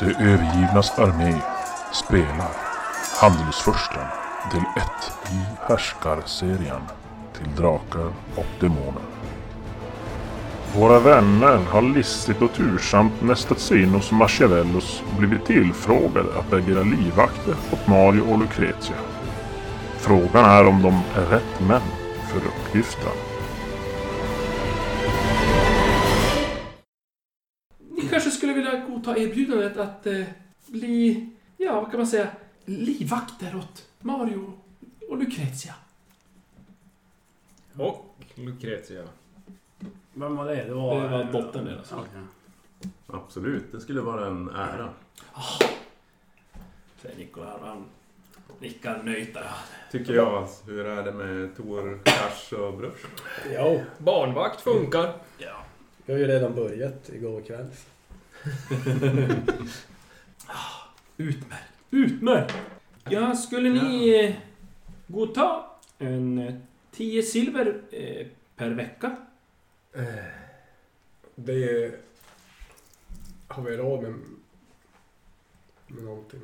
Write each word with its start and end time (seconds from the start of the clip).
De 0.00 0.06
övergivnas 0.06 0.98
armé 0.98 1.34
spelar 1.92 2.50
Handelsfursten 3.20 4.06
del 4.52 4.62
1 4.76 4.86
i 5.32 5.40
Härskarserien 5.68 6.82
till 7.36 7.54
Drakar 7.56 8.12
och 8.34 8.46
Demoner. 8.60 9.02
Våra 10.74 10.98
vänner 10.98 11.56
har 11.56 11.82
listigt 11.82 12.42
och 12.42 12.52
tursamt 12.52 13.22
nästat 13.22 13.60
sig 13.60 13.82
in 13.82 13.88
hos 13.88 14.12
Machiavellos 14.12 15.02
och 15.10 15.18
blivit 15.18 15.46
tillfrågade 15.46 16.38
att 16.38 16.52
agera 16.52 16.82
livvakter 16.82 17.54
åt 17.72 17.86
Mario 17.86 18.32
och 18.32 18.38
Lucrezia. 18.38 18.96
Frågan 19.98 20.44
är 20.44 20.66
om 20.66 20.82
de 20.82 21.20
är 21.20 21.26
rätt 21.26 21.60
män 21.60 21.80
för 22.28 22.38
uppgiften. 22.38 23.37
Erbjudandet 29.18 29.76
att 29.76 30.06
eh, 30.06 30.24
bli, 30.66 31.30
ja 31.56 31.80
vad 31.80 31.90
kan 31.90 32.00
man 32.00 32.06
säga, 32.06 32.28
livvakter 32.64 33.56
åt 33.56 33.88
Mario 34.00 34.52
och 35.08 35.18
Lucrezia. 35.18 35.74
Och 37.76 38.14
Lucrezia. 38.34 39.02
Vem 40.14 40.36
var 40.36 40.46
det? 40.46 40.64
Det 40.64 40.74
var, 40.74 41.02
Det 41.02 41.08
var 41.08 41.24
dottern 41.24 41.64
deras. 41.64 41.92
Okej. 41.92 42.20
Absolut, 43.06 43.72
det 43.72 43.80
skulle 43.80 44.00
vara 44.00 44.26
en 44.26 44.48
ära. 44.48 44.88
Säger 47.02 47.16
Nikola. 47.18 47.58
Han 47.62 47.84
nickar 48.60 49.02
nöjt 49.02 49.34
där. 49.34 49.50
Tycker 49.90 50.14
jag. 50.14 50.48
Hur 50.66 50.86
är 50.86 51.02
det 51.04 51.12
med 51.12 51.56
Tor, 51.56 52.00
Kars 52.04 52.52
och 52.52 52.74
Brush? 52.78 53.06
Ja, 53.54 53.80
Barnvakt 53.98 54.60
funkar. 54.60 55.12
vi 56.06 56.12
har 56.12 56.18
ju 56.20 56.26
redan 56.26 56.54
börjat 56.54 57.08
igår 57.08 57.40
kväll. 57.40 57.66
Utmärkt. 61.16 61.64
Utmärkt. 61.90 62.54
Ja, 63.10 63.34
skulle 63.36 63.68
ni 63.70 64.08
eh, 64.24 64.34
godta 65.06 65.64
en 65.98 66.38
eh, 66.38 66.54
10 66.92 67.22
silver 67.22 67.80
eh, 67.90 68.26
per 68.56 68.70
vecka? 68.70 69.16
Det 71.34 71.92
har 73.48 73.62
vi 73.62 73.76
råd 73.76 74.02
med, 74.02 74.14
med 75.86 76.04
någonting. 76.04 76.40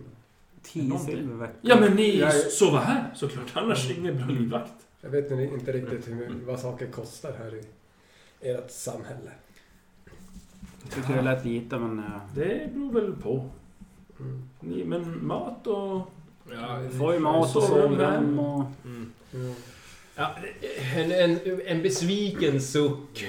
Tio 0.63 0.83
Någonting. 0.89 1.17
silver 1.17 1.35
i 1.35 1.39
veckan. 1.39 1.57
Ja, 1.61 1.81
men 1.81 1.93
ni 1.95 2.19
Jag 2.19 2.29
är- 2.37 2.49
sover 2.51 2.79
här 2.79 3.11
såklart. 3.15 3.53
Annars 3.55 3.91
ingen 3.91 4.17
bra 4.17 4.27
livvakt. 4.27 4.73
Jag 5.01 5.11
vet 5.11 5.31
inte 5.31 5.73
riktigt 5.73 6.09
hur, 6.09 6.35
vad 6.47 6.61
saker 6.61 6.87
kostar 6.87 7.33
här 7.39 7.55
i 7.55 7.65
ert 8.41 8.71
samhälle. 8.71 9.31
Tycker 10.91 11.15
det 11.17 11.23
lät 11.23 11.45
lite 11.45 11.79
men... 11.79 11.99
eh, 11.99 12.05
Det 12.35 12.71
beror 12.75 12.93
väl 12.93 13.13
på. 13.23 13.51
Mm. 14.21 14.49
Ni, 14.61 14.85
men 14.85 15.27
mat 15.27 15.67
och... 15.67 16.11
Ja, 16.53 16.79
får 16.99 17.13
ju 17.15 17.19
mat 17.21 17.57
och 17.57 17.63
Sovrum 17.63 18.39
och... 18.39 18.65
Mm. 18.85 19.13
Mm. 19.35 19.55
Ja, 20.17 20.35
en, 20.97 21.13
en, 21.13 21.61
en 21.67 21.83
besviken 21.83 22.61
suck 22.61 23.25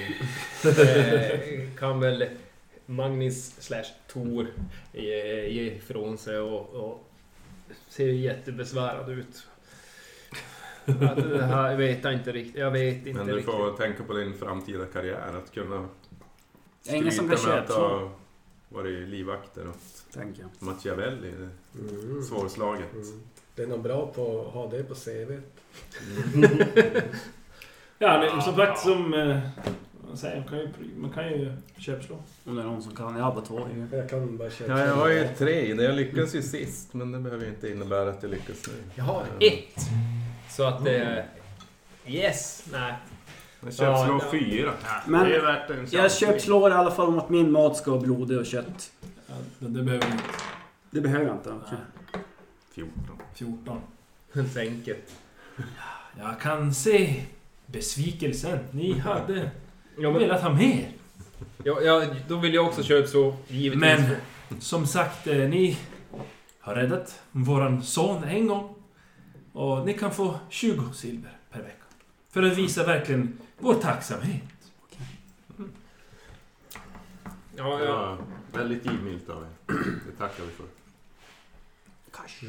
eh, 0.64 1.40
kan 1.78 2.00
väl 2.00 2.24
Magnus 2.86 3.54
slash 3.58 3.84
Tor 4.12 4.46
ge, 4.92 5.48
ge 5.50 5.62
ifrån 5.74 6.18
sig 6.18 6.38
och, 6.38 6.74
och 6.74 7.08
ser 7.88 8.06
jättebesvärad 8.08 9.10
ut. 9.10 9.46
Att 10.86 11.16
det 11.16 11.46
här 11.46 11.76
vet 11.76 12.04
jag 12.04 12.12
inte 12.12 12.32
riktigt. 12.32 12.56
Jag 12.56 12.70
vet 12.70 13.06
inte 13.06 13.12
Men 13.18 13.26
du 13.26 13.32
riktigt. 13.36 13.54
får 13.54 13.72
tänka 13.76 14.02
på 14.02 14.12
din 14.12 14.34
framtida 14.34 14.84
karriär. 14.86 15.34
Att 15.44 15.52
kunna 15.54 15.88
Det 16.86 16.92
är 16.92 16.96
ingen 16.96 17.12
som 17.12 17.28
kan 17.28 17.38
skryta 17.38 17.56
med 17.56 17.62
att 17.64 17.70
ha 17.70 18.10
varit 18.68 19.08
livvakter 19.08 19.68
åt 19.68 20.12
tänker 20.14 20.42
jag. 20.42 20.50
Machiavelli. 20.58 21.30
Det 21.30 21.80
Mm. 21.80 22.18
är 22.18 22.22
svårslaget. 22.22 22.92
Mm. 22.94 23.20
Det 23.54 23.62
är 23.62 23.66
nog 23.66 23.82
bra 23.82 24.06
på 24.06 24.40
att 24.46 24.52
ha 24.54 24.66
det 24.70 24.82
på 24.84 24.94
CV. 24.94 25.40
Ja, 27.98 28.18
men 28.32 28.42
som 28.42 28.56
sagt 28.56 28.80
som... 28.80 29.14
Eh, 29.14 29.38
man, 30.08 30.16
säger, 30.16 30.36
man, 30.36 30.48
kan 30.48 30.58
ju, 30.58 30.68
man 30.96 31.10
kan 31.12 31.28
ju 31.28 31.52
köpslå. 31.78 32.18
Om 32.44 32.56
det 32.56 32.62
är 32.62 32.66
någon 32.66 32.82
som 32.82 32.94
kan. 32.96 33.16
Jag 33.16 33.24
har 33.24 33.34
bara 33.34 33.44
två 33.44 33.68
ju. 33.74 33.96
Jag 33.96 34.10
kan 34.10 34.36
bara 34.36 34.50
köpa. 34.50 34.72
Ja, 34.80 34.86
jag 34.86 34.94
har 34.94 35.08
ju 35.08 35.28
tre. 35.38 35.74
Jag 35.74 35.94
lyckas 35.94 36.34
ju 36.34 36.42
sist, 36.42 36.94
men 36.94 37.12
det 37.12 37.18
behöver 37.18 37.44
ju 37.44 37.50
inte 37.50 37.68
innebära 37.70 38.10
att 38.10 38.22
jag 38.22 38.30
lyckas 38.30 38.66
nu. 38.68 38.72
Jag 38.94 39.04
har 39.04 39.22
ett. 39.40 39.80
Så 40.50 40.64
att 40.64 40.84
det... 40.84 41.26
Yes! 42.06 42.66
Nej. 42.72 42.94
Jag 43.66 43.74
köpslår 43.74 44.18
Ja, 44.18 44.20
ja. 44.24 44.30
fyra. 44.30 44.72
Men 45.06 45.24
det 45.24 45.36
är 45.36 45.42
värt 45.42 45.70
en 45.70 45.86
jag 45.90 46.12
köpslår 46.12 46.70
i 46.70 46.74
alla 46.74 46.90
fall 46.90 47.06
om 47.08 47.18
att 47.18 47.28
min 47.28 47.52
mat 47.52 47.76
ska 47.76 47.90
vara 47.90 48.00
blodig 48.00 48.38
och 48.38 48.46
kött. 48.46 48.92
Ja, 49.26 49.34
men 49.58 49.72
det 49.74 49.82
behöver 49.82 50.06
ni 50.06 50.12
inte. 50.12 50.24
Det 50.90 51.00
behöver 51.00 51.26
jag 51.26 51.34
inte. 51.36 51.50
okej. 51.50 51.78
14. 52.74 52.92
14. 53.34 53.80
Så 54.52 54.58
enkelt. 54.60 55.12
Jag 56.18 56.40
kan 56.40 56.74
se 56.74 57.22
besvikelsen. 57.66 58.58
Ni 58.70 58.98
hade 58.98 59.50
Ja, 59.98 60.10
men, 60.10 60.14
velat 60.20 60.42
ha 60.42 60.52
mer. 60.52 60.88
ja, 61.64 61.80
ja, 61.80 62.04
då 62.28 62.36
vill 62.36 62.54
jag 62.54 62.66
också 62.66 62.82
köpa 62.82 63.08
så 63.08 63.36
givetvis. 63.48 63.80
Men 63.80 64.16
som 64.60 64.86
sagt, 64.86 65.26
eh, 65.26 65.36
ni 65.36 65.78
har 66.60 66.74
räddat 66.74 67.20
våran 67.32 67.82
son 67.82 68.24
en 68.24 68.46
gång. 68.46 68.74
Och 69.52 69.86
ni 69.86 69.94
kan 69.94 70.10
få 70.10 70.38
20 70.50 70.92
silver 70.92 71.30
per 71.52 71.62
vecka. 71.62 71.84
För 72.30 72.42
att 72.42 72.56
visa 72.58 72.84
verkligen 72.86 73.38
vår 73.58 73.74
tacksamhet. 73.74 74.42
Ja, 77.56 77.80
ja. 77.80 77.84
Ja, 77.84 78.18
väldigt 78.52 78.84
givmilt 78.86 79.28
av 79.30 79.42
er. 79.42 79.74
Det 80.06 80.16
tackar 80.18 80.44
vi 80.44 80.50
för. 80.50 80.66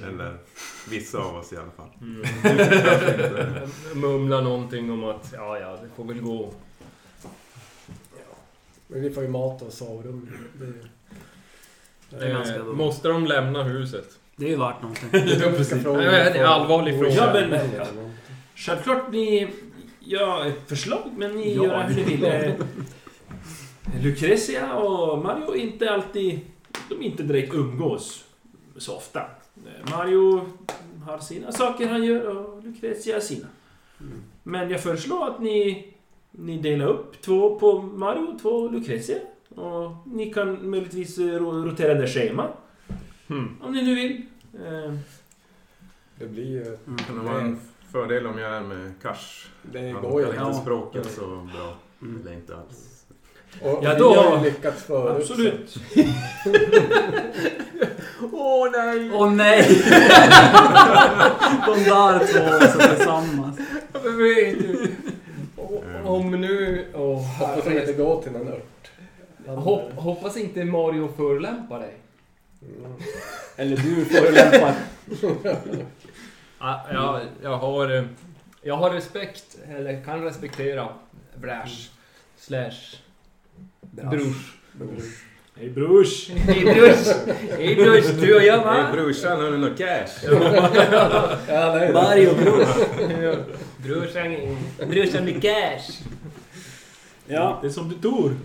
Eller 0.08 0.38
vissa 0.90 1.18
av 1.18 1.36
oss 1.36 1.54
i 1.54 1.58
alla 1.58 1.72
fall. 1.72 1.90
Mm. 2.02 2.24
Kanske. 2.44 3.68
Mumla 3.96 4.42
någonting 4.42 4.92
om 4.92 5.04
att 5.04 5.32
ja, 5.34 5.60
ja, 5.60 5.78
det 5.84 5.90
får 5.96 6.04
väl 6.04 6.22
gå. 6.22 6.54
Men 8.88 9.02
vi 9.02 9.10
får 9.10 9.24
ju 9.24 9.30
mat 9.30 9.62
och 9.62 9.74
sovrum. 9.74 10.30
Det, 12.10 12.26
är 12.26 12.30
ganska 12.34 12.56
Eh, 12.56 12.64
bra. 12.64 12.74
måste 12.74 13.08
de 13.08 13.26
lämna 13.26 13.64
huset? 13.64 14.08
Det 14.36 14.46
är 14.46 14.50
ju 14.50 14.58
värt 14.58 14.82
någonting. 14.82 15.10
Det 15.12 15.46
är 15.46 16.36
en 16.36 16.46
allvarlig 16.46 17.00
fråga. 17.00 17.14
Ja, 17.14 17.34
men-. 17.34 18.12
Självklart, 18.56 19.12
ni... 19.12 19.50
Ja, 20.10 20.46
ett 20.46 20.70
förslag, 20.70 21.10
men 21.18 21.32
ni 21.36 21.56
Ja. 21.56 21.64
gör 21.64 21.84
hur 21.84 21.96
ni 21.96 22.04
vill. 22.04 22.24
Eh, 22.26 22.54
Lucrezia 24.04 24.74
och 24.74 25.18
Mario 25.24 25.56
inte 25.56 25.92
alltid... 25.92 26.40
De 26.90 27.02
inte 27.02 27.24
direkt 27.24 27.54
umgås 27.54 28.24
så 28.78 28.96
ofta. 28.96 29.20
Eh, 29.20 29.92
Mario 29.98 30.42
har 31.06 31.20
sina 31.20 31.52
saker 31.52 31.88
han 31.88 32.04
gör 32.04 32.28
och 32.38 32.64
Lucrezia 32.64 33.22
sina. 33.22 33.48
Mm. 34.02 34.14
Men 34.44 34.70
jag 34.70 34.84
föreslår 34.84 35.28
att 35.28 35.40
ni, 35.42 35.88
ni 36.32 36.58
delar 36.58 36.88
upp 36.88 37.22
två 37.22 37.60
på 37.60 37.82
Mario 37.82 38.40
två 38.42 38.68
Lucrezia. 38.70 39.18
Och 39.56 39.92
ni 40.06 40.34
kan 40.34 40.70
möjligtvis 40.70 41.18
eh, 41.18 41.24
ro- 41.26 41.66
rotera 41.66 41.94
det 41.94 42.08
schema. 42.08 42.48
Hmm. 43.28 43.58
Om 43.62 43.74
ni 43.74 43.82
nu 43.84 43.96
vill. 43.96 44.22
Eh, 44.66 44.94
Det 46.20 46.26
blir 46.26 46.46
ju... 46.46 46.66
Mm. 46.66 46.98
Kan 47.08 47.16
det 47.18 47.32
vara 47.32 47.42
en 47.42 47.60
fördel 47.92 48.28
om 48.28 48.38
jag 48.40 48.54
är 48.54 48.62
med 48.62 48.94
Kars? 49.02 49.48
Det 49.62 49.92
Han 49.92 50.02
går 50.02 50.22
ju. 50.22 50.34
kan 50.34 50.48
inte 50.48 50.60
språket 50.62 51.12
så 51.12 51.22
bra. 51.28 51.76
Mm. 52.02 52.22
Eller 52.22 52.34
inte 52.34 52.56
alls. 52.56 53.04
Och 53.62 53.80
Ja, 53.84 53.94
vi 53.94 54.00
då- 54.00 54.14
har 54.16 54.38
ju 54.38 54.44
lyckats 54.44 54.84
förut. 54.84 55.22
absolut. 55.22 55.76
Åh 58.32 58.70
nej! 58.72 59.12
Åh 59.14 59.32
nej! 59.32 59.64
De 61.66 61.84
där 61.84 62.26
två 62.34 62.54
alltså 62.66 62.80
tillsammans. 62.96 63.60
Jag 64.04 64.12
vet 64.12 64.60
du. 64.60 64.92
O- 65.58 65.84
Om 66.06 66.32
nu... 66.32 66.86
Åh, 66.94 67.22
Hoppas 67.40 67.66
det 67.66 67.80
inte 67.82 67.94
går 67.94 68.22
till 68.22 68.32
någon 68.32 68.48
ört. 68.48 68.92
Han- 69.48 69.58
Hopp, 69.58 69.92
hoppas 69.96 70.38
inte 70.38 70.66
Mario 70.66 71.10
förolämpar 71.18 71.80
dig. 71.80 71.94
Mm. 72.62 72.92
Eller 73.56 73.78
du 73.78 74.06
förolämpar. 74.06 74.74
Ja, 76.60 76.86
jag, 76.94 77.20
jag 77.44 77.58
har... 77.58 77.96
eh, 77.96 78.04
Jag 78.62 78.78
har 78.78 78.90
respekt, 78.90 79.58
eller 79.70 80.04
kan 80.04 80.24
respektera 80.24 80.88
Brash 81.36 81.90
slash 82.38 82.72
Brush. 83.92 84.38
Hej 85.56 85.70
brors! 85.70 86.30
Hej 86.36 86.64
brors! 86.66 87.08
Hej 87.58 87.76
brors, 87.76 88.06
du 88.22 88.36
och 88.36 88.44
jag 88.44 88.58
Hej 88.58 88.66
va? 88.84 88.90
brorsan, 88.94 89.42
har 89.42 89.52
du 89.52 89.58
något 89.58 89.78
cash? 89.78 90.08
Ja. 91.50 91.90
Mario 91.94 92.34
bror. 92.36 92.66
Brorsan, 93.78 94.36
brorsan 94.90 95.26
med 95.26 95.42
cash. 95.42 95.92
Ja. 97.30 97.60
Det 97.62 97.68
är 97.68 97.72
som 97.72 97.90
du 97.90 97.96
tror. 97.96 98.36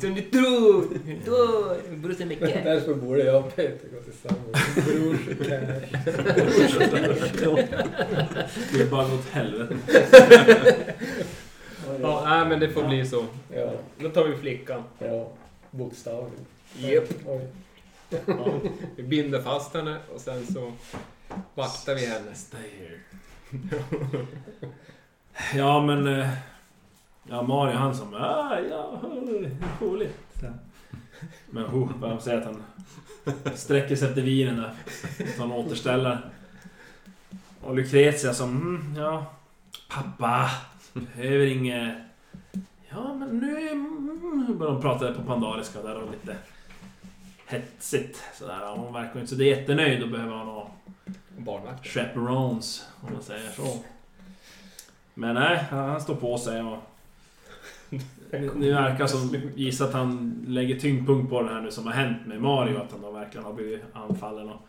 Som 0.00 0.14
du 0.14 0.22
tror. 0.22 0.86
Då, 1.26 1.76
brorsan 1.96 2.28
med 2.28 2.38
cash. 2.38 2.60
Därför 2.64 2.94
borde 2.94 3.24
jag 3.24 3.44
och 3.46 3.56
Peter 3.56 3.88
gå 3.88 4.00
tillsammans. 4.00 4.74
Brors 4.74 5.28
och 5.28 5.46
cash. 5.46 5.82
Det 8.72 8.82
är 8.82 8.90
bara 8.90 9.14
åt 9.14 9.28
helvete. 9.30 9.76
Ja, 12.02 12.22
nej 12.28 12.48
men 12.48 12.60
det 12.60 12.68
får 12.70 12.84
bli 12.88 13.06
så. 13.06 13.24
Ja, 13.54 13.72
Då 13.98 14.08
tar 14.08 14.24
vi 14.24 14.36
flickan. 14.36 14.82
ja. 14.98 15.28
Bokstavligen. 15.70 16.46
Japp. 16.76 17.08
Ja, 18.26 18.60
vi 18.96 19.02
binder 19.02 19.42
fast 19.42 19.74
henne 19.74 19.96
och 20.14 20.20
sen 20.20 20.46
så 20.46 20.72
vaktar 21.54 21.94
vi 21.94 22.06
henne. 22.06 22.34
Stay 22.34 22.60
here. 22.78 22.98
ja 25.54 25.80
men... 25.86 26.06
eh, 26.20 26.28
Ja 27.28 27.42
Mario 27.42 27.76
han 27.76 27.94
som... 27.94 28.14
Ah, 28.14 28.58
ja, 28.58 29.00
roligt. 29.80 30.42
Men 31.50 31.64
oh, 31.64 31.90
vad 32.00 32.22
säger 32.22 32.38
att 32.38 32.44
han 32.44 32.62
sträcker 33.54 33.96
sig 33.96 34.08
efter 34.08 34.22
vinen 34.22 34.56
där. 34.56 34.74
Så 35.36 35.42
han 35.42 35.52
återställer. 35.52 36.18
Och 37.60 37.74
Lucretia 37.74 38.34
som... 38.34 38.50
Mm, 38.50 38.94
ja... 38.96 39.26
Pappa. 39.88 40.50
Behöver 40.92 41.46
inget... 41.46 41.96
Ja 42.88 43.14
men 43.14 43.38
nu... 43.38 43.68
Mm, 43.68 44.58
börjar 44.58 44.72
de 44.72 44.82
prata 44.82 45.12
på 45.12 45.22
pandariska 45.22 45.82
där 45.82 46.02
och 46.02 46.10
lite... 46.10 46.36
Hetsigt 47.46 48.22
sådär. 48.34 48.70
Och 48.70 48.78
Hon 48.78 48.92
verkar 48.92 49.20
inte 49.20 49.36
så 49.36 49.42
jättenöjd. 49.42 50.00
Då 50.00 50.06
behöver 50.06 50.36
ha 50.36 50.70
Barnvakt. 51.38 51.86
chaperones, 51.86 52.86
om 53.00 53.12
man 53.12 53.22
säger 53.22 53.50
så. 53.50 53.78
Men 55.14 55.34
nej, 55.34 55.64
han 55.70 55.88
han 55.88 56.00
står 56.00 56.14
på 56.14 56.38
sig 56.38 56.62
och... 56.62 56.78
Det 58.30 58.72
verkar 58.72 59.06
som, 59.06 59.36
gissa 59.54 59.84
att 59.84 59.92
han 59.92 60.44
lägger 60.48 60.78
tyngdpunkt 60.78 61.30
på 61.30 61.42
det 61.42 61.48
här 61.48 61.60
nu 61.60 61.70
som 61.70 61.86
har 61.86 61.92
hänt 61.92 62.26
med 62.26 62.40
Mario, 62.40 62.76
att 62.76 62.92
han 62.92 63.00
då 63.02 63.10
verkligen 63.10 63.44
har 63.44 63.52
blivit 63.52 63.82
anfallen 63.92 64.48
och... 64.48 64.66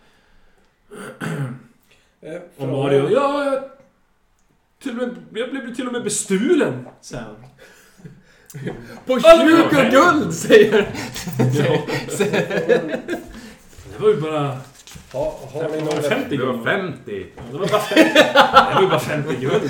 Eh, 2.22 2.42
Och 2.58 2.68
Mario, 2.68 3.10
ja, 3.12 3.46
jag... 3.46 3.64
Till 4.80 4.92
och 4.92 5.08
med, 5.08 5.16
jag 5.34 5.50
blev 5.50 5.76
till 5.76 5.88
och 5.88 5.94
med 5.94 6.04
bestulen, 6.04 6.88
säger 7.02 7.24
han. 7.24 7.36
På 9.06 9.14
Alla 9.14 9.68
20 9.70 9.90
guld 9.92 10.34
säger 10.34 10.88
Ja. 11.38 11.82
Det 13.92 14.00
var 14.00 14.10
ju 14.10 14.22
bara... 14.22 14.58
Har, 15.14 15.32
har, 15.54 15.70
ni 15.70 15.78
Det 15.78 15.84
var 15.86 15.96
några, 15.96 16.02
50 16.02 16.38
Du 16.38 16.46
var 16.46 16.54
guld. 16.54 16.66
50. 16.66 17.26
Ja, 17.36 17.42
Det 17.52 17.58
var 17.58 17.68
bara 17.68 17.80
50, 17.80 18.14
det 18.24 18.74
var 18.76 18.82
ju 18.82 18.88
bara 18.88 19.00
50 19.00 19.36
guld. 19.36 19.64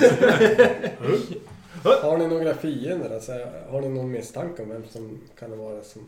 Har 1.84 2.18
ni 2.18 2.28
några 2.28 2.54
fiender? 2.54 3.16
Alltså, 3.16 3.32
har 3.70 3.82
ni 3.82 3.90
någon 3.90 4.12
misstanke 4.12 4.64
om 4.64 4.70
vem 4.70 4.84
som 4.88 5.20
kan 5.40 5.58
vara 5.58 5.84
som... 5.84 6.02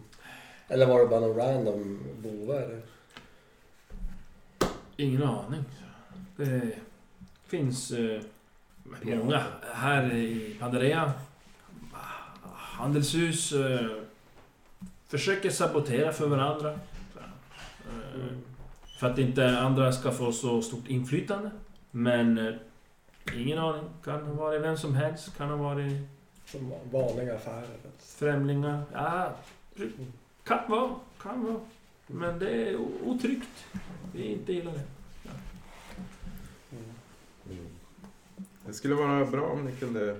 Eller 0.67 0.85
var 0.85 0.99
det 0.99 1.07
bara 1.07 1.19
någon 1.19 1.37
random 1.37 1.99
bovar? 2.17 2.55
eller? 2.55 2.81
Ingen 4.97 5.23
aning. 5.23 5.63
Det 6.35 6.71
finns 7.47 7.91
eh, 7.91 8.21
många 9.01 9.43
här 9.73 10.13
i 10.13 10.55
Panderea. 10.59 11.11
Handelshus 12.53 13.51
eh, 13.51 13.87
försöker 15.07 15.49
sabotera 15.49 16.11
för 16.13 16.27
varandra. 16.27 16.71
Eh, 17.89 18.35
för 18.99 19.07
att 19.07 19.17
inte 19.17 19.59
andra 19.59 19.91
ska 19.91 20.11
få 20.11 20.31
så 20.31 20.61
stort 20.61 20.87
inflytande. 20.87 21.51
Men 21.91 22.37
eh, 22.37 22.53
ingen 23.33 23.57
aning. 23.59 23.83
Kan 24.03 24.23
ha 24.25 24.33
varit 24.33 24.61
vem 24.61 24.77
som 24.77 24.95
helst. 24.95 25.37
Kan 25.37 25.49
ha 25.49 25.55
varit 25.55 25.91
Som 26.45 26.73
vanliga 26.91 27.35
affärer? 27.35 27.67
främlingar. 27.99 28.83
Ja, 28.93 29.35
kan 30.43 30.59
vara. 30.69 30.89
Kan 31.21 31.43
vara. 31.45 31.59
Men 32.07 32.39
det 32.39 32.49
är 32.69 32.77
otryggt. 33.05 33.65
Vi 34.13 34.23
inte 34.31 34.53
gillar 34.53 34.71
det. 34.73 34.81
Det 38.65 38.73
skulle 38.73 38.95
vara 38.95 39.25
bra 39.25 39.41
om 39.45 39.65
ni 39.65 39.71
kunde 39.71 40.15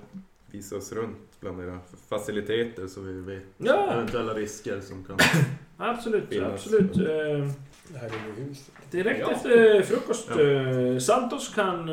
visa 0.51 0.75
oss 0.75 0.91
runt 0.91 1.17
bland 1.39 1.61
era 1.61 1.79
faciliteter 2.09 2.87
så 2.87 3.01
vi 3.01 3.13
vet 3.21 3.43
Ja, 3.57 3.93
eventuella 3.93 4.33
risker 4.33 4.81
som 4.81 5.03
kan... 5.03 5.17
absolut. 5.77 6.29
Finnas. 6.29 6.51
absolut. 6.53 6.97
Eh, 6.97 7.03
Det 7.87 7.97
här 7.97 8.07
är 8.09 8.37
ju 8.39 8.43
huset. 8.47 8.71
direkt 8.91 9.19
Ja. 9.19 9.31
efter 9.31 9.81
frukost. 9.81 10.27
Ja. 10.29 10.41
Eh, 10.41 10.99
Santos 10.99 11.53
kan 11.55 11.89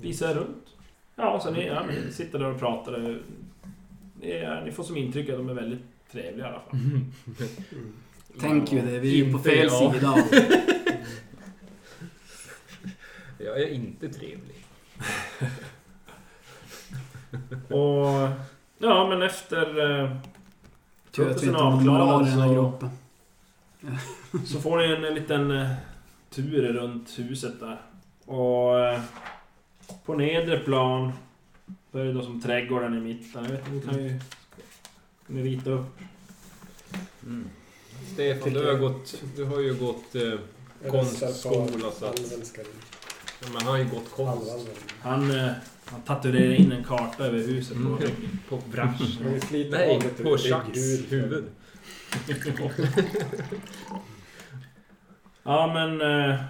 visa 0.00 0.30
er 0.30 0.34
runt. 0.34 0.66
Ja, 1.16 1.40
så 1.40 1.50
ni, 1.50 1.66
ja, 1.66 1.82
sitter 2.12 2.38
där 2.38 2.46
och 2.46 2.58
pratar. 2.60 3.18
Ni, 4.20 4.30
är, 4.30 4.64
ni 4.64 4.72
får 4.72 4.84
som 4.84 4.96
intryck 4.96 5.28
att 5.28 5.36
de 5.36 5.48
är 5.48 5.54
väldigt 5.54 5.82
trevliga 6.12 6.46
i 6.46 6.48
alla 6.48 6.60
fall. 6.60 6.78
Tänk 8.40 8.72
ju 8.72 8.80
det, 8.80 8.98
vi 8.98 9.20
är 9.20 9.24
ju 9.26 9.32
på 9.32 9.38
fel 9.38 9.68
jag. 9.70 9.94
sida. 9.94 10.16
Jag 13.38 13.60
är 13.62 13.68
inte 13.68 14.08
trevlig. 14.08 14.64
Och... 17.68 18.28
Ja, 18.78 19.08
men 19.08 19.22
efter... 19.22 19.90
Eh, 20.02 20.16
Tur 21.10 21.30
att 21.30 21.42
vi 21.42 21.46
inte 21.46 21.58
har 21.60 22.18
den 22.22 22.28
här 22.32 22.48
så- 22.48 22.54
gruppen. 22.54 22.90
Så 24.46 24.60
får 24.60 24.78
ni 24.78 24.84
en, 24.84 25.04
en 25.04 25.14
liten 25.14 25.50
eh, 25.50 25.70
tur 26.30 26.72
runt 26.72 27.18
huset 27.18 27.60
där. 27.60 27.80
Och 28.24 28.80
eh, 28.80 29.00
på 30.04 30.14
nedre 30.14 30.58
plan 30.58 31.12
så 31.92 31.98
är 31.98 32.04
det 32.04 32.12
då 32.12 32.22
som 32.22 32.40
trädgården 32.40 32.94
i 32.94 33.00
mitten. 33.00 33.44
Jag 33.44 33.50
vet 33.50 33.68
inte, 33.68 33.70
ni 33.72 33.80
kan 33.94 34.04
ju... 34.04 34.08
Kan 35.26 35.36
ni 35.36 35.42
rita 35.42 35.70
upp? 35.70 35.98
Mm. 37.22 37.44
Stefan, 38.12 38.52
du 38.52 38.66
har, 38.66 38.74
gått, 38.78 39.22
du 39.36 39.44
har 39.44 39.60
ju 39.60 39.74
gått... 39.74 40.14
Eh, 40.14 40.32
Konstskola, 40.90 41.90
så 41.90 42.06
att- 42.06 42.20
ja, 43.40 43.46
men 43.52 43.56
han 43.56 43.66
har 43.66 43.76
ju 43.78 43.84
gått 43.84 44.10
konst. 44.10 44.52
Han, 45.00 45.30
eh, 45.30 45.50
han 45.84 46.00
tatuerar 46.00 46.52
in 46.54 46.72
en 46.72 46.84
karta 46.84 47.24
över 47.26 47.38
huset 47.38 47.76
på 47.76 47.82
Mm. 47.82 47.98
ryggen. 47.98 48.38
på 48.48 48.60
vi 49.30 49.40
sliter 49.40 49.70
Nej, 49.78 50.00
på 50.22 50.36
rygghud. 50.36 51.06
huvud. 51.10 51.44
Ja 55.42 55.72
men... 55.74 56.00
Eh, 56.30 56.40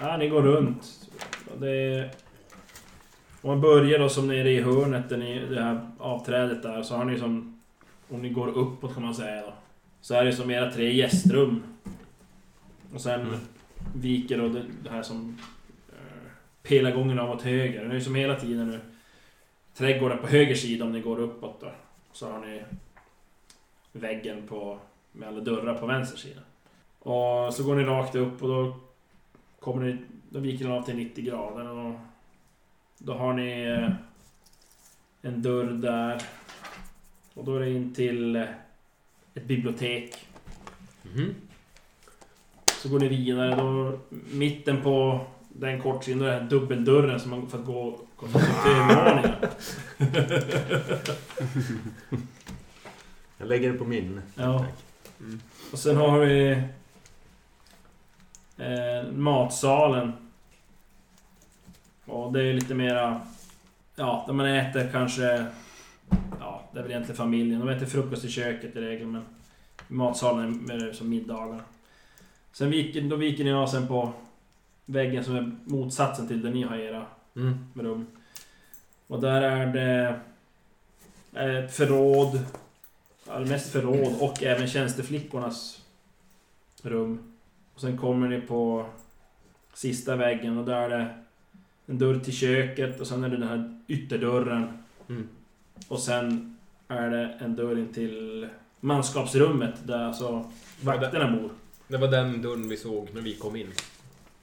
ja, 0.00 0.16
ni 0.16 0.28
går 0.28 0.42
runt. 0.42 1.08
Det 1.60 1.70
är... 1.70 2.10
Om 3.48 3.54
man 3.54 3.60
börjar 3.60 3.98
då 3.98 4.08
som 4.08 4.28
nere 4.28 4.50
i 4.50 4.62
hörnet, 4.62 5.08
där 5.08 5.16
ni, 5.16 5.38
det 5.38 5.62
här 5.62 5.80
avträdet 5.98 6.62
där, 6.62 6.82
så 6.82 6.96
har 6.96 7.04
ni 7.04 7.18
som... 7.18 7.60
Om 8.08 8.22
ni 8.22 8.28
går 8.28 8.48
uppåt 8.48 8.94
kan 8.94 9.02
man 9.02 9.14
säga 9.14 9.42
då. 9.42 9.52
Så 10.00 10.14
är 10.14 10.24
det 10.24 10.32
som 10.32 10.50
era 10.50 10.70
tre 10.72 10.92
gästrum. 10.94 11.62
Och 12.94 13.00
sen 13.00 13.20
Mm. 13.20 13.40
viker 13.94 14.38
då 14.38 14.48
det, 14.48 14.64
det 14.82 14.90
här 14.90 15.02
som... 15.02 15.38
Eh, 15.88 16.30
pelargången 16.62 17.18
av 17.18 17.30
åt 17.30 17.42
höger. 17.42 17.84
Det 17.84 17.96
är 17.96 18.00
som 18.00 18.14
hela 18.14 18.34
tiden 18.34 18.70
nu. 18.70 18.80
Trädgården 19.74 20.18
på 20.18 20.26
höger 20.26 20.54
sida 20.54 20.84
om 20.84 20.92
ni 20.92 21.00
går 21.00 21.20
uppåt 21.20 21.60
då. 21.60 21.70
Så 22.12 22.30
har 22.30 22.46
ni 22.46 22.62
väggen 23.92 24.42
på... 24.48 24.78
Med 25.12 25.28
alla 25.28 25.40
dörrar 25.40 25.74
på 25.74 25.86
vänster 25.86 26.18
sida. 26.18 26.40
Och 26.98 27.54
så 27.54 27.64
går 27.64 27.74
ni 27.74 27.84
rakt 27.84 28.14
upp 28.14 28.42
och 28.42 28.48
då 28.48 28.76
kommer 29.60 29.84
ni... 29.84 29.96
Då 30.30 30.40
viker 30.40 30.64
ni 30.64 30.70
av 30.70 30.82
till 30.82 30.96
90 30.96 31.24
grader 31.24 31.68
och 31.68 31.94
då 32.98 33.14
har 33.14 33.32
ni 33.32 33.62
eh, 33.62 33.90
en 35.22 35.42
dörr 35.42 35.64
där. 35.64 36.22
Och 37.34 37.44
då 37.44 37.56
är 37.56 37.60
det 37.60 37.70
in 37.70 37.94
till 37.94 38.36
eh, 38.36 38.44
ett 39.34 39.44
bibliotek. 39.44 40.26
Mhm. 41.02 41.34
Så 42.82 42.88
går 42.88 43.00
ni 43.00 43.08
vidare 43.08 43.56
då 43.56 43.98
mitten 44.32 44.82
på 44.82 45.26
den 45.48 45.80
kortsidan, 45.80 46.18
då 46.18 46.24
är 46.24 46.28
det 46.28 46.38
här 46.38 46.48
dubbeldörren 46.50 47.20
som 47.20 47.30
man 47.30 47.48
får 47.48 47.58
gå, 47.58 48.00
upp 48.16 48.32
till 48.32 48.72
övervåningen. 48.72 49.34
Jag 53.38 53.48
lägger 53.48 53.72
det 53.72 53.78
på 53.78 53.84
minne. 53.84 54.22
Ja. 54.34 54.66
Mm. 55.20 55.40
Och 55.72 55.78
sen 55.78 55.96
har 55.96 56.18
vi 56.18 56.50
eh, 58.56 59.12
matsalen. 59.12 60.12
Och 62.08 62.32
det 62.32 62.42
är 62.42 62.52
lite 62.54 62.74
mera... 62.74 63.20
Ja, 63.96 64.24
där 64.26 64.32
man 64.34 64.46
äter 64.46 64.88
kanske... 64.92 65.46
Ja, 66.40 66.62
det 66.72 66.78
är 66.78 66.82
väl 66.82 66.90
egentligen 66.90 67.16
familjen. 67.16 67.60
De 67.60 67.68
äter 67.68 67.86
frukost 67.86 68.24
i 68.24 68.28
köket 68.28 68.76
i 68.76 68.80
regel, 68.80 69.06
men 69.06 69.22
matsalen 69.88 70.44
är 70.70 70.78
mer 70.78 70.92
som 70.92 71.08
middagar. 71.08 71.60
Sen 72.52 72.70
viker, 72.70 73.00
då 73.00 73.16
viker 73.16 73.44
ni 73.44 73.52
av 73.52 73.66
sen 73.66 73.88
på 73.88 74.12
väggen 74.84 75.24
som 75.24 75.36
är 75.36 75.56
motsatsen 75.64 76.28
till 76.28 76.42
där 76.42 76.50
ni 76.50 76.62
har 76.62 76.76
era 76.76 77.06
Mm. 77.36 77.58
rum. 77.74 78.06
Och 79.06 79.20
där 79.20 79.42
är 79.42 79.66
det 79.72 80.20
ett 81.64 81.74
förråd. 81.74 82.40
Mest 83.46 83.72
förråd 83.72 84.14
och 84.20 84.42
även 84.42 84.68
tjänsteflickornas 84.68 85.82
rum. 86.82 87.34
Och 87.74 87.80
sen 87.80 87.98
kommer 87.98 88.28
ni 88.28 88.40
på 88.40 88.86
sista 89.74 90.16
väggen 90.16 90.58
och 90.58 90.64
där 90.64 90.90
är 90.90 90.98
det 90.98 91.14
en 91.88 91.98
dörr 91.98 92.18
till 92.18 92.32
köket 92.32 93.00
och 93.00 93.06
sen 93.06 93.24
är 93.24 93.28
det 93.28 93.36
den 93.36 93.48
här 93.48 93.80
ytterdörren. 93.88 94.78
Mm. 95.08 95.28
Och 95.88 96.00
sen 96.00 96.56
är 96.88 97.10
det 97.10 97.36
en 97.40 97.56
dörr 97.56 97.78
in 97.78 97.92
till 97.94 98.48
manskapsrummet 98.80 99.74
där 99.86 99.98
alltså 100.04 100.50
vakterna 100.80 101.30
bor. 101.36 101.50
Det 101.88 101.96
var 101.96 102.08
den 102.08 102.42
dörren 102.42 102.68
vi 102.68 102.76
såg 102.76 103.08
när 103.14 103.20
vi 103.20 103.34
kom 103.34 103.56
in. 103.56 103.72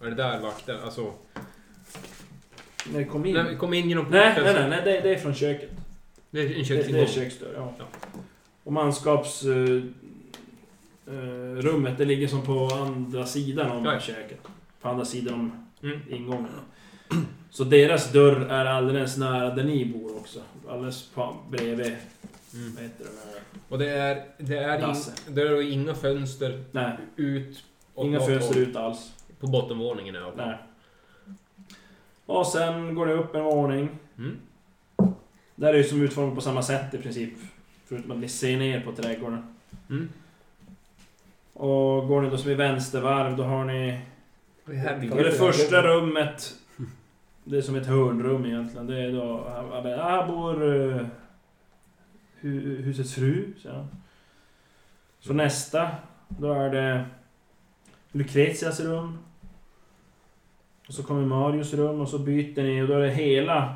Är 0.01 0.05
det 0.05 0.15
där 0.15 0.39
vakten? 0.39 0.79
Alltså... 0.83 1.13
När 2.91 2.99
vi 2.99 3.05
kom 3.05 3.25
in? 3.25 3.33
När 3.33 3.49
vi 3.49 3.55
kom 3.55 3.73
in 3.73 3.89
genom 3.89 4.05
Nej, 4.09 4.29
porten 4.35 4.43
nej, 4.43 4.53
så- 4.53 4.59
nej, 4.59 4.69
nej 4.69 4.81
det, 4.93 5.09
det 5.09 5.15
är 5.15 5.19
från 5.19 5.33
köket. 5.33 5.69
Det 6.31 6.39
är 6.41 6.43
en 6.45 6.49
Det, 6.49 6.53
det 6.55 6.59
är 6.59 6.63
köksingång. 6.63 7.07
köksdörr, 7.07 7.53
ja. 7.55 7.73
Ja. 7.79 7.85
Och 8.63 8.73
manskaps... 8.73 9.43
eh, 9.43 9.81
eh, 11.07 11.55
rummet, 11.61 11.97
det 11.97 12.05
ligger 12.05 12.27
som 12.27 12.41
på 12.41 12.65
andra 12.73 13.25
sidan 13.25 13.71
om 13.71 13.85
Ja. 13.85 13.99
köket. 13.99 14.39
På 14.81 14.89
andra 14.89 15.05
sidan 15.05 15.33
om 15.33 15.51
Mm. 15.83 15.99
ingången. 16.09 16.47
Då. 17.09 17.15
Så 17.49 17.63
deras 17.63 18.11
dörr 18.11 18.47
är 18.49 18.65
alldeles 18.65 19.17
nära 19.17 19.55
där 19.55 19.63
ni 19.63 19.85
bor 19.85 20.17
också. 20.17 20.39
Alldeles 20.69 21.03
på, 21.09 21.35
bredvid, 21.49 21.95
Mm. 22.53 22.75
vad 22.75 22.83
heter 22.83 23.03
det? 23.03 23.31
där? 23.31 23.41
Och 23.69 23.79
det 23.79 23.89
är, 23.89 24.25
det 24.37 24.57
är, 24.57 24.81
Dasse. 24.81 25.11
in, 25.27 25.35
det 25.35 25.41
är 25.41 25.61
inga 25.61 25.95
fönster 25.95 26.63
Nej, 26.71 26.91
ut 27.15 27.63
åt 27.95 28.05
inga 28.05 28.17
något 28.17 28.27
fönster 28.27 28.53
håll. 28.53 28.63
ut 28.63 28.75
alls. 28.75 29.13
På 29.39 29.47
bottenvåningen 29.47 30.15
i 30.15 30.17
alla 30.17 30.31
fall. 30.31 30.47
Nej. 30.47 30.57
Och 32.25 32.47
sen 32.47 32.95
går 32.95 33.05
det 33.05 33.13
upp 33.13 33.35
en 33.35 33.43
våning. 33.43 33.89
Mm. 34.17 34.37
Där 35.55 35.67
är 35.69 35.73
det 35.73 35.77
ju 35.77 35.83
som 35.83 36.01
utformat 36.01 36.35
på 36.35 36.41
samma 36.41 36.63
sätt 36.63 36.93
i 36.93 36.97
princip. 36.97 37.33
Förutom 37.85 38.11
att 38.11 38.17
ni 38.17 38.27
ser 38.29 38.57
ner 38.57 38.79
på 38.81 38.91
trädgården. 38.91 39.55
Mm. 39.89 40.09
Och 41.53 42.07
går 42.07 42.21
ni 42.21 42.29
då 42.29 42.37
som 42.37 42.51
i 42.51 42.53
vänstervarv, 42.53 43.37
då 43.37 43.43
har 43.43 43.65
ni... 43.65 43.99
Det 44.65 44.75
här 44.75 45.07
Då 45.11 45.17
är 45.17 45.23
det 45.23 45.31
första 45.31 45.81
rummet. 45.81 46.53
Det 47.47 47.57
är 47.57 47.61
som 47.61 47.75
ett 47.75 47.87
hörnrum 47.87 48.45
egentligen. 48.45 48.87
Det 48.87 49.01
är 49.01 49.11
då... 49.11 49.49
Här, 49.49 49.97
här 49.97 50.27
bor... 50.27 50.55
Hu, 52.39 52.81
husets 52.81 53.13
fru, 53.13 53.53
säger 53.61 53.75
han. 53.75 53.87
Så 55.19 55.33
nästa, 55.33 55.91
då 56.27 56.53
är 56.53 56.69
det... 56.69 57.05
Lucretias 58.11 58.79
rum. 58.79 59.17
Och 60.87 60.93
så 60.93 61.03
kommer 61.03 61.25
Marius 61.25 61.73
rum 61.73 62.01
och 62.01 62.09
så 62.09 62.19
byter 62.19 62.63
ni 62.63 62.81
och 62.81 62.87
då 62.87 62.93
är 62.93 62.99
det 62.99 63.11
hela... 63.11 63.75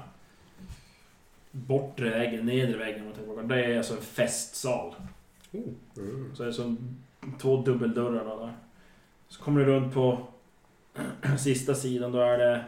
Bortre 1.52 2.10
väggen, 2.10 2.46
nedre 2.46 2.78
väggen 2.78 3.14
tänker 3.16 3.36
på. 3.36 3.42
Det 3.42 3.66
är 3.66 3.78
alltså 3.78 3.94
en 3.94 4.02
festsal. 4.02 4.96
Mm. 5.52 6.36
Så 6.36 6.44
är 6.44 6.48
det 6.48 6.54
som 6.54 6.98
två 7.42 7.62
dubbeldörrar 7.62 8.26
då 8.26 8.46
där. 8.46 8.54
Så 9.28 9.44
kommer 9.44 9.60
du 9.60 9.66
runt 9.66 9.94
på 9.94 10.28
sista 11.40 11.76
sidan, 11.76 12.12
då 12.12 12.20
är 12.20 12.38
det 12.38 12.66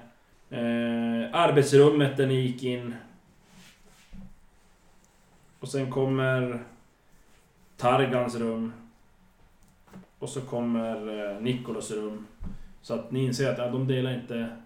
eh, 0.51 1.29
arbetsrummet 1.35 2.17
där 2.17 2.27
ni 2.27 2.33
gick 2.35 2.63
in. 2.63 2.95
Och 5.59 5.67
sen 5.69 5.91
kommer 5.91 6.63
Targans 7.77 8.35
rum. 8.35 8.73
Och 10.19 10.29
så 10.29 10.41
kommer 10.41 11.25
eh, 11.35 11.41
Nikolas 11.41 11.91
rum. 11.91 12.27
Så 12.81 12.93
att 12.93 13.11
ni 13.11 13.25
inser 13.25 13.51
att 13.51 13.57
ja, 13.57 13.69
de 13.71 13.87
delar 13.87 14.13
inte 14.13 14.57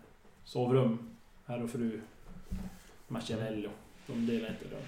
sovrum, 0.43 0.99
herr 1.45 1.63
och 1.63 1.69
fru 1.69 2.01
Machiavello. 3.07 3.69
De 4.07 4.25
delar 4.27 4.49
inte 4.49 4.65
rum. 4.65 4.81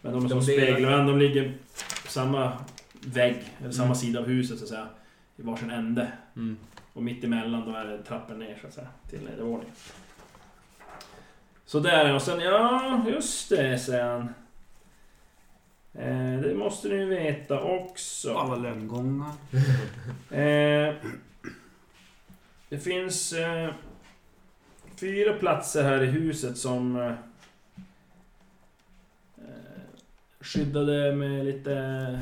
Men 0.00 0.12
de 0.12 0.18
är 0.18 0.22
De 0.22 0.28
som 0.28 0.42
speglar 0.42 1.06
de 1.06 1.18
ligger 1.18 1.54
på 2.04 2.10
samma 2.10 2.52
vägg, 3.06 3.36
eller 3.60 3.70
samma 3.72 3.84
Mm. 3.86 3.94
sida 3.96 4.20
av 4.20 4.26
huset 4.26 4.58
så 4.58 4.64
att 4.64 4.68
säga. 4.68 4.88
I 5.36 5.42
varsin 5.42 5.70
ände. 5.70 6.12
Mm. 6.36 6.56
Och 6.92 7.02
mitt 7.02 7.24
emellan 7.24 7.64
då 7.72 7.76
är 7.76 7.84
det 7.84 8.02
trappen 8.02 8.38
ner 8.38 8.58
så 8.60 8.66
att 8.66 8.74
säga, 8.74 8.88
till 9.10 9.24
nedervåningen. 9.24 9.74
Så 11.64 11.80
där 11.80 12.04
är 12.04 12.14
och 12.14 12.22
sen, 12.22 12.40
ja 12.40 13.04
just 13.08 13.48
det 13.48 13.78
säger 13.78 14.04
han. 14.04 14.34
Eh, 15.94 16.40
det 16.40 16.54
måste 16.54 16.88
ni 16.88 17.04
veta 17.04 17.60
också. 17.62 18.34
Alla 18.34 18.56
lönngångar. 18.56 19.32
Eh, 20.30 20.94
det 22.68 22.78
finns 22.78 23.32
eh, 23.32 23.70
fyra 25.00 25.32
platser 25.32 25.82
här 25.82 26.02
i 26.02 26.06
huset 26.06 26.58
som 26.58 26.96
eh, 27.00 27.12
skyddade 30.40 31.14
med 31.16 31.44
lite 31.44 32.20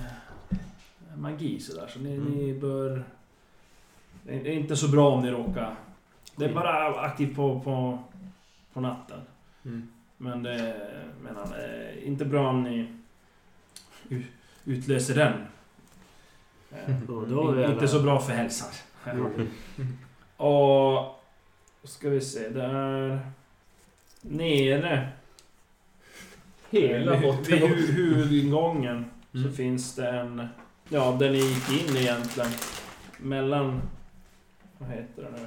magi 1.17 1.61
sådär. 1.61 1.87
Så 1.89 1.99
ni, 1.99 2.15
Mm. 2.15 2.33
ni 2.33 2.55
bör... 2.55 3.05
Det 4.31 4.49
är 4.51 4.53
inte 4.53 4.77
så 4.77 4.89
bra 4.89 5.11
om 5.11 5.23
ni 5.23 5.31
råkar... 5.31 5.75
Det 6.37 6.45
är 6.45 6.55
bara 6.55 7.01
aktivt 7.01 7.37
på, 7.37 7.61
på, 7.61 7.99
på 8.73 8.81
natten. 8.81 9.21
Mm. 9.65 9.89
Men 10.17 10.43
det 10.43 10.75
han, 11.37 11.53
eh, 11.53 12.09
inte 12.09 12.25
bra 12.25 12.49
om 12.49 12.63
ni 12.63 12.87
utlöser 14.65 15.15
den. 15.15 15.33
Eh, 16.71 17.11
Och 17.11 17.29
då 17.29 17.51
är 17.53 17.57
det- 17.57 17.73
inte 17.73 17.89
så 17.89 18.01
bra 18.03 18.21
för 18.21 18.33
hälsan. 18.33 18.69
Mm. 19.05 19.49
Och... 20.37 21.17
Ska 21.85 22.09
vi 22.09 22.21
se, 22.21 22.49
det 22.49 22.63
är... 22.63 23.21
Nere... 24.23 25.09
Hela 26.71 27.13
vid, 27.13 27.23
botten. 27.23 27.45
vid 27.45 27.63
hu- 27.63 27.93
huvudingången 27.93 29.05
så 29.33 29.39
Mm. 29.39 29.53
finns 29.53 29.95
det 29.95 30.09
en... 30.11 30.49
Ja, 30.89 31.17
där 31.21 31.31
ni 31.31 31.39
gick 31.39 31.71
in 31.91 31.97
egentligen. 31.97 32.51
Mellan... 33.19 33.81
Vad 34.81 34.89
heter 34.89 35.23
det 35.23 35.31
nu? 35.31 35.47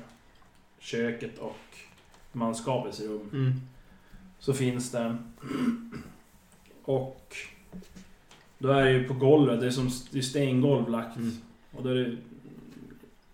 Köket 0.79 1.37
och 1.37 1.77
manskapets 2.31 3.01
rum. 3.01 3.29
Mm. 3.33 3.61
Så 4.39 4.53
finns 4.53 4.91
det 4.91 4.99
en. 4.99 5.33
Och... 6.83 7.35
Då 8.57 8.69
är 8.69 8.83
det 8.83 8.91
ju 8.91 9.07
på 9.07 9.13
golvet, 9.13 9.59
det 9.59 9.65
är 9.67 9.71
som 9.71 9.89
det 10.11 10.17
är 10.17 10.21
stengolv 10.21 10.89
lagt. 10.89 11.17
Mm. 11.17 11.31
Och 11.71 11.83
då 11.83 11.89
är 11.89 11.95
det 11.95 12.17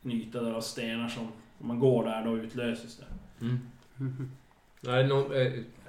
en 0.04 0.12
yta 0.12 0.42
där 0.42 0.54
av 0.54 0.62
stenar 0.62 1.10
som... 1.10 1.28
Om 1.62 1.68
man 1.68 1.80
går 1.80 2.06
där 2.06 2.26
då 2.26 2.38
utlöses 2.38 2.98
det. 2.98 3.06
Mm. 3.46 3.60
Är, 4.88 5.04
det 5.04 5.08
någon, 5.08 5.32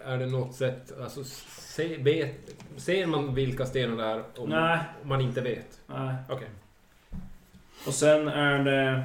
är, 0.04 0.18
det 0.18 0.26
något 0.26 0.54
sätt, 0.54 1.00
alltså 1.00 1.24
se, 1.24 1.96
vet, 1.96 2.54
ser 2.76 3.06
man 3.06 3.34
vilka 3.34 3.66
stenar 3.66 3.96
det 3.96 4.04
är 4.04 4.24
om, 4.40 4.48
Nej. 4.48 4.78
om 5.02 5.08
man 5.08 5.20
inte 5.20 5.40
vet? 5.40 5.80
Nej. 5.86 6.14
Okej. 6.28 6.48
Och 7.86 7.94
sen 7.94 8.28
är 8.28 8.64
det... 8.64 9.04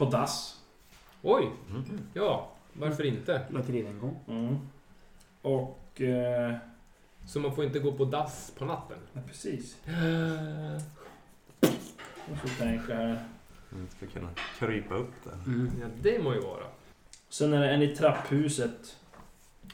På 0.00 0.06
dass. 0.06 0.60
Oj! 1.22 1.50
Mm. 1.70 1.84
Ja, 2.14 2.50
varför 2.72 3.06
inte? 3.06 3.42
Latriningång. 3.50 4.18
Mm. 4.28 4.58
Och... 5.42 6.00
Eh, 6.00 6.54
Så 7.26 7.40
man 7.40 7.54
får 7.54 7.64
inte 7.64 7.78
gå 7.78 7.92
på 7.92 8.04
dass 8.04 8.50
på 8.58 8.64
natten? 8.64 8.98
ja, 9.12 9.20
precis. 9.26 9.76
Jag 12.28 12.38
får 12.38 12.48
tänka 12.58 12.94
här. 12.94 13.24
Man 13.70 13.88
ska 13.96 14.06
kunna 14.06 14.28
krypa 14.58 14.94
upp 14.94 15.12
där. 15.24 15.32
Mm. 15.46 15.70
Ja, 15.80 15.86
det 16.02 16.22
må 16.22 16.34
ju 16.34 16.40
vara. 16.40 16.64
Sen 17.28 17.52
är 17.52 17.60
det 17.60 17.70
en 17.70 17.82
i 17.82 17.96
trapphuset. 17.96 18.96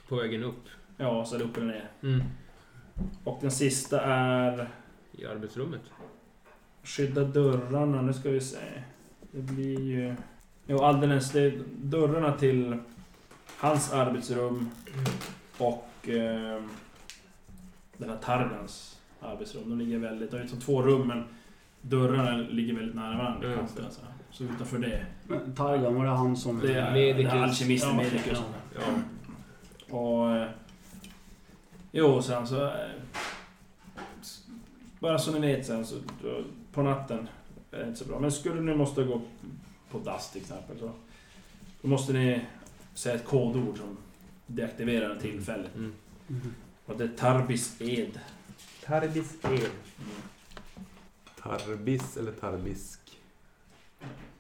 På 0.09 0.17
vägen 0.17 0.43
upp. 0.45 0.65
Ja, 0.97 1.25
så 1.25 1.35
är 1.35 1.39
det 1.39 1.45
upp 1.45 1.57
eller 1.57 1.67
ner. 1.67 1.91
Mm. 2.03 2.23
Och 3.25 3.39
den 3.41 3.51
sista 3.51 4.01
är... 4.01 4.69
I 5.13 5.27
arbetsrummet. 5.27 5.81
Skydda 6.83 7.25
dörrarna, 7.25 8.03
nu 8.03 8.13
ska 8.15 8.31
vi 8.31 8.41
se. 8.41 8.59
Det 9.33 9.43
blir 9.43 9.81
ju... 9.81 10.15
Jo, 10.67 10.79
alldeles. 10.83 11.31
Det 11.33 11.41
är 11.41 11.63
dörrarna 11.77 12.33
till 12.33 12.77
hans 13.59 13.93
arbetsrum 13.93 14.71
och 15.59 16.09
eh, 16.09 16.63
den 17.97 18.11
här 18.11 18.17
Targans 18.17 18.99
arbetsrum. 19.21 19.63
De 19.71 19.79
ligger 19.79 19.99
väldigt... 19.99 20.31
Det 20.31 20.39
är 20.41 20.47
som 20.47 20.61
två 20.61 20.83
rum 20.83 21.09
men 21.09 21.25
dörrarna 21.81 22.37
ligger 22.37 22.75
väldigt 22.75 22.95
nära 22.97 23.17
varandra. 23.19 23.47
Mm. 23.47 23.59
kan 23.59 23.65
man 23.85 23.93
säga. 23.93 24.07
Så 24.31 24.45
utanför 24.45 24.79
det. 24.79 25.07
Men 25.29 25.55
Targan, 25.55 25.95
var 25.95 26.05
det 26.05 26.11
han 26.11 26.37
som... 26.37 26.59
Det 26.61 26.75
är, 26.75 26.93
Medicus. 26.93 27.33
det 27.33 27.39
är 27.39 27.43
alkemisten 27.43 27.91
Ja, 27.91 27.97
Medicus. 27.97 28.39
ja. 28.75 28.81
Ja. 29.89 29.97
Och... 29.97 30.37
eh, 30.37 30.49
Jo, 31.93 32.23
sen 32.23 32.47
så... 32.47 32.65
eh, 32.65 32.71
Bara 35.01 35.19
så 35.19 35.33
ni 35.33 35.41
vet 35.55 35.67
sen 35.67 35.87
så... 35.87 35.97
På 36.73 36.83
natten 36.83 37.29
är 37.77 37.83
det 37.83 37.89
inte 37.89 37.99
så 37.99 38.05
bra. 38.05 38.21
Men 38.21 38.33
skulle 38.33 38.61
ni 38.61 38.75
måste 38.75 39.05
gå 39.05 39.23
på 39.91 39.99
dass 39.99 40.33
till 40.33 40.41
exempel 40.41 40.79
så... 40.79 40.93
Då 41.83 41.89
måste 41.89 42.13
ni 42.13 42.47
säga 42.95 43.15
ett 43.15 43.25
kodord 43.25 43.79
som 43.79 43.97
deaktiverar 44.47 45.09
den 45.09 45.19
tillfället. 45.19 45.75
Mm. 45.75 45.95
Mhm. 46.27 46.55
Och 46.87 46.97
det 46.97 47.05
är 47.05 47.09
Tarbis 47.09 47.81
ed. 47.81 48.21
Tarbis 48.85 49.33
el. 49.45 49.71
Tarbis 51.43 52.17
eller 52.17 52.33
tarbisk? 52.33 53.01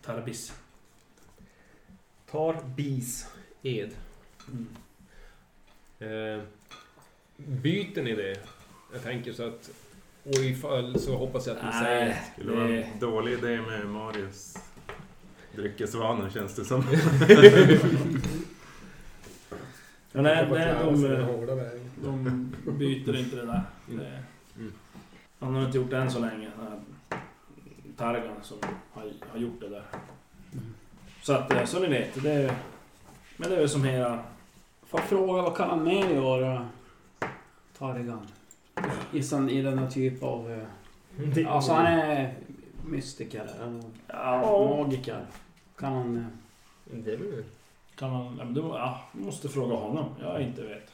Tarbis. 0.02 0.52
Tarbis 2.30 3.26
ed. 3.62 3.90
Mm. 4.48 4.66
Eh, 5.98 6.42
byter 7.36 8.02
ni 8.02 8.14
det? 8.14 8.40
Jag 8.92 9.02
tänker 9.02 9.32
så 9.32 9.48
att... 9.48 9.70
Och 10.26 10.34
ifall 10.34 10.98
så 11.00 11.16
hoppas 11.16 11.46
jag 11.46 11.56
att 11.56 11.64
ni 11.64 11.72
säger... 11.72 12.04
Nej, 12.04 12.22
Skulle 12.32 12.52
vara 12.56 12.66
det... 12.68 12.82
en 12.82 12.98
dålig 13.00 13.32
idé 13.32 13.60
med 13.60 13.86
Marius 13.86 14.56
dryckesvanor 15.56 16.30
känns 16.30 16.54
det 16.54 16.64
som. 16.64 16.84
Ja, 20.12 20.22
nej, 20.22 20.46
nej, 20.50 20.74
de, 22.02 22.52
de 22.64 22.78
byter 22.78 23.16
inte 23.16 23.36
det 23.36 23.46
där. 23.46 23.62
Det, 23.86 24.22
Mm. 24.58 24.72
han 25.40 25.54
har 25.54 25.64
inte 25.66 25.78
gjort 25.78 25.90
det 25.90 25.96
än 25.96 26.10
så 26.10 26.18
länge. 26.18 26.48
Targan 27.96 28.36
som 28.42 28.58
har, 28.92 29.12
har 29.30 29.38
gjort 29.38 29.60
det 29.60 29.68
där. 29.68 29.82
Så 31.22 31.32
att, 31.32 31.52
eh, 31.52 31.64
så 31.64 31.80
ni 31.80 31.86
vet. 31.88 32.22
Det, 32.22 32.54
men 33.36 33.48
det 33.50 33.56
är 33.56 33.60
väl 33.60 33.68
som 33.68 33.84
hela... 33.84 34.24
Får 34.86 35.00
jag 35.00 35.08
fråga, 35.08 35.42
vad 35.42 35.56
kan 35.56 35.70
han 35.70 35.84
mer 35.84 36.10
göra? 36.14 36.68
Targan? 37.78 38.26
I, 39.12 39.22
sån, 39.22 39.50
I 39.50 39.62
denna 39.62 39.90
typ 39.90 40.22
av... 40.22 40.52
eh, 40.52 41.48
Alltså 41.54 41.72
han 41.72 41.86
är 41.86 42.34
mystiker. 42.84 43.40
eller 43.62 43.82
Ja. 44.06 44.76
Magiker. 44.84 45.26
Kan 45.78 45.92
han... 45.92 46.16
eh, 46.16 46.96
Det 46.98 47.12
är 47.12 47.16
väl... 47.16 47.44
Kan 47.94 48.10
man... 48.10 48.36
Ja, 48.38 48.44
men 48.44 48.54
du, 48.54 48.60
ja, 48.60 49.00
måste 49.12 49.48
fråga 49.48 49.74
honom. 49.74 50.04
Jag 50.20 50.40
inte 50.42 50.62
vet. 50.62 50.90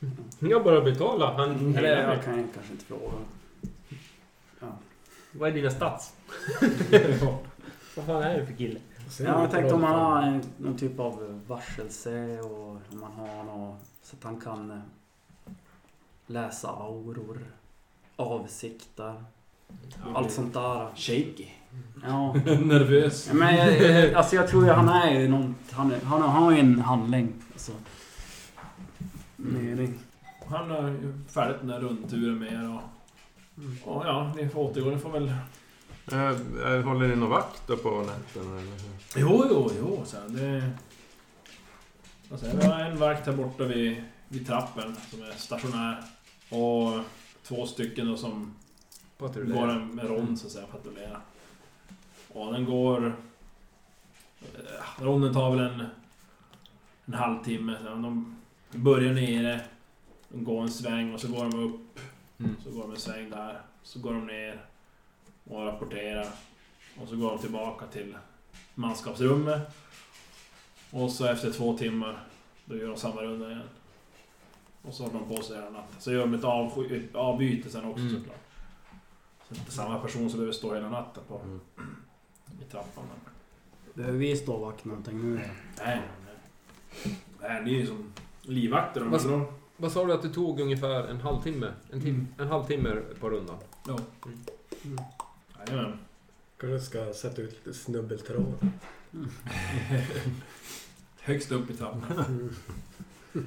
Jag 0.50 0.64
bara 0.64 0.80
betala. 0.80 1.32
Han... 1.36 1.76
Eller 1.76 2.08
jag 2.08 2.24
kan 2.24 2.36
ju 2.36 2.44
kanske 2.54 2.72
inte 2.72 2.84
fråga. 2.84 3.12
Vad 5.32 5.48
är 5.48 5.52
dina 5.54 5.70
stats? 5.70 6.14
Vad 7.96 8.04
fan 8.06 8.22
är 8.22 8.40
det 8.40 8.46
för 8.46 8.52
kille? 8.54 8.80
Ja, 9.20 9.40
jag 9.40 9.50
tänkte 9.50 9.74
om 9.74 9.82
han 9.84 9.94
har 10.00 10.22
en- 10.22 10.42
någon 10.58 10.76
typ 10.76 11.00
av 11.00 11.42
varselse 11.46 12.40
och 12.40 12.68
om 12.70 13.02
han 13.16 13.28
har 13.28 13.44
något 13.44 13.78
så 14.02 14.16
att 14.16 14.24
han 14.24 14.40
kan 14.40 14.70
eh, 14.70 14.78
läsa 16.26 16.68
auror, 16.68 17.38
avsikter, 18.16 19.24
allt 20.14 20.32
sånt 20.32 20.54
där. 20.54 20.88
Shaky. 20.96 21.46
Ja. 22.06 22.32
Nervös. 22.44 23.30
Men 23.32 23.56
jag, 23.56 23.80
jag- 23.82 24.14
alltså 24.14 24.36
jag 24.36 24.48
tror 24.48 24.64
ju 24.64 24.70
han 24.70 24.88
är 24.88 25.20
ju 25.20 25.28
någon, 25.28 25.54
han, 25.70 25.92
är- 25.92 26.00
han, 26.04 26.22
har- 26.22 26.28
han 26.28 26.42
har 26.42 26.52
ju 26.52 26.58
en 26.58 26.80
handling. 26.80 27.32
Alltså, 27.52 27.72
mening. 29.36 29.98
Han 30.48 30.70
har 30.70 30.88
ju 30.88 31.12
färdigt 31.28 31.56
den 31.60 31.68
där 31.68 31.80
rundturen 31.80 32.38
med 32.38 32.52
er 32.52 32.70
och... 32.74 32.82
Och 33.94 34.06
ja, 34.06 34.32
ni 34.36 34.48
får 34.48 34.60
återgå. 34.60 34.90
Ni 34.90 34.98
får 34.98 35.10
väl... 35.10 35.28
Äh, 36.12 36.84
håller 36.84 37.08
ni 37.08 37.16
någon 37.16 37.30
vakt 37.30 37.62
då 37.66 37.76
på 37.76 37.90
nätterna 37.90 38.60
eller? 38.60 38.72
Jo, 39.16 39.44
jo, 39.50 39.70
jo. 39.78 40.02
Så 40.04 40.16
här, 40.16 40.28
det... 40.28 40.70
Alltså, 42.30 42.46
vi 42.60 42.66
har 42.66 42.80
en 42.80 42.98
vakt 42.98 43.26
här 43.26 43.32
borta 43.32 43.64
vid, 43.64 44.02
vid 44.28 44.46
trappen 44.46 44.96
som 45.10 45.22
är 45.22 45.30
stationär. 45.36 46.02
Och 46.50 47.00
två 47.42 47.66
stycken 47.66 48.06
då 48.06 48.16
som 48.16 48.54
går 49.18 49.68
en 49.68 49.88
med 49.88 50.04
rond 50.04 50.38
så 50.38 50.46
att 50.46 50.52
säga, 50.52 50.66
patrullera. 50.66 51.20
Och 52.28 52.52
den 52.52 52.64
går... 52.64 53.16
eh, 54.40 55.02
Ronden 55.04 55.34
tar 55.34 55.50
väl 55.50 55.60
en, 55.60 55.86
en 57.04 57.14
halvtimme. 57.14 57.78
De 57.84 58.36
börjar 58.70 59.14
nere, 59.14 59.60
de 60.28 60.44
går 60.44 60.62
en 60.62 60.70
sväng 60.70 61.14
och 61.14 61.20
så 61.20 61.28
går 61.28 61.44
de 61.44 61.64
upp. 61.64 62.00
Mm. 62.38 62.56
Så 62.64 62.70
går 62.70 62.82
de 62.82 62.90
en 62.90 62.96
sväng 63.00 63.30
där, 63.30 63.60
så 63.82 63.98
går 63.98 64.12
de 64.12 64.26
ner 64.26 64.60
och 65.44 65.66
rapporterar. 65.66 66.28
Och 67.00 67.08
så 67.08 67.16
går 67.16 67.30
de 67.30 67.38
tillbaka 67.38 67.86
till 67.86 68.16
manskapsrummet. 68.74 69.76
Och 70.90 71.10
så 71.10 71.26
efter 71.26 71.52
två 71.52 71.78
timmar, 71.78 72.24
då 72.64 72.76
gör 72.76 72.88
de 72.88 72.96
samma 72.96 73.22
runda 73.22 73.50
igen. 73.50 73.68
Och 74.86 74.94
så 74.94 75.02
håller 75.06 75.18
de 75.18 75.36
på 75.36 75.42
sig 75.42 75.56
hela 75.56 75.70
natten. 75.70 76.00
Så 76.00 76.12
gör 76.12 76.20
de 76.26 76.34
ett, 76.34 77.14
avbyte 77.14 77.70
sen 77.70 77.84
också 77.84 78.02
Mm. 78.02 78.14
såklart. 78.16 78.40
Så 79.48 79.54
det 79.54 79.56
är 79.56 79.58
inte 79.60 79.72
samma 79.72 79.98
person 79.98 80.30
som 80.30 80.38
behöver 80.38 80.52
stå 80.52 80.74
hela 80.74 80.88
natten 80.90 81.22
på 81.28 81.38
Mm. 81.38 81.60
i 82.60 82.64
trappan. 82.70 83.04
Behöver 83.94 84.18
vi 84.18 84.36
stå 84.36 84.56
vakt 84.56 84.84
någonting 84.84 85.22
nu? 85.22 85.34
Nej, 85.34 85.50
nej, 85.78 86.00
nej. 86.24 87.16
Nej, 87.40 87.62
ni 87.64 87.74
är 87.74 87.80
ju 87.80 87.86
som 87.86 88.12
livvakter. 88.42 89.00
Vad- 89.00 89.22
drar. 89.28 89.52
Vad 89.76 89.92
sa 89.92 90.04
du 90.04 90.12
att 90.12 90.22
det 90.22 90.28
tog 90.28 90.60
ungefär 90.60 91.06
en 91.08 91.20
halvtimme? 91.20 91.72
En, 91.92 92.00
tim- 92.00 92.08
Mm. 92.14 92.26
en 92.38 92.48
halvtimme 92.48 92.96
på 93.20 93.30
rundan? 93.30 93.56
Ja. 93.86 93.98
Mm. 94.84 94.98
Jajamän. 95.68 95.98
Kanske 96.56 96.80
ska 96.80 97.12
sätta 97.14 97.42
ut 97.42 97.52
lite 97.52 97.74
snubbeltråd. 97.78 98.70
Högst 101.20 101.52
upp 101.52 101.70
i 101.70 101.74
trappan. 101.76 102.54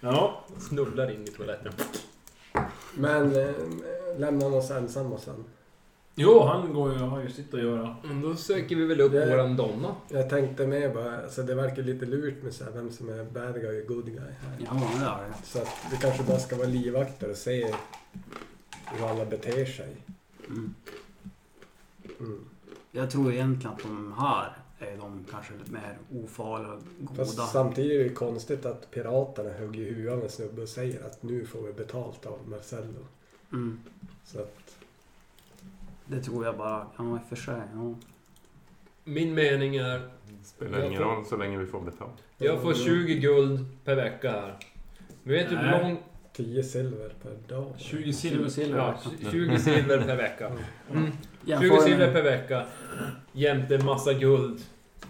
Ja. 0.00 0.44
Snubblar 0.58 1.10
in 1.10 1.22
i 1.24 1.26
toaletten. 1.26 1.72
Men 2.94 3.36
eh, 3.36 3.54
lämna 4.18 4.46
oss 4.46 4.70
ensamma 4.70 5.18
sen. 5.18 5.44
Jo, 6.14 6.42
han 6.44 6.74
går 6.74 6.92
ju, 6.92 6.98
har 6.98 7.20
ju 7.20 7.30
sitt 7.30 7.54
att 7.54 7.60
göra. 7.62 7.96
Men 8.02 8.20
då 8.22 8.36
söker 8.36 8.76
vi 8.76 8.86
väl 8.86 9.00
upp 9.00 9.12
Det- 9.12 9.30
våran 9.30 9.56
donna. 9.56 9.94
Jag 10.08 10.30
tänkte 10.30 10.66
med 10.66 10.94
bara, 10.94 11.22
alltså 11.22 11.42
det 11.42 11.54
verkar 11.54 11.82
lite 11.82 12.06
lurt 12.06 12.42
med 12.42 12.54
så 12.54 12.64
här, 12.64 12.70
vem 12.70 12.90
som 12.90 13.08
är 13.08 13.24
bad 13.24 13.54
guy 13.60 13.80
och 13.82 13.86
good 13.88 14.04
guy 14.06 14.18
här. 14.18 14.56
Ja, 14.58 14.74
det 14.98 15.04
är 15.04 15.28
det. 15.28 15.34
Så 15.46 15.58
att 15.58 15.68
vi 15.92 15.96
kanske 15.96 16.22
bara 16.22 16.38
ska 16.38 16.56
vara 16.56 16.66
livvakter 16.68 17.30
och 17.30 17.36
se 17.36 17.74
hur 18.86 19.08
alla 19.08 19.24
beter 19.24 19.64
sig. 19.64 19.96
Mm. 20.48 20.74
Mm. 22.20 22.44
Jag 22.92 23.10
tror 23.10 23.32
egentligen 23.32 23.76
att 23.76 23.82
de 23.82 24.14
här 24.18 24.56
är 24.80 24.96
de 24.98 25.24
kanske 25.30 25.52
lite 25.58 25.72
mer 25.72 25.98
ofarliga 26.24 26.78
goda. 27.00 27.14
Fast 27.24 27.52
samtidigt 27.52 28.00
är 28.00 28.04
det 28.04 28.10
konstigt 28.14 28.66
att 28.66 28.90
piraterna 28.90 29.50
hugger 29.58 29.80
i 29.82 29.84
huvudet 29.84 30.12
av 30.12 30.22
en 30.24 30.30
snubbe 30.30 30.62
och 30.62 30.68
säger 30.68 31.04
att 31.06 31.22
nu 31.22 31.44
får 31.46 31.62
vi 31.62 31.72
betalt 31.72 32.26
av 32.26 32.38
Marcello. 32.48 33.06
Mm. 33.52 33.80
Så 34.24 34.38
att, 34.38 34.76
Det 36.06 36.22
tror 36.22 36.44
jag 36.44 36.56
bara. 36.56 36.86
Ja, 36.96 37.16
i 37.16 37.18
och 37.24 37.28
för 37.28 37.36
sig. 37.36 37.60
Ja. 37.74 37.94
Min 39.04 39.34
mening 39.34 39.76
är, 39.76 39.98
Det 39.98 40.44
spelar 40.44 40.84
ingen 40.84 41.02
roll 41.02 41.24
så 41.26 41.36
länge 41.36 41.58
vi 41.58 41.66
får 41.66 41.80
betalt. 41.80 42.14
jag 42.38 42.62
får 42.62 42.74
20 42.74 43.14
guld 43.14 43.66
per 43.84 43.94
vecka 43.96 44.30
här. 44.30 44.56
Men 45.22 45.34
vet 45.34 45.50
du 45.50 45.56
hur 45.56 45.70
lång... 45.82 45.98
10 46.32 46.62
silver 46.62 47.12
per 47.22 47.54
dag. 47.54 47.72
20 47.76 48.12
Silver, 48.12 48.48
silver. 48.48 48.48
silver. 48.48 48.78
Ja, 49.22 49.30
20 49.30 49.58
silver 49.58 50.02
per 50.02 50.16
vecka. 50.16 50.52
Mm. 50.90 51.10
20 51.44 51.50
Jämför 51.50 51.84
silver 51.84 52.06
med 52.06 52.12
per 52.12 52.22
vecka. 52.22 52.66
Jämte 53.32 53.84
massa 53.84 54.12
guld. 54.12 54.60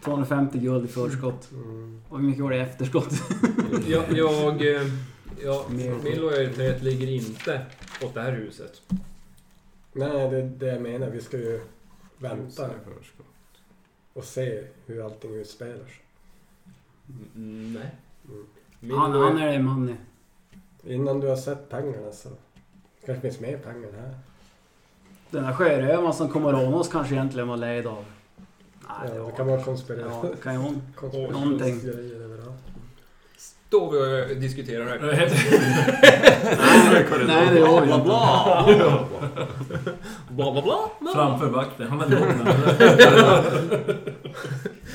250 0.05 0.59
guld 0.59 0.85
i 0.85 0.89
förskott. 0.89 1.51
Mm. 1.53 2.03
Och 2.09 2.19
hur 2.19 2.27
mycket 2.27 2.43
var 2.43 2.51
det 2.51 2.57
i 2.57 2.61
efterskott? 2.61 3.13
Jag... 3.87 4.05
jag 4.13 4.75
eh, 4.75 4.83
ja, 5.45 5.67
Mer. 5.71 5.95
min 6.05 6.21
lojalitet 6.21 6.83
ligger 6.83 7.07
inte 7.07 7.67
åt 8.03 8.15
det 8.15 8.21
här 8.21 8.33
huset. 8.33 8.83
Nej, 9.93 10.31
det 10.31 10.37
är 10.37 10.43
det 10.43 10.67
jag 10.67 10.83
menar. 10.83 11.11
Vi 11.11 11.21
ska 11.21 11.37
ju 11.37 11.61
vänta 12.19 12.71
Förskott. 12.85 13.27
och 14.13 14.25
se 14.25 14.65
hur 14.87 15.05
allting 15.05 15.35
utspelar 15.35 15.75
sig. 15.75 16.03
Mm, 17.35 17.73
nej. 17.75 17.91
Mm. 18.29 18.47
Min 18.81 18.99
Han, 18.99 19.13
han 19.13 19.39
är 19.39 19.53
det 19.53 19.59
money. 19.59 19.95
Innan 20.85 21.21
du 21.21 21.29
har 21.29 21.37
sett 21.37 21.69
pengarna 21.69 22.13
så 22.13 22.29
kanske 23.07 23.23
finns 23.23 23.41
mer 23.41 23.59
pengar 23.59 23.93
här. 23.93 24.15
Den 25.31 25.43
där 25.45 25.53
sjörövaren 25.53 26.13
som 26.13 26.29
kommer 26.29 26.53
råna 26.53 26.77
oss 26.77 26.89
kanske 26.89 27.15
egentligen 27.15 27.49
var 27.49 27.57
ledd 27.57 27.87
av... 27.87 28.05
Nej, 29.03 29.11
Ja, 29.17 29.23
det 29.25 29.33
kan 29.37 29.47
vara 29.47 29.59
Ja, 29.59 29.65
konspiration. 29.65 30.31
det 30.31 30.43
kan 30.43 30.53
ju 30.53 30.59
vara... 30.59 30.71
överallt. 32.25 32.61
Står 33.69 33.91
vi 33.91 34.35
och 34.35 34.41
diskuterar 34.41 34.85
högt. 34.87 35.35
Nej, 37.27 37.49
det 37.55 37.61
var 37.61 37.87
bla 37.87 37.99
bla. 37.99 38.65
Bla 40.29 40.53
bla 40.53 40.63
bla. 40.63 41.13
Framför 41.15 41.47
vakten. 41.47 41.89
Han 41.89 42.01
hade 42.01 42.17
gått 42.17 42.29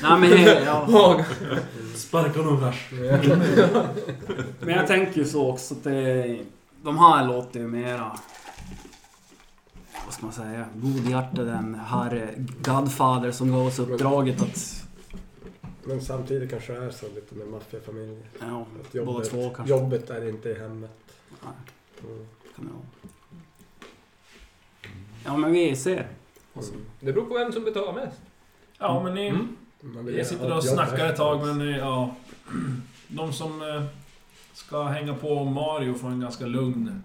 Nej 0.02 0.18
men, 0.20 0.64
ja. 0.64 1.24
Sparka 1.94 2.38
honom 2.42 2.60
rasch. 2.60 2.90
men 4.60 4.74
jag 4.74 4.86
tänker 4.86 5.18
ju 5.18 5.24
så 5.24 5.50
också 5.50 5.74
att 5.74 5.84
det, 5.84 6.38
de 6.82 6.98
här 6.98 7.26
låter 7.26 7.60
ju 7.60 7.66
mera... 7.66 8.12
Vad 10.06 10.14
ska 10.14 10.26
man 10.26 10.32
säga? 10.32 10.66
Godhjärtade 10.76 11.52
än 11.52 11.74
herr 11.74 12.34
Godfather 12.62 13.30
som 13.30 13.50
gav 13.52 13.66
oss 13.66 13.78
uppdraget 13.78 14.42
att... 14.42 14.82
Men 15.84 16.00
samtidigt 16.02 16.50
kanske 16.50 16.72
det 16.72 16.84
är 16.84 16.90
så 16.90 17.06
lite 17.14 17.34
med 17.34 17.48
maffiafamiljer. 17.48 18.26
Ja, 18.40 18.60
Att 18.60 18.92
båda 18.92 19.04
jobbet, 19.04 19.30
två 19.30 19.50
kanske. 19.50 19.74
jobbet 19.74 20.10
är 20.10 20.28
inte 20.28 20.48
i 20.48 20.58
hemmet. 20.58 20.90
Nej, 21.44 21.52
Mm. 22.04 22.26
kan 22.56 22.64
det 22.66 22.70
vara. 22.72 22.82
Ja 25.24 25.36
men 25.36 25.52
vi 25.52 25.76
ser. 25.76 25.92
Mm. 26.54 26.66
Det 27.00 27.12
beror 27.12 27.24
på 27.26 27.34
vem 27.34 27.52
som 27.52 27.64
betalar 27.64 27.92
mest. 27.92 28.20
Ja, 28.78 29.02
men 29.02 29.14
ni... 29.14 29.28
Mm. 29.28 29.56
Jag 30.16 30.26
sitter 30.26 30.48
ha 30.50 30.56
och 30.56 30.64
snackar 30.64 31.06
ett 31.10 31.16
tag, 31.16 31.46
men 31.46 31.68
ja... 31.68 32.14
De 33.08 33.32
som 33.32 33.62
eh, 33.62 33.84
ska 34.52 34.82
hänga 34.82 35.14
på 35.14 35.44
Mario 35.44 35.94
får 35.94 36.08
en 36.08 36.20
ganska 36.20 36.46
lugn 36.46 37.02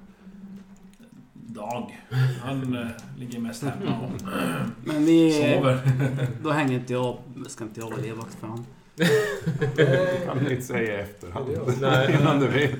dag. 1.47 2.01
Han 2.43 2.75
eh, 2.77 2.87
ligger 3.19 3.39
mest 3.39 3.63
hemma 3.63 3.97
och 4.03 4.11
Men 4.83 5.05
vi... 5.05 5.31
sover. 5.31 5.79
Då 6.43 6.49
hänger 6.49 6.73
inte 6.73 6.93
jag... 6.93 7.17
Ska 7.47 7.63
inte 7.63 7.79
jag 7.79 7.89
vara 7.89 8.01
livvakt 8.01 8.37
för 8.39 8.47
han. 8.47 8.65
Nej, 9.77 10.21
Kan 10.25 10.43
du 10.43 10.51
inte 10.51 10.63
säga 10.65 10.97
i 10.97 11.01
efterhand. 11.01 11.47
Nej. 11.81 12.17
Innan 12.21 12.39
du 12.39 12.47
vet. 12.47 12.71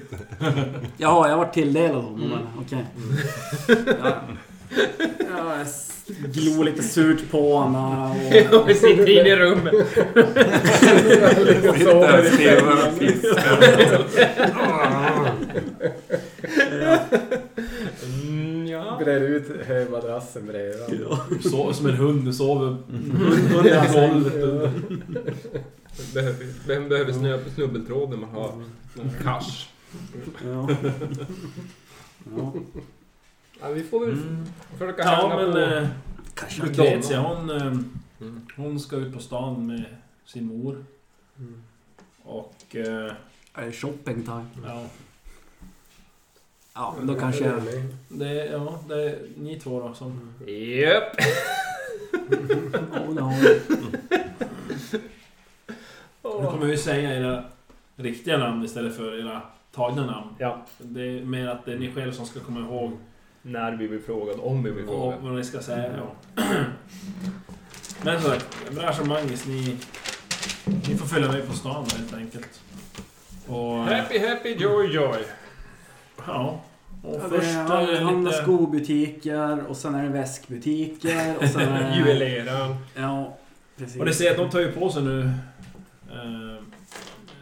Jaha, 0.98 1.28
jag 1.28 1.34
har 1.34 1.38
varit 1.38 1.54
tilldelad 1.54 2.04
honom 2.04 2.22
Mm. 2.22 2.32
eller? 2.32 2.48
Okej. 2.62 2.86
Ja. 4.04 4.22
Ja, 5.30 5.58
jag 5.58 5.68
glor 6.32 6.64
lite 6.64 6.84
surt 6.84 7.32
på 7.32 7.58
honom 7.58 8.12
och... 8.12 8.70
Vi 8.70 8.74
sitter 8.76 9.10
inne 9.10 9.30
i 9.30 9.36
rummet. 9.36 9.74
Sitter 11.74 12.20
och 12.20 12.26
stirrar 12.26 12.88
och 12.92 13.00
piskar. 13.00 13.58
Mm, 19.08 19.34
ja. 19.34 19.40
Brer 19.66 19.86
ut 19.86 19.92
madrassen 19.92 20.46
bredvid. 20.48 21.06
Sover 21.52 21.74
som 21.74 21.86
en 21.86 21.96
hund, 21.96 22.26
du 22.26 22.34
sover 22.34 22.66
under 22.68 23.94
golvet. 23.94 24.34
Ja. 24.36 24.72
Behöver, 26.14 26.46
vem 26.68 26.90
behöver 26.90 27.14
snö, 27.14 27.40
snubbeltråd 27.56 28.10
när 28.10 28.18
man 28.18 28.30
har 28.30 28.52
någon 28.94 29.10
cash? 29.24 29.68
Ja. 30.46 30.70
ja. 32.38 32.54
Ja, 33.62 33.70
vi 33.70 33.84
får 33.84 34.06
väl 34.06 34.14
Mm. 34.14 34.46
försöka 34.78 35.02
Ja, 35.04 35.10
hänga 35.10 35.36
men... 35.36 35.52
på... 35.52 35.58
Eh, 35.60 35.88
Kanske 36.34 36.64
Lucrezia, 36.66 37.20
hon, 37.20 37.50
eh, 37.50 37.78
Mm. 38.22 38.42
hon 38.56 38.80
ska 38.80 38.96
ut 38.96 39.14
på 39.14 39.20
stan 39.20 39.68
med 39.68 39.86
sin 40.26 40.46
mor. 40.46 40.86
Mm. 41.40 41.62
Och... 42.24 42.56
Eh, 42.76 43.12
är 43.54 43.66
det 43.66 43.72
shopping 43.72 44.24
time. 44.24 44.46
ja, 44.66 44.86
Ja, 46.74 46.96
men 46.98 47.08
då 47.08 47.16
kanske 47.16 47.44
jag... 47.46 47.62
det, 48.10 48.26
är- 48.42 48.52
ja, 48.52 48.80
det 48.88 49.04
är 49.04 49.20
ni 49.38 49.60
två 49.60 49.80
då 49.88 49.94
som... 49.94 50.34
Japp! 50.48 51.16
Har 53.20 53.42
vi. 53.42 53.60
Nu 56.24 56.48
kommer 56.48 56.66
vi 56.66 56.78
säga 56.78 57.16
era 57.20 57.44
riktiga 57.96 58.38
namn 58.38 58.66
istället 58.66 58.96
för 58.98 59.20
era 59.20 59.42
tagna 59.76 60.06
namn. 60.06 60.36
Ja, 60.38 60.66
Det 60.78 61.02
är 61.02 61.26
mer 61.26 61.48
att 61.48 61.66
det 61.66 61.74
är 61.74 61.78
ni 61.80 61.92
själva 61.94 62.14
som 62.14 62.26
ska 62.26 62.40
komma 62.40 62.60
ihåg 62.60 62.92
när 63.42 63.72
vi 63.76 63.88
blir 63.88 64.00
frågade, 64.00 64.38
om 64.42 64.64
vi 64.64 64.72
blir 64.72 64.84
och 64.84 64.90
frågade. 64.90 65.22
vad 65.22 65.34
ni 65.36 65.44
ska 65.44 65.60
säga. 65.62 65.92
Ja. 65.98 66.44
Men 68.04 68.22
som 68.22 68.32
sagt, 68.32 68.72
Brash 68.72 69.02
och 69.02 69.08
Magnus, 69.08 69.46
ni, 69.48 69.78
ni 70.90 70.98
får 70.98 71.06
följa 71.06 71.32
med 71.32 71.48
på 71.48 71.54
stan 71.54 71.86
helt 71.98 72.14
enkelt. 72.14 72.62
Och... 73.48 73.78
Happy, 73.78 74.20
happy, 74.28 74.54
joy, 74.54 74.94
joy. 74.94 75.18
Ja. 76.28 76.62
Och 77.04 77.16
Ja, 77.16 77.20
först 77.30 77.42
det 77.42 77.48
är 77.74 77.88
är 77.88 77.92
det 77.92 78.00
handla 78.00 78.30
lite... 78.32 78.44
skobutiker 78.44 79.64
och 79.68 79.78
sen 79.78 79.96
är 79.96 80.04
det 80.04 80.10
väskbutiker 80.10 81.38
och 81.38 81.48
sen 81.50 81.62
är 81.62 81.90
det... 81.92 81.98
Juveleraren. 81.98 82.76
Ja, 82.96 83.38
precis. 83.78 84.00
Och 84.00 84.06
det 84.06 84.14
ser 84.14 84.32
att 84.32 84.38
de 84.38 84.50
tar 84.50 84.60
ju 84.60 84.72
på 84.72 84.90
sig 84.90 85.04
nu 85.04 85.22
eh, 86.12 86.64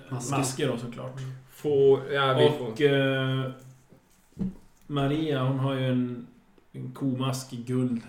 Masker. 0.10 0.38
masker 0.38 0.68
då 0.68 0.78
såklart. 0.78 1.18
Få... 1.52 2.00
Ja, 2.12 2.34
vi 2.34 2.50
får... 2.58 2.68
Och 2.68 2.82
eh, 2.82 3.52
Maria 4.88 5.44
hon 5.44 5.60
har 5.60 5.74
ju 5.74 5.88
en, 5.88 6.28
en 6.72 6.92
komask 6.92 7.54
i 7.54 7.58
guld. 7.58 8.02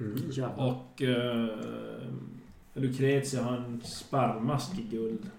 Mm. 0.00 0.22
Ja. 0.32 0.48
Och 0.48 1.02
eh, 1.02 1.48
Lucrezia 2.74 3.42
har 3.42 3.56
en 3.56 3.82
sparvmask 3.84 4.70
i 4.78 4.82
guld. 4.96 5.30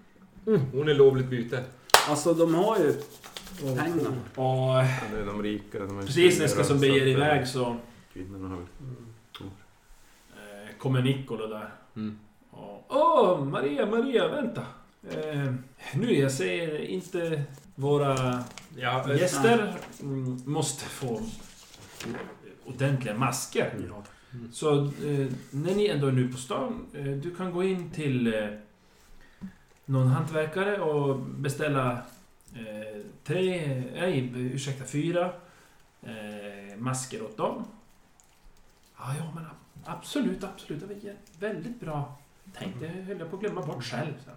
Mm, 0.47 0.61
hon 0.73 0.89
är 0.89 0.93
lovligt 0.93 1.29
byte. 1.29 1.63
Alltså 2.09 2.33
de 2.33 2.55
har 2.55 2.77
ju 2.77 2.93
pengar. 3.61 4.07
Och 4.07 4.15
Ja, 4.35 4.87
det 5.11 5.19
är 5.19 5.25
de 5.25 5.43
rika. 5.43 5.79
De 5.79 5.99
är 5.99 6.03
precis 6.05 6.39
när 6.39 6.47
ska 6.47 6.63
som 6.63 6.79
beger 6.79 7.07
iväg 7.07 7.39
eh, 7.41 7.45
så 7.45 7.75
Kvinnorna 8.13 8.47
har 8.49 8.55
väl... 8.55 8.65
eh, 10.31 10.77
kommer 10.77 11.01
Niccolo 11.01 11.47
där. 11.47 11.69
Mm. 11.95 12.19
Och, 12.51 12.85
Åh, 12.89 13.45
Maria, 13.45 13.85
Maria, 13.85 14.27
vänta! 14.27 14.61
Eh, 15.09 15.53
nu, 15.93 16.13
jag 16.13 16.31
ser 16.31 16.81
inte 16.81 17.43
våra 17.75 18.43
Ja, 18.77 19.13
gäster 19.13 19.73
mm, 20.01 20.41
måste 20.45 20.85
få 20.85 21.21
ordentliga 22.65 23.15
masker. 23.17 23.73
Ja. 23.89 24.03
Så 24.51 24.75
eh, 24.83 25.27
när 25.51 25.75
ni 25.75 25.87
ändå 25.87 26.07
är 26.07 26.11
nu 26.11 26.27
på 26.31 26.37
stan, 26.37 26.85
eh, 26.93 27.03
du 27.05 27.35
kan 27.35 27.51
gå 27.51 27.63
in 27.63 27.91
till 27.91 28.33
eh, 28.33 28.49
någon 29.85 30.07
hantverkare 30.07 30.79
och 30.79 31.19
beställa 31.19 32.01
eh, 32.55 33.01
tre, 33.23 33.67
nej 33.93 34.31
ursäkta 34.35 34.85
fyra 34.85 35.33
eh, 36.03 36.77
masker 36.77 37.23
åt 37.23 37.37
dem. 37.37 37.65
Ja, 38.97 39.15
ja 39.17 39.31
men 39.35 39.45
absolut, 39.85 40.43
absolut. 40.43 40.81
Det 40.81 40.87
var 40.87 41.15
väldigt 41.39 41.79
bra 41.79 42.17
tänkt. 42.57 42.79
Det 42.79 42.87
höll 42.87 43.19
jag 43.19 43.29
på 43.29 43.35
att 43.35 43.41
glömma 43.41 43.61
bort 43.61 43.83
själv. 43.83 44.13
Så. 44.25 44.31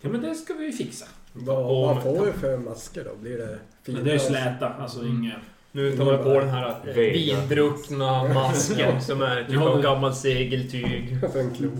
Ja 0.00 0.08
men 0.08 0.20
det 0.20 0.34
ska 0.34 0.54
vi 0.54 0.72
fixa. 0.72 1.06
Vad, 1.32 1.56
vad 1.64 2.02
får 2.02 2.26
vi 2.26 2.32
för 2.32 2.58
masker 2.58 3.04
då? 3.04 3.16
Blir 3.16 3.38
det 3.38 3.58
fina? 3.82 3.98
Men 3.98 4.06
det 4.06 4.14
är 4.14 4.18
släta, 4.18 4.68
alltså 4.68 5.00
Mm. 5.00 5.16
inget... 5.16 5.36
Nu 5.72 5.96
tar 5.96 6.04
man 6.04 6.18
på 6.24 6.40
den 6.40 6.48
här 6.48 6.68
eh, 6.86 6.94
Vega. 6.94 7.36
vindruckna 7.40 8.34
masken 8.34 9.02
som 9.02 9.22
är 9.22 9.44
typ 9.44 9.60
av 9.60 9.82
gammalt 9.82 10.16
segeltyg. 10.16 11.16
För 11.32 11.40
en 11.40 11.54
klor. 11.54 11.70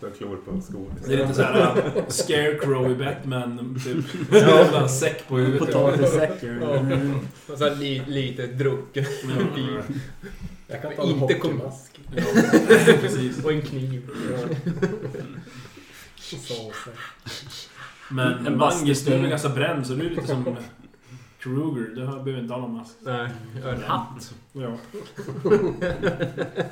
På 0.00 0.60
skor. 0.60 0.86
Det 1.06 1.14
är 1.14 1.18
lite 1.18 1.34
såhär 1.34 1.76
uh, 1.76 2.02
Scarecrow 2.08 2.90
i 2.90 2.94
Batman, 2.94 3.80
typ. 3.84 4.32
En 4.74 4.88
säck 4.88 5.28
på 5.28 5.36
huvudet. 5.36 5.58
Potatissäckar. 5.58 6.58
Ja. 6.62 7.52
Och 7.52 7.58
så 7.58 7.74
li, 7.74 8.02
lite 8.06 8.46
drucken. 8.46 9.04
Ja, 9.24 9.82
Jag 10.66 10.82
kan 10.82 10.96
ta 10.96 11.02
Inte 11.02 11.34
en 11.34 11.40
kom- 11.40 11.50
hockeymask. 11.60 12.00
ja, 12.16 12.92
precis. 13.00 13.44
Och 13.44 13.52
en 13.52 13.62
kniv. 13.62 14.02
Men 18.10 18.32
En 18.32 18.46
en 18.46 18.58
du 19.20 19.26
är 19.26 19.30
ganska 19.30 19.48
bränd 19.48 19.86
så 19.86 19.92
du 19.94 20.06
är 20.06 20.10
lite 20.10 20.26
som 20.26 20.56
Kruger. 21.40 21.94
Du 21.94 22.04
har- 22.06 22.22
behöver 22.22 22.42
inte 22.42 22.54
ha 22.54 22.60
någon 22.60 22.76
mask. 22.76 22.94
Nej, 23.00 23.30
en 23.64 23.82
hatt. 23.82 24.34
Ja. 24.52 24.76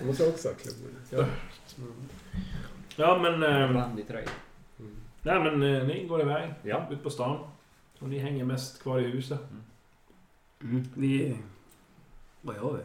Du 0.01 0.07
måste 0.07 0.29
också 0.29 0.49
ha 0.49 0.55
klor. 0.55 0.75
Ja. 1.11 1.27
Ja 2.97 3.19
men... 3.23 3.43
Eh, 3.43 3.73
Bandytröja. 3.75 4.29
Mm. 4.79 4.93
nej 5.23 5.41
men 5.41 5.63
eh, 5.63 5.87
ni 5.87 6.07
går 6.07 6.21
iväg. 6.21 6.55
Ja. 6.63 6.87
Ut 6.91 7.03
på 7.03 7.11
stan. 7.11 7.39
Och 7.99 8.09
ni 8.09 8.19
hänger 8.19 8.45
mest 8.45 8.83
kvar 8.83 8.99
i 8.99 9.03
huset. 9.03 9.41
Mm. 10.63 10.85
Vi... 10.95 11.37
Vad 12.41 12.57
gör 12.57 12.73
vi? 12.73 12.83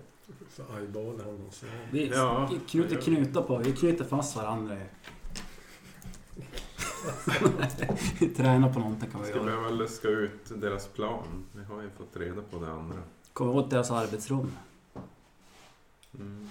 Så 0.55 0.63
eyeballar 0.79 1.23
han 1.25 1.45
och 1.47 1.53
så. 1.53 1.65
Vi 1.91 2.07
Ja. 2.07 2.49
knyter 2.69 2.95
knutar 3.01 3.41
på. 3.41 3.57
Vi 3.57 3.71
knyter 3.71 4.05
fast 4.05 4.35
varandra. 4.35 4.77
vi 8.19 8.27
tränar 8.29 8.73
på 8.73 8.79
någonting 8.79 9.09
kan 9.11 9.21
vi 9.21 9.27
Ska 9.27 9.35
göra. 9.37 9.45
behöva 9.45 9.69
luska 9.69 10.07
ut 10.07 10.61
deras 10.61 10.87
plan. 10.87 11.45
Vi 11.55 11.63
har 11.63 11.81
ju 11.81 11.89
fått 11.89 12.17
reda 12.17 12.41
på 12.41 12.57
det 12.65 12.71
andra. 12.71 12.97
Komma 13.33 13.51
åt 13.51 13.69
deras 13.69 13.91
arbetsrum. 13.91 14.51
Mm. 16.19 16.49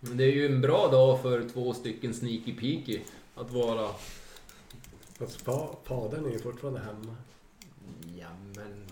Men 0.00 0.16
det 0.16 0.24
är 0.24 0.32
ju 0.32 0.46
en 0.46 0.60
bra 0.60 0.88
dag 0.88 1.22
för 1.22 1.48
två 1.48 1.74
stycken 1.74 2.14
sneaky 2.14 2.52
peaky. 2.54 3.00
Att 3.34 3.50
vara... 3.50 3.88
Fast 5.18 5.44
fa- 5.46 5.76
fadern 5.84 6.26
är 6.26 6.30
ju 6.30 6.38
fortfarande 6.38 6.80
hemma. 6.80 7.16
Ja 8.18 8.28
men... 8.56 8.84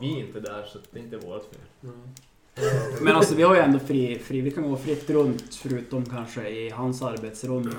Vi 0.00 0.20
är 0.20 0.26
inte 0.26 0.40
där 0.40 0.64
så 0.72 0.78
det 0.90 0.98
är 0.98 1.02
inte 1.04 1.16
vårt 1.16 1.42
fel. 1.50 1.90
Men 3.00 3.16
alltså 3.16 3.34
vi 3.34 3.42
har 3.42 3.54
ju 3.54 3.60
ändå 3.60 3.78
fri, 3.78 4.18
fri 4.24 4.40
vi 4.40 4.50
kan 4.50 4.70
gå 4.70 4.76
fritt 4.76 5.10
runt 5.10 5.54
förutom 5.54 6.04
kanske 6.06 6.48
i 6.48 6.70
hans 6.70 7.02
arbetsrum. 7.02 7.74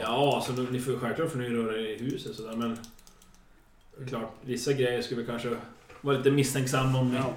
Ja, 0.00 0.44
så 0.46 0.52
då- 0.52 0.66
ni 0.70 0.80
får 0.80 0.92
ju 0.92 0.98
självklart 0.98 1.30
få 1.32 1.38
röra 1.38 1.76
er 1.80 1.84
i 1.84 1.96
huset 1.98 2.36
sådär 2.36 2.56
men... 2.56 2.76
Är 4.02 4.06
klart, 4.08 4.32
vissa 4.44 4.72
grejer 4.72 5.02
skulle 5.02 5.20
vi 5.20 5.26
kanske 5.26 5.48
vara 6.00 6.16
lite 6.16 6.30
misstänksamma 6.30 6.98
om 7.00 7.14
Ja. 7.14 7.34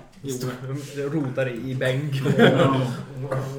Rotar 0.96 1.50
i 1.50 1.76
bänk 1.76 2.14
Ja. 2.38 2.82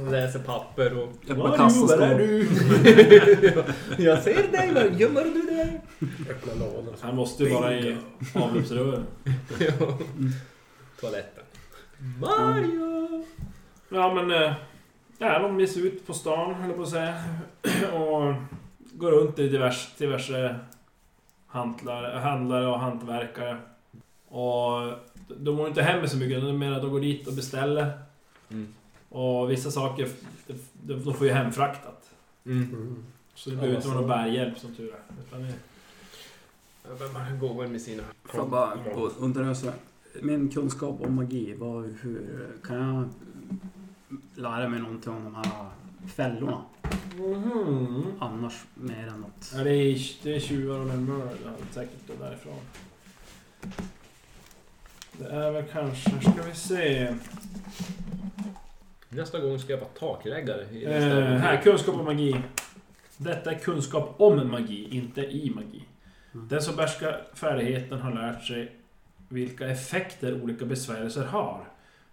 och 0.07 0.11
läser 0.12 0.38
papper 0.38 0.98
och... 0.98 1.12
Öppna 1.28 1.57
kassaskåp. 1.57 2.00
Jag 3.98 4.22
ser 4.22 4.52
dig, 4.52 4.70
vad 4.74 5.00
gömmer 5.00 5.24
du 5.24 5.42
dig? 5.57 5.81
Öppna 6.31 6.52
lådan. 6.64 6.94
Han 7.00 7.16
måste 7.16 7.44
ju 7.44 7.50
vara 7.50 7.78
i 7.78 7.96
avloppsrören. 8.35 9.04
Ja. 9.59 9.98
Toaletten. 11.00 11.44
Mario! 12.20 13.24
Ja 13.88 14.14
men... 14.14 14.30
eh, 14.30 14.52
Ja, 15.20 15.38
de 15.38 15.61
ger 15.61 15.66
sig 15.66 15.87
ut 15.87 16.06
på 16.06 16.14
stan, 16.14 16.54
höll 16.54 16.68
jag 16.68 16.76
på 16.76 16.82
att 16.82 16.88
säga. 16.88 17.24
Och 17.92 18.34
går 18.92 19.11
runt 19.12 19.38
i 19.38 19.48
divers, 19.48 19.88
diverse 19.98 20.56
handlare, 21.46 22.18
handlare 22.18 22.66
och 22.66 22.80
hantverkare. 22.80 23.58
Och 24.28 24.92
de 25.37 25.56
går 25.56 25.68
inte 25.68 25.82
hem 25.82 26.00
med 26.00 26.11
så 26.11 26.16
mycket, 26.16 26.42
de 26.42 26.58
menar 26.58 26.76
att 26.76 26.82
de 26.82 26.90
går 26.90 27.00
dit 27.00 27.26
och 27.26 27.32
beställer. 27.32 27.98
Mm. 28.48 28.74
Och 29.08 29.50
vissa 29.50 29.70
saker, 29.70 30.08
de, 30.72 31.14
får 31.14 31.26
ju 31.26 31.32
hemfraktat. 31.32 32.11
Mm. 32.46 33.04
Så 33.34 33.50
det 33.50 33.56
Ja, 33.56 33.61
behöver 33.61 33.76
inte 33.76 33.88
vara 33.88 34.00
någon 34.00 34.08
bärhjälp 34.08 34.58
som 34.58 34.74
tur 34.74 34.94
är. 34.94 35.24
Utan 35.26 35.42
det, 35.42 35.54
Vem 37.14 37.38
går 37.38 37.62
väl 37.62 37.70
med 37.70 37.82
sina... 37.82 38.02
Får 38.24 38.40
jag 38.40 38.48
bara 38.50 38.76
gå 38.94 39.11
under 39.18 39.54
så 39.54 39.66
Min 40.22 40.48
kunskap 40.48 41.00
om 41.00 41.14
magi, 41.14 41.54
vad, 41.54 41.85
hur 42.00 42.48
kan 42.66 42.76
jag 42.76 43.09
lära 44.35 44.68
mig 44.68 44.81
någonting 44.81 45.12
om 45.12 45.24
de 45.24 45.35
här 45.35 45.70
fällorna? 46.07 46.62
Mhm. 47.16 48.04
Annars 48.18 48.64
mer 48.74 49.07
än 49.07 49.20
något. 49.20 49.52
Ja, 49.54 49.64
det 49.64 49.74
är, 49.74 49.98
det 50.22 50.35
är 50.35 50.40
tjuvar 50.40 50.78
och 50.78 50.87
lönnmördare 50.87 51.54
säkert 51.70 52.00
då 52.07 52.12
därifrån. 52.24 52.59
Det 55.18 55.28
är 55.28 55.50
väl 55.50 55.64
kanske, 55.72 56.11
ska 56.20 56.42
vi 56.42 56.54
se. 56.54 57.14
Nästa 59.09 59.40
gång 59.40 59.59
ska 59.59 59.72
jag 59.72 59.81
vara 59.81 59.88
takläggare. 59.88 60.62
i 60.72 60.85
Eh, 60.85 60.92
här, 60.92 61.62
kunskap 61.62 61.94
om 61.94 62.04
magi. 62.04 62.37
Detta 63.16 63.52
är 63.52 63.59
kunskap 63.59 64.14
om 64.18 64.50
magi, 64.50 64.88
inte 64.90 65.20
i 65.20 65.52
magi. 65.54 65.85
Mm. 66.35 66.48
Den 66.48 66.62
som 66.62 66.76
behärskar 66.76 67.22
färdigheten 67.35 68.00
har 68.00 68.12
lärt 68.12 68.44
sig 68.44 68.78
vilka 69.29 69.69
effekter 69.69 70.43
olika 70.43 70.64
besvärjelser 70.64 71.25
har. 71.25 71.64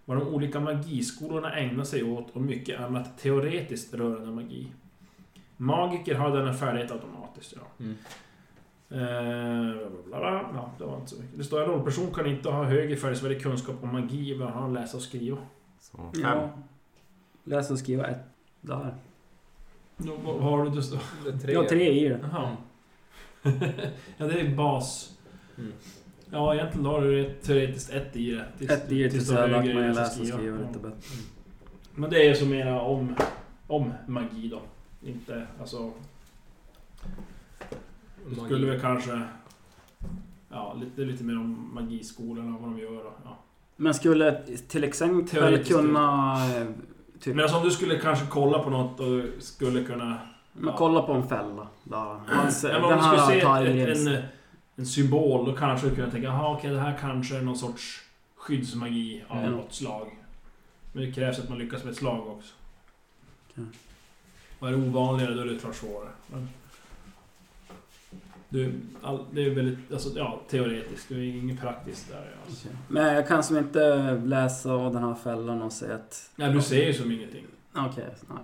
Vad 0.04 0.18
de 0.18 0.28
olika 0.28 0.60
magiskolorna 0.60 1.56
ägnar 1.56 1.84
sig 1.84 2.02
åt 2.02 2.30
och 2.30 2.40
mycket 2.40 2.80
annat 2.80 3.18
teoretiskt 3.18 3.94
rörande 3.94 4.32
magi. 4.32 4.72
Magiker 5.56 6.14
har 6.14 6.36
denna 6.36 6.54
färdighet 6.54 6.90
automatiskt, 6.90 7.54
ja. 7.56 7.84
Mm. 7.84 7.96
Eh, 8.90 9.88
bla, 10.06 10.18
bla, 10.18 10.30
bla. 10.30 10.50
Ja, 10.54 10.70
det 10.78 10.84
var 10.84 10.96
inte 10.96 11.10
så 11.10 11.22
mycket. 11.22 11.38
Det 11.38 11.44
står 11.44 11.62
en 11.62 11.68
rollperson 11.68 12.14
kan 12.14 12.26
inte 12.26 12.50
ha 12.50 12.64
högre 12.64 12.96
färdighetsvärdig 12.96 13.42
kunskap 13.42 13.76
om 13.82 13.92
magi, 13.92 14.34
vad 14.38 14.50
han 14.50 14.74
läsa 14.74 14.96
och 14.96 15.02
skriva. 15.02 15.38
Så, 15.80 15.96
fem. 15.96 16.22
Ja. 16.22 16.58
Läsa 17.44 17.72
och 17.72 17.78
skriva 17.78 18.06
ett. 18.06 18.22
Där. 18.60 18.94
Då, 19.96 20.16
vad, 20.24 20.34
vad 20.34 20.44
har 20.44 20.64
du? 20.64 20.78
Är 20.78 21.38
tre. 21.38 21.52
Jag 21.52 21.60
har 21.60 21.68
tre 21.68 21.92
i 21.92 22.08
det. 22.08 22.20
Jaha. 22.22 22.56
ja, 24.16 24.26
det 24.26 24.40
är 24.40 24.56
bas. 24.56 25.18
Mm. 25.58 25.72
Ja, 26.30 26.54
egentligen 26.54 26.86
har 26.86 27.00
du 27.00 27.26
ett 27.26 27.42
teoretiskt 27.42 27.90
ett 27.90 28.16
i 28.16 28.30
det. 28.30 28.44
Tills- 28.58 28.70
Ett 28.70 28.92
i 28.92 29.02
det 29.02 29.10
tills 29.10 29.28
du 29.28 29.34
jag 29.34 29.40
har 29.40 29.48
lärt 29.48 29.74
mig 29.74 29.88
läsa 29.94 30.20
och 30.20 30.26
skriva 30.26 30.42
Ja. 30.42 30.66
lite 30.66 30.78
bättre. 30.78 31.16
Men 31.94 32.10
det 32.10 32.24
är 32.24 32.28
ju 32.28 32.34
så 32.34 32.46
mera 32.46 32.80
om, 32.80 33.16
om 33.66 33.92
magi 34.06 34.48
då. 34.48 34.60
Inte, 35.08 35.46
alltså... 35.60 35.92
Magi. 38.26 38.40
skulle 38.44 38.66
väl 38.70 38.80
kanske... 38.80 39.20
Ja, 40.50 40.76
lite, 40.80 41.00
lite 41.00 41.24
mer 41.24 41.36
om 41.36 41.70
magiskolorna, 41.74 42.56
vad 42.60 42.70
de 42.70 42.78
gör 42.78 43.06
och, 43.06 43.12
ja. 43.24 43.36
Men 43.76 43.94
skulle 43.94 44.42
till 44.68 44.84
exempel 44.84 45.64
kunna... 45.64 46.36
Typ, 47.20 47.34
Men 47.34 47.42
alltså 47.42 47.58
om 47.58 47.64
du 47.64 47.70
skulle 47.70 47.98
kanske 47.98 48.26
kolla 48.26 48.58
på 48.58 48.70
något 48.70 49.00
och 49.00 49.22
skulle 49.38 49.84
kunna... 49.84 50.16
men 50.52 50.74
kolla 50.74 51.02
på 51.02 51.12
en 51.12 51.28
fälla. 51.28 51.68
Där. 51.84 52.20
Hans, 52.26 52.64
Ja, 52.64 52.70
men 52.72 52.84
om 52.84 52.90
den 52.90 52.98
du 52.98 53.04
skulle 53.04 53.26
se 53.26 53.40
ett, 53.40 54.06
en, 54.06 54.22
en 54.76 54.86
symbol, 54.86 55.46
då 55.46 55.52
kanske 55.56 55.88
du 55.88 55.94
kunde 55.94 56.10
tänka 56.10 56.26
jaha 56.28 56.56
okej 56.56 56.70
det 56.70 56.80
här 56.80 56.98
kanske 57.00 57.36
är 57.36 57.42
någon 57.42 57.58
sorts 57.58 58.02
skyddsmagi 58.36 59.24
av 59.28 59.38
Mm. 59.38 59.50
något 59.52 59.74
slag. 59.74 60.16
Men 60.92 61.04
det 61.04 61.12
krävs 61.12 61.38
att 61.38 61.48
man 61.48 61.58
lyckas 61.58 61.84
med 61.84 61.90
ett 61.90 61.98
slag 61.98 62.26
också. 62.28 62.54
Okej. 63.50 63.64
Och 64.58 64.68
är 64.68 64.72
det 64.72 64.78
ovanligare 64.78 65.34
då 65.34 65.40
är 65.40 65.46
det 65.46 65.58
klart 65.58 65.74
svårare. 65.74 66.10
Men 66.26 66.48
du, 68.48 68.72
all, 69.02 69.24
det 69.32 69.44
är 69.44 69.50
väldigt, 69.54 69.92
alltså, 69.92 70.18
ja, 70.18 70.40
teoretiskt. 70.48 71.08
Det 71.08 71.14
är 71.14 71.22
inget 71.22 71.60
praktiskt 71.60 72.08
där. 72.08 72.34
Alltså. 72.46 72.68
Okej. 72.68 72.78
Men 72.88 73.14
jag 73.14 73.28
kan 73.28 73.42
som 73.42 73.56
inte 73.56 74.12
läsa 74.24 74.72
av 74.72 74.92
den 74.92 75.04
här 75.04 75.14
fällan 75.14 75.62
och 75.62 75.72
se 75.72 75.92
att... 75.92 76.30
Nej, 76.36 76.52
du 76.52 76.62
ser 76.62 76.86
ju 76.86 76.94
som 76.94 77.12
ingenting. 77.12 77.44
Okej, 77.74 78.04
nej. 78.28 78.38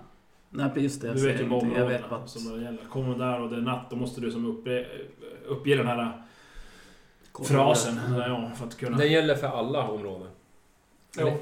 Nej, 0.55 0.69
just 0.75 1.01
det. 1.01 1.13
Du 1.13 1.27
vet 1.27 1.41
ju 1.41 1.45
vad 1.47 1.63
vet 1.63 1.73
områdena 1.73 2.07
bara 2.09 2.19
att... 2.19 2.29
som 2.29 2.57
det 2.57 2.63
gäller. 2.63 2.83
Kommer 2.89 3.17
där 3.17 3.41
och 3.41 3.49
det 3.49 3.55
är 3.55 3.61
natt, 3.61 3.89
då 3.89 3.95
måste 3.95 4.21
du 4.21 4.31
som 4.31 4.45
uppge, 4.45 4.87
uppge 5.45 5.75
den 5.75 5.87
här 5.87 6.21
frasen. 7.43 7.99
Ja, 8.17 8.51
för 8.55 8.65
att 8.65 8.77
kunna... 8.77 8.97
Den 8.97 9.11
gäller 9.11 9.35
för 9.35 9.47
alla 9.47 9.87
områden? 9.87 10.27
Jo. 11.19 11.37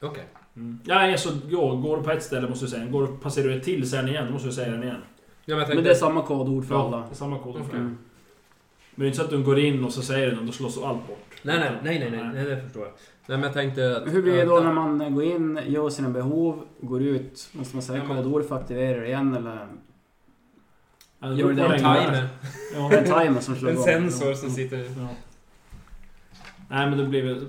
Okej. 0.00 0.24
Mm. 0.56 0.80
Ja, 0.84 1.12
alltså, 1.12 1.28
ja, 1.48 1.74
går 1.74 1.96
du 1.96 2.02
på 2.02 2.10
ett 2.10 2.22
ställe 2.22 2.48
måste 2.48 2.64
du 2.64 2.70
säga 2.70 2.82
den. 2.82 2.92
Går 2.92 3.06
du, 3.06 3.16
passerar 3.16 3.48
du 3.48 3.54
ett 3.54 3.64
till 3.64 3.90
sen 3.90 4.08
igen, 4.08 4.26
då 4.26 4.32
måste 4.32 4.48
du 4.48 4.52
säga 4.52 4.70
den 4.70 4.82
igen. 4.82 4.96
Ja, 5.44 5.54
men 5.54 5.58
jag 5.58 5.58
Men 5.58 5.66
tänkte... 5.66 5.82
det 5.82 5.90
är 5.90 5.94
samma 5.98 6.22
kodord 6.22 6.66
för 6.66 6.74
Ja, 6.74 6.86
alla. 6.86 6.96
det 6.96 7.10
är 7.10 7.14
samma 7.14 7.38
kod. 7.38 7.56
Okej. 7.56 7.64
Mm. 7.70 7.80
Mm. 7.80 7.98
Men 8.94 9.02
det 9.02 9.04
är 9.04 9.06
inte 9.06 9.18
så 9.18 9.24
att 9.24 9.30
du 9.30 9.42
går 9.42 9.58
in 9.58 9.84
och 9.84 9.92
så 9.92 10.02
säger 10.02 10.26
den 10.30 10.38
och 10.38 10.44
då 10.44 10.52
slås 10.52 10.82
allt 10.82 11.06
bort. 11.08 11.34
Nej, 11.42 11.58
nej, 11.58 11.70
nej, 11.82 11.98
nej, 11.98 12.10
nej, 12.10 12.30
nej, 12.34 12.44
det 12.44 12.62
förstår 12.62 12.82
jag. 12.84 12.92
Nej, 13.28 13.38
men 13.38 13.42
jag 13.42 13.52
tänkte 13.52 13.96
att... 13.96 14.12
Hur 14.12 14.22
blir 14.22 14.32
det 14.36 14.44
då 14.44 14.60
när 14.60 14.72
man 14.72 15.14
går 15.14 15.24
in, 15.24 15.60
gör 15.66 15.90
sina 15.90 16.10
behov, 16.10 16.64
går 16.80 17.02
ut? 17.02 17.48
Måste 17.52 17.76
man 17.76 17.82
säga 17.82 18.06
kodord 18.06 18.48
för 18.48 18.54
att 18.56 18.62
aktivera 18.62 19.00
det 19.00 19.06
igen 19.06 19.34
eller? 19.34 19.68
Det 21.18 21.34
Gör 21.34 21.52
det 21.52 21.62
En 21.62 21.78
timer. 21.78 22.28
Ja. 22.74 22.88
Det 22.90 22.98
en 22.98 23.04
timer 23.04 23.40
som 23.40 23.56
slår 23.56 23.70
En 23.70 23.76
sensor 23.82 24.34
som 24.34 24.50
sitter... 24.50 24.78
Ja. 24.78 25.08
Nej, 26.68 26.88
men 26.90 26.98
det 26.98 27.04
blir 27.04 27.22
väl... 27.22 27.46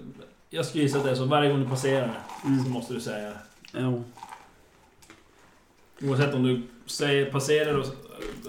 Jag 0.49 0.65
skulle 0.65 0.83
gissa 0.83 0.97
att 0.97 1.03
det 1.03 1.11
är 1.11 1.15
så. 1.15 1.25
Varje 1.25 1.49
gång 1.49 1.59
du 1.63 1.69
passerar 1.69 2.19
så 2.41 2.47
Mm. 2.47 2.71
måste 2.71 2.93
du 2.93 3.01
säga 3.01 3.33
Jo. 3.73 4.03
Oavsett 6.01 6.33
om 6.33 6.43
du 6.43 6.61
säger, 6.85 7.31
passerar 7.31 7.77
och 7.77 7.85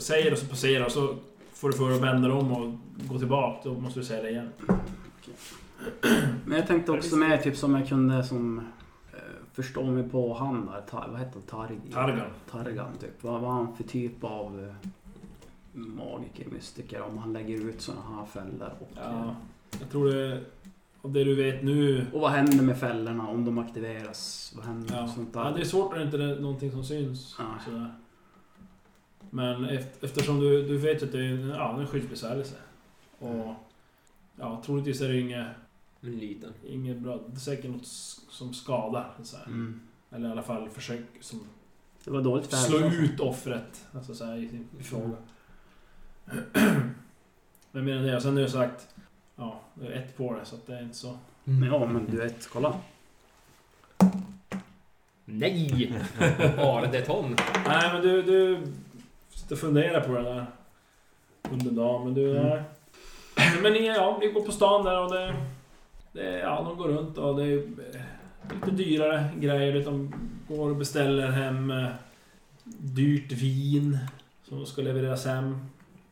säger 0.03 0.33
och 0.33 0.38
så 0.38 0.47
passerar 0.47 0.85
och 0.87 0.93
så 0.93 1.16
får 1.55 1.71
du 1.71 1.77
för 1.77 1.90
att 1.93 2.01
vända 2.01 2.33
om 2.33 2.53
och 2.53 2.75
gå 3.09 3.19
tillbaka. 3.19 3.69
Då 3.69 3.75
måste 3.75 4.01
du 4.01 4.05
säga 4.05 4.23
det 4.23 4.31
igen. 4.31 4.53
Men 6.45 6.59
jag 6.59 6.66
tänkte 6.66 6.93
också 6.93 7.16
mer 7.16 7.37
typ 7.37 7.57
som 7.57 7.75
jag 7.75 7.88
kunde 7.88 8.25
som 8.25 8.59
eh, 9.12 9.19
förstå 9.53 9.85
mig 9.85 10.09
på 10.09 10.35
han 10.35 10.66
där. 10.66 10.81
Tar, 10.81 11.09
vad 11.11 11.19
heter 11.21 11.40
han? 11.51 11.69
Targ? 11.69 11.81
Targan. 11.93 12.31
Targan 12.51 12.97
typ. 13.01 13.23
Vad 13.23 13.40
var 13.40 13.51
han 13.51 13.77
för 13.77 13.85
typ 13.85 14.25
av 14.25 14.64
eh, 14.69 14.88
magiker, 15.73 16.47
mystiker? 16.51 17.03
Om 17.03 17.19
han 17.19 17.33
lägger 17.33 17.69
ut 17.69 17.81
såna 17.81 18.01
här 18.16 18.27
fällor. 18.27 18.71
Och, 18.81 18.88
Ja, 18.97 19.35
jag 19.81 19.90
tror 19.90 20.11
det... 20.11 20.40
Av 21.03 21.12
det 21.12 21.25
du 21.25 21.35
vet 21.35 21.62
nu... 21.62 22.07
och 22.12 22.21
vad 22.21 22.31
händer 22.31 22.62
med 22.64 22.79
fällorna 22.79 23.29
om 23.29 23.45
de 23.45 23.59
aktiveras? 23.59 24.53
Vad 24.57 24.64
händer? 24.66 24.97
Ja. 24.97 25.09
Sånt 25.09 25.33
där. 25.33 25.40
Ja, 25.45 25.51
det 25.51 25.61
är 25.61 25.64
svårt 25.64 25.90
när 25.93 25.99
det 25.99 26.05
inte 26.05 26.16
är 26.16 26.40
någonting 26.40 26.71
som 26.71 26.85
syns. 26.85 27.37
Ja. 27.38 27.45
Sådär. 27.64 27.95
Men 29.31 29.64
eft- 29.64 30.05
eftersom 30.05 30.40
du, 30.40 30.62
du 30.69 30.79
vet 30.79 31.03
att 31.03 31.12
det 31.12 31.19
är 31.19 31.33
en, 31.33 31.49
ja, 31.49 31.81
en 31.81 31.87
skyddsbesvärjelse. 31.87 32.55
Och 33.19 33.55
ja, 34.37 34.62
troligtvis 34.64 35.01
är 35.01 35.09
det 35.09 35.21
inget, 35.21 35.47
En 36.03 36.19
liten. 36.19 36.53
inget 36.67 36.99
bra. 36.99 37.19
Det 37.29 37.37
är 37.37 37.41
säkert 37.41 37.71
något 37.71 37.87
som 38.31 38.55
skadar. 38.55 39.13
Så 39.23 39.37
här. 39.37 39.47
Mm. 39.47 39.81
Eller 40.11 40.29
i 40.29 40.33
alla 40.33 40.43
fall 40.43 40.69
försök 40.69 41.01
som 41.21 41.41
Det 42.05 42.11
var 42.11 42.23
dåligt 42.23 42.47
för 42.47 42.57
slå 42.57 42.79
ut 42.79 43.21
offret. 43.21 43.87
Alltså 43.95 44.15
så 44.15 44.25
här, 44.25 44.37
i, 44.37 44.49
sin- 44.49 44.69
i 44.81 44.83
fråga. 44.83 45.17
Men 47.73 47.85
mer 47.85 47.97
än 47.97 48.03
det. 48.03 48.17
Och 48.17 48.23
sen 48.23 48.35
har 48.35 48.41
jag 48.41 48.51
sagt... 48.51 48.89
Ja, 49.37 49.61
det 49.75 49.87
är 49.87 49.93
ett 49.93 50.17
på 50.17 50.35
det 50.35 50.45
så 50.45 50.55
att 50.57 50.67
det 50.67 50.75
är 50.75 50.83
inte 50.83 50.97
så... 50.97 51.19
Men 51.45 51.63
ja, 51.69 51.87
men 51.87 52.07
du 52.11 52.17
vet, 52.17 52.49
kolla. 52.53 52.75
Nej! 55.25 55.93
Bara 56.57 56.87
det 56.87 57.01
ton. 57.03 57.37
Nej 57.67 57.93
men 57.93 58.03
du, 58.03 58.23
du 58.23 58.67
sitter 59.31 59.55
och 59.55 59.59
funderar 59.61 60.01
på 60.01 60.13
det 60.13 60.23
där 60.23 60.47
under 61.51 61.71
dagen. 61.71 62.05
Men 62.05 62.15
du, 62.15 62.39
Mm. 63.37 63.63
Men 63.63 63.73
ni, 63.73 63.87
ja, 63.87 64.19
ni 64.21 64.29
går 64.33 64.41
på 64.41 64.53
stan 64.53 64.85
där 64.85 65.01
och 65.05 65.13
det... 65.13 65.37
det 66.12 66.38
ja, 66.38 66.62
de 66.62 66.79
går 66.79 66.88
runt 66.88 67.18
och 67.18 67.37
det 67.37 67.44
är 67.44 67.57
eh, 67.57 68.55
lite 68.55 68.70
dyrare 68.70 69.31
grejer. 69.37 69.85
De 69.85 70.14
går 70.49 70.70
och 70.70 70.77
beställer 70.77 71.31
hem 71.31 71.70
eh, 71.70 71.88
dyrt 72.79 73.33
vin 73.33 73.99
som 74.42 74.66
ska 74.66 74.83
levereras 74.83 75.27
hem. 75.27 75.59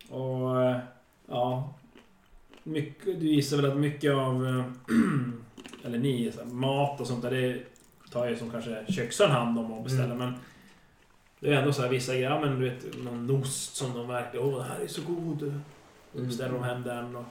Och 0.08 0.62
eh, 0.62 0.78
ja... 1.26 1.74
Mycket, 2.62 3.20
du 3.20 3.26
gissar 3.26 3.56
väl 3.56 3.70
att 3.70 3.76
mycket 3.76 4.12
av... 4.12 4.64
Eller 5.84 5.98
ni, 5.98 6.32
mat 6.44 7.00
och 7.00 7.06
sånt 7.06 7.22
där, 7.22 7.30
det 7.30 7.58
tar 8.11 8.28
ju 8.28 8.37
som 8.37 8.50
kanske 8.50 8.84
köksön 8.88 9.30
hand 9.30 9.58
om 9.58 9.72
och 9.72 9.84
beställer. 9.84 10.14
Men 10.14 10.34
det 11.40 11.52
är 11.52 11.58
ändå 11.58 11.72
så 11.72 11.82
här 11.82 11.88
vissa 11.88 12.14
grejer, 12.14 12.40
men 12.40 12.61
du 12.61 12.70
vet 12.70 13.04
någon 13.04 13.30
ost 13.30 13.76
som 13.76 13.94
de 13.94 14.08
verkar, 14.08 14.38
åh 14.38 14.58
den 14.58 14.66
här 14.66 14.80
är 14.80 14.87
så 14.87 15.02
god. 15.02 15.62
Då 16.12 16.22
beställer 16.22 16.54
de 16.54 16.62
hem 16.62 16.82
den 16.82 17.16
och... 17.16 17.24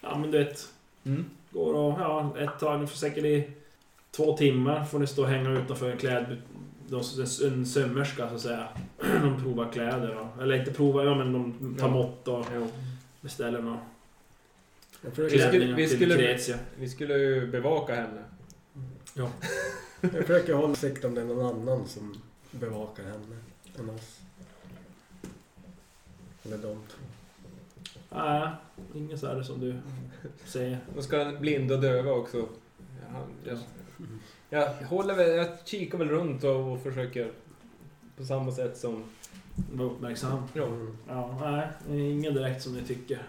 Ja 0.00 0.18
men 0.18 0.30
du 0.30 0.38
vet, 0.38 0.68
Mm. 1.08 1.24
går 1.50 1.74
och, 1.74 2.00
ja 2.00 2.34
ett 2.38 2.58
tag, 2.60 2.80
ni 2.80 2.86
får 2.86 2.96
säkert 2.96 3.24
i 3.24 3.50
två 4.10 4.36
timmar 4.36 4.84
får 4.84 4.98
ni 4.98 5.06
stå 5.06 5.22
och 5.22 5.28
hänga 5.28 5.50
utanför 5.50 5.90
en 5.90 5.98
kläd... 5.98 6.36
de- 6.88 7.46
En 7.46 7.66
sömmerska 7.66 8.28
så 8.28 8.34
att 8.34 8.40
säga. 8.40 8.68
De 9.22 9.42
provar 9.42 9.72
kläder 9.72 10.16
och, 10.18 10.42
Eller 10.42 10.58
inte 10.58 10.72
provar, 10.72 11.04
ja 11.04 11.14
men 11.14 11.32
de 11.32 11.74
tar 11.78 11.86
Ja. 11.88 11.92
mått 11.94 12.28
och 12.28 12.44
Jo. 12.54 12.68
beställer 13.20 13.60
skulle- 15.28 15.50
klädningar 15.50 15.76
vi 15.76 15.88
skulle-. 15.88 16.38
Vi 16.78 16.88
skulle 16.88 17.14
ju 17.14 17.46
bevaka 17.46 17.94
henne. 17.94 18.22
jag 20.00 20.10
försöker 20.26 20.54
hålla 20.54 20.74
sikt 20.74 21.04
om 21.04 21.14
det 21.14 21.20
är 21.20 21.24
någon 21.24 21.46
annan 21.60 21.86
som 21.88 22.14
bevakar 22.50 23.02
henne 23.04 23.36
än 23.78 23.90
oss. 23.90 24.20
Eller 26.44 26.56
de 26.58 26.62
två. 26.62 27.04
Nej, 28.10 28.48
inget 28.94 29.20
så 29.20 29.26
här 29.26 29.42
som 29.42 29.60
du 29.60 29.74
säger. 30.44 30.78
Då 30.94 31.02
ska 31.02 31.24
han 31.24 31.40
blinda 31.40 31.74
och 31.74 31.80
döva 31.80 32.12
också. 32.12 32.48
Ja, 33.12 33.24
jag, 33.44 33.58
jag 34.80 34.86
håller 34.86 35.14
väl, 35.14 35.36
jag 35.36 35.46
kikar 35.64 35.98
väl 35.98 36.08
runt 36.08 36.44
och, 36.44 36.72
och 36.72 36.80
försöker 36.80 37.32
på 38.16 38.24
samma 38.24 38.52
sätt 38.52 38.76
som... 38.76 39.04
Var 39.72 39.84
uppmärksam. 39.84 40.42
Ja. 40.52 40.64
Mm. 40.64 40.96
Ja, 41.08 41.38
nej, 41.88 42.10
ingen 42.10 42.34
direkt 42.34 42.62
som 42.62 42.74
ni 42.74 42.82
tycker 42.82 43.22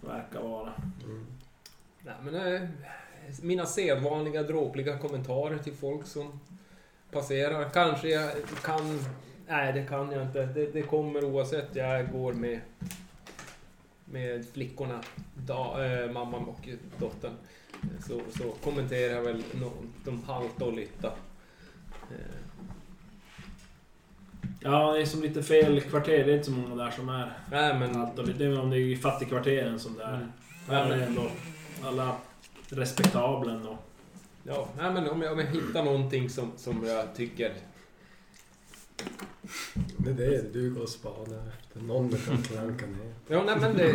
verkar 0.00 0.40
vara. 0.40 0.72
Mm. 1.04 1.26
Nej, 2.02 2.14
men, 2.22 2.34
eh, 2.34 2.68
mina 3.42 3.66
sedvanliga 3.66 4.42
dråpliga 4.42 4.98
kommentarer 4.98 5.58
till 5.58 5.74
folk 5.74 6.06
som 6.06 6.40
passerar. 7.10 7.68
Kanske 7.68 8.08
jag 8.08 8.32
kan... 8.64 9.00
Nej, 9.48 9.72
det 9.72 9.86
kan 9.86 10.12
jag 10.12 10.22
inte. 10.22 10.46
Det, 10.46 10.66
det 10.66 10.82
kommer 10.82 11.24
oavsett 11.24 11.76
jag 11.76 12.12
går 12.12 12.32
med, 12.32 12.60
med 14.14 14.46
flickorna, 14.52 15.00
da, 15.34 15.84
eh, 15.86 16.10
mamman 16.10 16.44
och 16.44 16.68
dottern. 16.98 17.32
Så, 18.08 18.20
så 18.38 18.50
kommenterar 18.64 19.14
jag 19.14 19.22
väl 19.22 19.42
no, 19.54 19.72
de 20.04 20.22
halta 20.22 20.64
och 20.64 20.72
lytta. 20.72 21.12
Eh, 22.10 22.44
Ja, 24.66 24.92
det 24.92 25.00
är 25.00 25.06
som 25.06 25.22
lite 25.22 25.42
fel 25.42 25.80
kvarter. 25.80 26.24
Det 26.24 26.32
är 26.32 26.36
inte 26.36 26.44
så 26.44 26.50
många 26.50 26.84
där 26.84 26.90
som 26.90 27.08
är 27.08 27.32
nej, 27.50 27.78
men... 27.78 27.96
allt 27.96 28.18
och 28.18 28.26
lite. 28.26 28.38
Det 28.38 28.44
är 28.44 28.60
om 28.60 28.70
det 28.70 28.76
är 28.76 28.80
i 28.80 28.96
fattigkvarteren 28.96 29.78
som 29.78 29.96
det 29.96 30.04
är. 30.04 30.14
Mm. 30.14 30.28
Här 30.68 30.90
är 30.90 31.06
ändå 31.06 31.30
alla 31.82 32.16
respektabla 32.68 33.52
ändå. 33.52 33.78
Ja, 34.42 34.68
nej, 34.76 34.92
men 34.92 35.10
om 35.10 35.22
jag, 35.22 35.32
om 35.32 35.38
jag 35.38 35.46
hittar 35.46 35.84
någonting 35.84 36.30
som, 36.30 36.52
som 36.56 36.86
jag 36.86 37.14
tycker 37.14 37.52
Det 39.96 40.10
är 40.10 40.14
det 40.14 40.52
du 40.52 40.74
går 40.74 40.82
och 40.82 40.88
spanar 40.88 41.42
efter. 41.48 41.80
Någon 41.80 42.10
kan 42.10 42.42
klanka 42.42 42.86
ner. 42.86 43.12
Ja, 43.28 43.42
nej 43.46 43.56
men 43.60 43.76
det... 43.76 43.94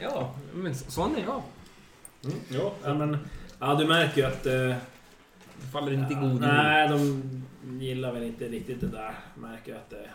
Ja, 0.00 0.34
men 0.54 0.74
så- 0.74 0.90
sån 0.90 1.16
är 1.16 1.22
jag. 1.22 1.42
Mm, 2.24 2.36
ja, 2.48 2.72
ja, 2.84 2.94
men... 2.94 3.18
Ja, 3.58 3.74
du 3.74 3.86
märker 3.86 4.20
ju 4.20 4.26
att... 4.26 4.46
Eh, 4.46 4.52
Det 5.60 5.66
faller 5.72 5.92
inte 5.92 6.12
i 6.12 6.16
god. 6.16 6.40
Nej, 6.40 6.88
de 6.88 7.22
gillar 7.80 8.12
väl 8.12 8.22
inte 8.22 8.48
riktigt 8.48 8.80
det 8.80 8.86
där. 8.86 9.14
Märker 9.34 9.72
ju 9.72 9.78
att 9.78 9.90
det... 9.90 10.08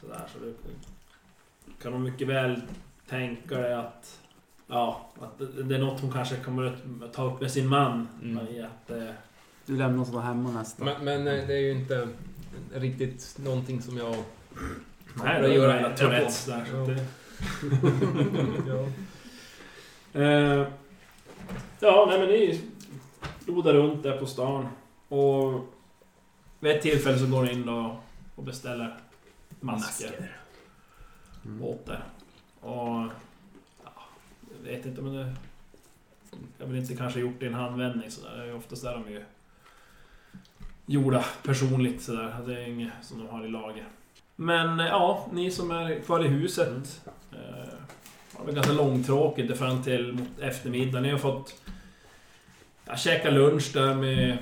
Sådär, 0.00 0.20
så 0.32 0.38
du 0.38 0.54
kan 1.82 1.92
nog 1.92 2.00
mycket 2.00 2.28
väl 2.28 2.60
tänka 3.08 3.58
dig 3.58 3.74
att... 3.74 4.20
Ja, 4.66 5.08
att 5.20 5.38
det 5.68 5.74
är 5.74 5.78
något 5.78 6.00
hon 6.00 6.12
kanske 6.12 6.36
kommer 6.36 6.66
att 7.04 7.12
ta 7.12 7.24
upp 7.34 7.40
med 7.40 7.50
sin 7.50 7.68
man. 7.68 8.08
Mm. 8.22 8.46
I 8.48 8.62
att, 8.62 8.90
eh, 8.90 9.10
Du 9.66 9.76
lämnar 9.76 10.04
sådär 10.04 10.20
hemma 10.20 10.50
nästan. 10.50 10.86
Men, 10.86 11.04
men 11.04 11.18
eh, 11.26 11.46
det 11.46 11.54
är 11.54 11.58
ju 11.60 11.70
inte 11.72 12.08
riktigt 12.74 13.38
någonting 13.38 13.82
som 13.82 13.96
jag... 13.96 14.16
nej, 15.14 15.42
det 15.42 15.48
det 15.48 15.54
gör 15.54 15.80
jag. 15.80 15.96
Tourettes 15.96 16.44
där. 16.46 16.64
Så 16.70 16.80
att 16.80 16.86
det, 16.86 17.06
ja. 18.68 18.86
Eh, 20.20 20.66
ja, 21.80 22.06
nej 22.08 22.18
men 22.18 22.28
ni 22.28 22.60
rodar 23.46 23.72
runt 23.74 24.02
där 24.02 24.16
på 24.16 24.26
stan. 24.26 24.68
Och 25.08 25.60
vid 26.60 26.72
ett 26.72 26.82
tillfälle 26.82 27.18
så 27.18 27.26
går 27.26 27.42
ni 27.42 27.52
in 27.52 27.68
och, 27.68 27.96
och 28.34 28.44
beställer 28.44 28.96
masker, 29.60 30.38
Mm. 31.46 31.62
åt 31.62 31.88
er. 31.88 32.04
Och... 32.60 33.10
Ja, 33.84 33.92
jag 34.64 34.70
vet 34.70 34.86
inte 34.86 35.02
men 35.02 35.14
det... 35.14 35.34
Jag 36.58 36.66
vill 36.66 36.80
inte 36.80 36.96
kanske 36.96 37.20
gjort 37.20 37.34
det 37.38 37.44
i 37.44 37.48
en 37.48 37.54
handvändning 37.54 38.10
sådär. 38.10 38.36
Det 38.36 38.44
är 38.44 38.56
oftast 38.56 38.82
där 38.82 38.92
de 38.92 39.04
är 39.04 39.10
ju 39.10 39.24
gjorda 40.86 41.24
personligt 41.42 42.02
sådär. 42.02 42.36
Det 42.46 42.60
är 42.60 42.68
inget 42.68 42.92
som 43.02 43.18
de 43.18 43.28
har 43.28 43.44
i 43.44 43.48
lager. 43.48 43.84
Men 44.36 44.80
eh, 44.80 44.86
ja, 44.86 45.28
ni 45.32 45.50
som 45.50 45.70
är 45.70 46.00
kvar 46.00 46.24
i 46.24 46.28
huset. 46.28 47.02
Eh, 47.32 47.74
det 48.32 48.44
var 48.46 48.52
ganska 48.52 48.72
långtråkigt 48.72 49.58
fram 49.58 49.82
till 49.82 50.12
mot 50.12 50.38
eftermiddag. 50.40 51.00
Ni 51.00 51.10
har 51.10 51.18
fått 51.18 51.62
ja, 52.84 52.96
käka 52.96 53.30
lunch 53.30 53.70
där 53.74 53.94
med 53.94 54.38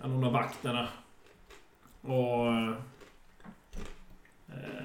ja, 0.00 0.08
någon 0.08 0.24
av 0.24 0.32
vakterna. 0.32 0.88
Och 2.02 2.46
eh, 2.46 2.74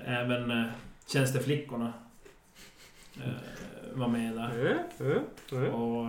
även 0.05 0.51
eh, 0.51 0.65
tjänsteflickorna 1.07 1.93
eh, 3.23 3.31
var 3.93 4.07
med 4.07 4.35
där. 4.35 4.83
Och 5.73 6.07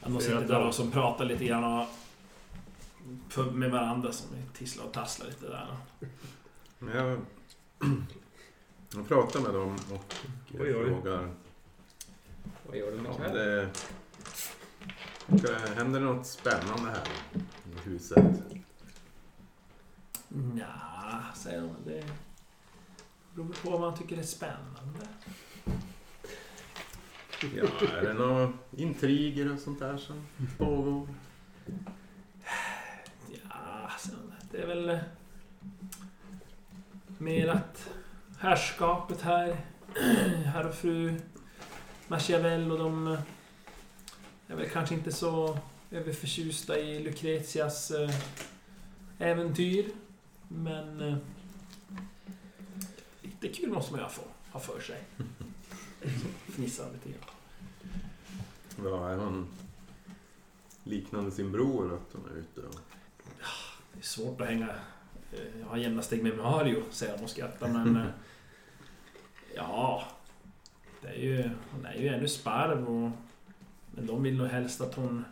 ja, 0.00 0.08
de 0.08 0.20
sitter 0.20 0.48
där 0.48 0.66
och 0.66 0.74
som 0.74 0.90
pratar 0.90 1.24
lite 1.24 1.44
grann 1.44 1.64
och, 1.64 1.86
för, 3.28 3.50
med 3.50 3.70
varandra 3.70 4.12
som 4.12 4.28
tisslar 4.54 4.84
och 4.84 4.92
tasslar 4.92 5.26
lite 5.26 5.46
där. 5.46 5.76
Jag, 6.94 7.20
jag 8.94 9.08
pratar 9.08 9.40
med 9.40 9.54
dem 9.54 9.76
och 9.92 10.14
Oj, 10.52 10.76
oj. 10.76 10.86
frågar 10.86 11.34
Vad 12.66 12.76
gör 12.76 12.92
du 12.92 13.14
kläder? 13.14 13.70
det, 15.26 15.38
det 15.42 15.74
händer 15.74 16.00
något 16.00 16.26
spännande 16.26 16.90
här 16.90 17.08
i 17.64 17.88
huset. 17.88 18.24
Nja, 20.28 21.24
säger 21.36 21.60
de. 21.60 21.74
Det 21.84 22.04
beror 23.34 23.48
på 23.62 23.70
vad 23.70 23.80
man 23.80 23.98
tycker 23.98 24.18
är 24.18 24.22
spännande. 24.22 25.08
Ja, 27.54 27.66
är 27.92 28.02
det 28.02 28.14
några 28.14 28.52
intriger 28.76 29.52
och 29.52 29.58
sånt 29.58 29.78
där 29.78 29.96
som 29.96 30.26
pågår? 30.58 31.08
De. 34.10 34.32
Det 34.50 34.62
är 34.62 34.66
väl 34.66 34.88
eh, 34.88 34.98
mer 37.18 37.48
att 37.48 37.90
herrskapet 38.38 39.20
här, 39.22 39.56
herr 40.44 40.66
och 40.68 40.74
fru 40.74 41.20
Machiavelli 42.08 42.70
och 42.70 42.78
de 42.78 43.06
eh, 43.06 43.20
är 44.48 44.54
väl 44.56 44.68
kanske 44.70 44.94
inte 44.94 45.12
så 45.12 45.58
överförtjusta 45.90 46.78
i 46.78 47.02
Lucretias 47.02 47.90
eh, 47.90 48.10
äventyr. 49.18 49.88
Men 50.48 51.16
lite 53.22 53.48
kul 53.48 53.70
måste 53.70 53.92
man 53.92 54.00
ju 54.00 54.04
ha 54.04 54.10
få- 54.10 54.50
ha 54.52 54.60
för 54.60 54.80
sig. 54.80 55.02
Fnissar 56.48 56.90
lite 56.92 57.08
grann. 57.08 57.30
Ja, 58.84 59.08
är 59.10 59.16
hon 59.16 59.46
liknande 60.84 61.30
sin 61.30 61.52
bror 61.52 61.94
att 61.94 62.12
hon 62.12 62.30
är 62.32 62.36
ute 62.38 62.60
och... 62.60 62.80
Det 64.00 64.04
är 64.04 64.06
svårt 64.06 64.40
att 64.40 64.46
hänga... 64.46 64.68
eh, 65.32 65.66
ha 65.68 65.76
jämna 65.76 66.02
steg 66.02 66.22
med 66.22 66.36
Mario, 66.36 66.82
säger 66.90 67.14
han 67.14 67.24
och 67.24 67.30
skrattar, 67.30 67.68
men... 67.68 67.96
eh, 67.96 68.02
ja... 69.54 70.04
Det 71.02 71.08
är 71.08 71.18
ju... 71.18 71.50
Hon 71.70 71.86
är 71.86 71.94
ju 71.94 72.08
ännu 72.08 72.28
sparv 72.28 72.88
och... 72.88 73.10
Men 73.94 74.06
de 74.06 74.22
vill 74.22 74.36
nog 74.36 74.46
helst 74.46 74.80
att 74.80 74.94
hon 74.94 75.24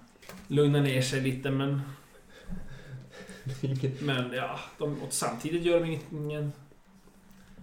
lugnar 0.49 0.81
ner 0.81 1.03
sig 1.03 1.21
lite, 1.21 1.51
men... 1.51 1.81
Men 4.01 4.33
ja, 4.33 4.61
de, 4.79 5.03
och 5.03 5.13
samtidigt 5.13 5.63
gör 5.63 5.81
de 5.81 5.87
inget- 5.87 6.13
ingen 6.13 6.53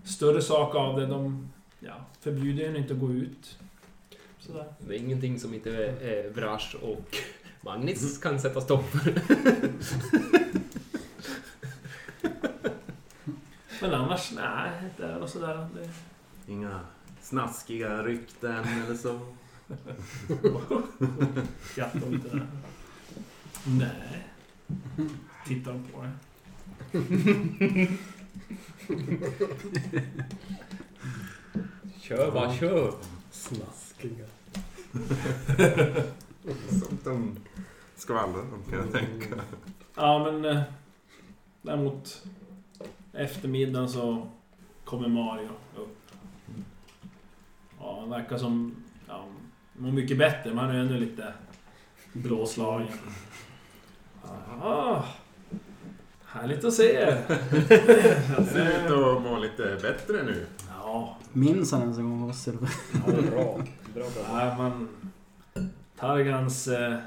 större 0.03 0.41
sak 0.41 0.75
av 0.75 0.99
det. 0.99 1.05
De 1.05 1.49
ja, 1.79 2.05
förbjuder 2.19 2.65
henne 2.65 2.77
inte 2.79 2.93
att 2.93 2.99
gå 2.99 3.11
ut. 3.11 3.57
Sådär. 4.39 4.73
Det 4.79 4.95
är 4.95 4.99
ingenting 4.99 5.39
som 5.39 5.53
inte 5.53 5.85
eh, 5.87 6.31
Vrash 6.33 6.75
och 6.81 7.17
Magnus 7.61 8.17
kan 8.17 8.39
sätta 8.39 8.61
stopp 8.61 8.85
för. 8.89 9.13
Men 13.85 13.93
annars, 13.93 14.31
nej, 14.31 14.71
det 14.97 15.03
är 15.03 15.19
nog 15.19 15.29
sådär. 15.29 15.67
Det, 15.73 15.89
Inga 16.51 16.79
snaskiga 17.21 18.03
rykten 18.03 18.63
eller 18.85 18.95
så? 18.95 19.19
skrattar 21.63 22.09
lite 22.09 22.29
där. 22.29 22.47
Nej. 23.65 24.27
Tittar 25.47 25.73
de 25.73 25.83
på 25.83 26.01
det. 26.01 26.11
Kör 32.01 32.31
bara, 32.31 32.53
kör! 32.53 32.93
Snaskiga. 33.31 34.25
Sånt 36.69 37.03
de 37.03 37.35
skvallrar 37.95 38.41
om 38.41 38.63
kan 38.69 38.79
jag 38.79 38.91
tänka. 38.91 39.41
Ja, 39.95 40.31
men 40.31 40.45
eh, 40.45 40.61
däremot 41.61 42.23
eftermiddagen 43.13 43.89
så 43.89 44.27
kommer 44.85 45.07
Mario 45.07 45.49
upp. 45.75 45.97
Ja, 47.79 47.97
han 47.99 48.09
verkar 48.09 48.37
som... 48.37 48.75
Ja, 49.07 49.13
han 49.13 49.83
mår 49.83 49.91
mycket 49.91 50.17
bättre, 50.17 50.49
men 50.49 50.57
han 50.57 50.69
är 50.75 50.79
ännu 50.79 50.99
lite 50.99 51.33
blåslagen. 52.13 52.87
Ah, 54.61 55.03
härligt 56.25 56.63
att 56.63 56.73
se 56.73 56.93
er! 56.93 57.23
Ser 58.45 58.85
ut 58.85 58.91
att 58.91 59.21
må 59.21 59.39
lite 59.39 59.77
bättre 59.81 60.23
nu. 60.23 60.45
Ja, 60.69 61.17
Minns 61.33 61.71
han 61.71 61.81
ens 61.81 61.97
en 61.97 62.03
gång 62.09 62.29
oss? 62.29 62.47
eller? 62.47 62.69
Ja, 62.93 63.11
bra. 63.31 63.63
Bra, 63.93 64.03
bra. 64.15 64.33
nej, 64.33 64.57
man... 64.57 64.87
Targans 65.99 66.67
eh, 66.67 66.97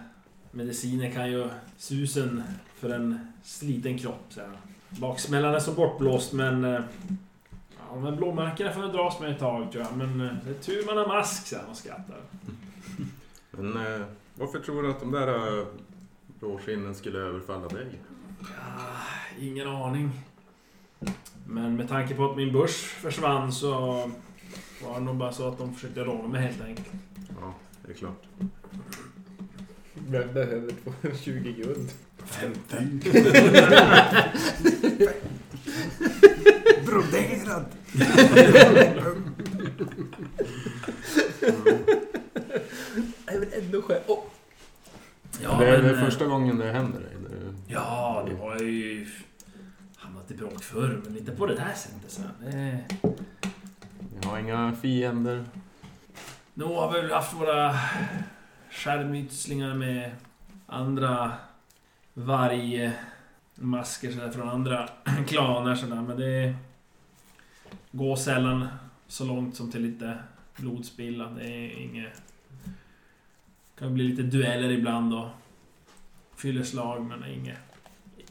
mediciner 0.50 1.10
kan 1.10 1.30
ju 1.32 1.48
susen 1.76 2.42
för 2.74 2.90
en 2.90 3.32
sliten 3.42 3.98
kropp, 3.98 4.24
säger 4.28 4.48
han. 4.48 4.56
Baksmällan 4.90 5.54
är 5.54 5.58
så 5.60 5.72
bortblåst, 5.72 6.32
men... 6.32 6.64
Eh, 6.64 6.80
ja, 7.70 7.94
de 7.94 8.04
här 8.04 8.12
blåmärkena 8.16 8.72
får 8.72 8.80
väl 8.80 8.92
dras 8.92 9.20
med 9.20 9.30
ett 9.30 9.38
tag, 9.38 9.72
tror 9.72 9.84
jag. 9.84 9.96
Men 9.96 10.20
eh, 10.20 10.32
det 10.44 10.50
är 10.50 10.54
tur 10.54 10.86
man 10.86 10.96
har 10.96 11.06
mask, 11.06 11.52
han 11.56 11.70
och 11.70 11.76
skrattar. 11.76 12.16
Men 13.50 13.76
eh, 13.76 14.06
varför 14.34 14.58
tror 14.60 14.82
du 14.82 14.90
att 14.90 15.00
de 15.00 15.10
där 15.12 15.58
eh, 15.60 15.66
blåskinnen 16.40 16.94
skulle 16.94 17.18
överfalla 17.18 17.68
dig? 17.68 17.86
Ja, 18.40 18.84
ingen 19.40 19.68
aning. 19.68 20.10
Men 21.46 21.76
med 21.76 21.88
tanke 21.88 22.14
på 22.14 22.30
att 22.30 22.36
min 22.36 22.52
börs 22.52 22.74
försvann 22.76 23.52
så 23.52 23.70
var 24.84 24.94
det 24.94 25.00
nog 25.00 25.16
bara 25.16 25.32
så 25.32 25.48
att 25.48 25.58
de 25.58 25.74
försökte 25.74 26.04
råna 26.04 26.28
mig 26.28 26.42
helt 26.42 26.60
enkelt. 26.62 26.88
Ja, 27.40 27.54
det 27.86 27.92
är 27.92 27.96
klart. 27.96 28.22
Be- 29.94 30.26
behöver 30.32 30.72
20 31.22 31.52
guld. 31.62 31.90
50. 32.30 33.10
Broderad! 36.86 37.64
Det 43.26 43.34
är 43.34 43.38
väl 43.40 43.48
ändå 43.64 43.82
skönt. 43.82 44.08
Oh. 44.08 44.18
Ja, 45.42 45.56
det 45.60 45.66
är 45.68 45.82
men, 45.82 45.94
eh, 45.94 46.04
första 46.04 46.26
gången 46.26 46.58
det 46.58 46.72
händer 46.72 47.00
dig? 47.00 47.10
Det- 47.22 47.72
Ja, 47.72 48.24
det 48.28 48.34
var 48.34 48.58
ju 48.58 49.06
hamnat 49.96 50.30
i 50.30 50.34
bråk 50.34 50.62
förr, 50.62 51.00
men 51.04 51.16
inte 51.18 51.32
på 51.32 51.46
det 51.46 51.54
där 51.54 51.72
sättet. 51.76 52.10
Så. 52.10 52.22
Det... 52.40 52.78
Vi 54.20 54.28
har 54.28 54.38
inga 54.38 54.72
fiender. 54.82 55.44
Nu 56.54 56.64
har 56.64 56.92
vi 56.92 57.00
väl 57.00 57.12
haft 57.12 57.34
våra 57.34 57.76
skärmytslingar 58.70 59.74
med 59.74 60.10
andra 60.66 61.32
varg... 62.24 62.92
masker 63.54 64.10
sådär 64.12 64.30
från 64.30 64.48
andra 64.48 64.88
klaner 65.28 65.74
sådär, 65.74 66.02
men 66.02 66.16
det 66.16 66.54
går 67.92 68.16
sällan 68.16 68.68
så 69.06 69.24
långt 69.24 69.56
som 69.56 69.70
till 69.72 69.82
lite 69.82 70.18
blodspilla. 70.56 71.24
Det 71.30 71.44
är 71.44 71.78
inget... 71.78 72.22
kan 73.78 73.94
bli 73.94 74.04
lite 74.04 74.22
dueller 74.22 74.70
ibland 74.70 75.14
och 75.14 75.28
fyller 76.36 76.64
slag, 76.64 77.04
men 77.04 77.24
inget, 77.24 77.58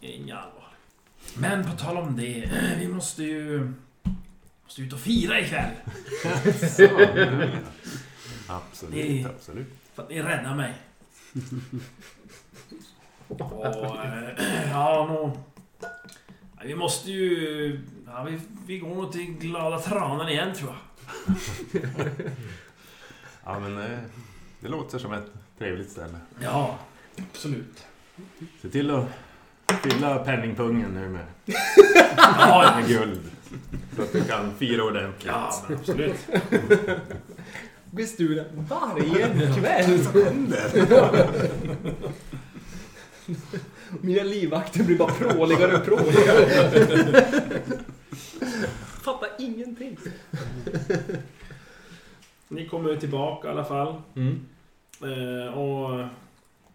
inget 0.01 0.35
allvar. 0.35 0.67
Men 1.37 1.65
på 1.65 1.71
tal 1.77 1.97
om 1.97 2.15
det, 2.15 2.49
vi 2.79 2.87
måste 2.87 3.23
ju... 3.23 3.73
Måste 4.63 4.81
ut 4.81 4.93
och 4.93 4.99
fira 4.99 5.39
ikväll. 5.39 5.71
Absolut, 8.47 8.93
Det- 8.93 9.25
absolut. 9.29 9.67
För 9.93 10.03
att 10.03 10.09
ni 10.09 10.21
räddade 10.21 10.55
mig. 10.55 10.73
Och, 13.27 13.65
eh, 13.65 13.71
ja, 14.71 14.73
ja, 15.11 15.31
Vi 16.63 16.75
måste 16.75 17.11
ju... 17.11 17.79
Ja, 18.07 18.23
vi, 18.23 18.39
vi 18.67 18.79
går 18.79 18.95
nog 18.95 19.11
till 19.11 19.33
Glada 19.37 19.79
Tranan 19.79 20.29
igen 20.29 20.53
tror 20.55 20.69
jag. 20.69 20.77
Ja, 23.45 23.59
men 23.59 23.77
eh, 23.77 23.97
det 24.59 24.67
låter 24.67 24.99
som 24.99 25.13
ett 25.13 25.25
trevligt 25.57 25.91
ställe. 25.91 26.17
Ja, 26.39 26.77
absolut. 27.31 27.85
Se 28.61 28.69
till 28.69 28.91
att 28.91 29.05
fylla 29.83 30.17
penningpungen 30.19 30.91
nu 30.91 31.09
med, 31.09 31.25
Ja, 32.17 32.73
med 32.79 32.87
guld. 32.87 33.31
Så 33.95 34.01
att 34.01 34.11
du 34.13 34.23
kan 34.23 34.53
fira 34.55 34.83
ordentligt. 34.83 35.25
ja 35.25 35.53
men 35.67 35.77
absolut. 35.77 36.27
Bestulen 37.91 38.45
varje 38.69 39.53
kväll. 39.55 39.99
Mina 44.01 44.23
livvakter 44.23 44.83
blir 44.83 44.97
bara 44.97 45.11
pråligare 45.11 45.77
och 45.77 45.85
pråligare. 45.85 47.25
Fattar 49.03 49.29
ingenting. 49.39 49.97
Ni 52.47 52.67
kommer 52.67 52.89
ju 52.89 52.99
tillbaka 52.99 53.47
i 53.47 53.51
alla 53.51 53.65
fall. 53.65 54.01
Mm. 54.15 54.45
Eh, 55.01 55.57
och... 55.57 56.07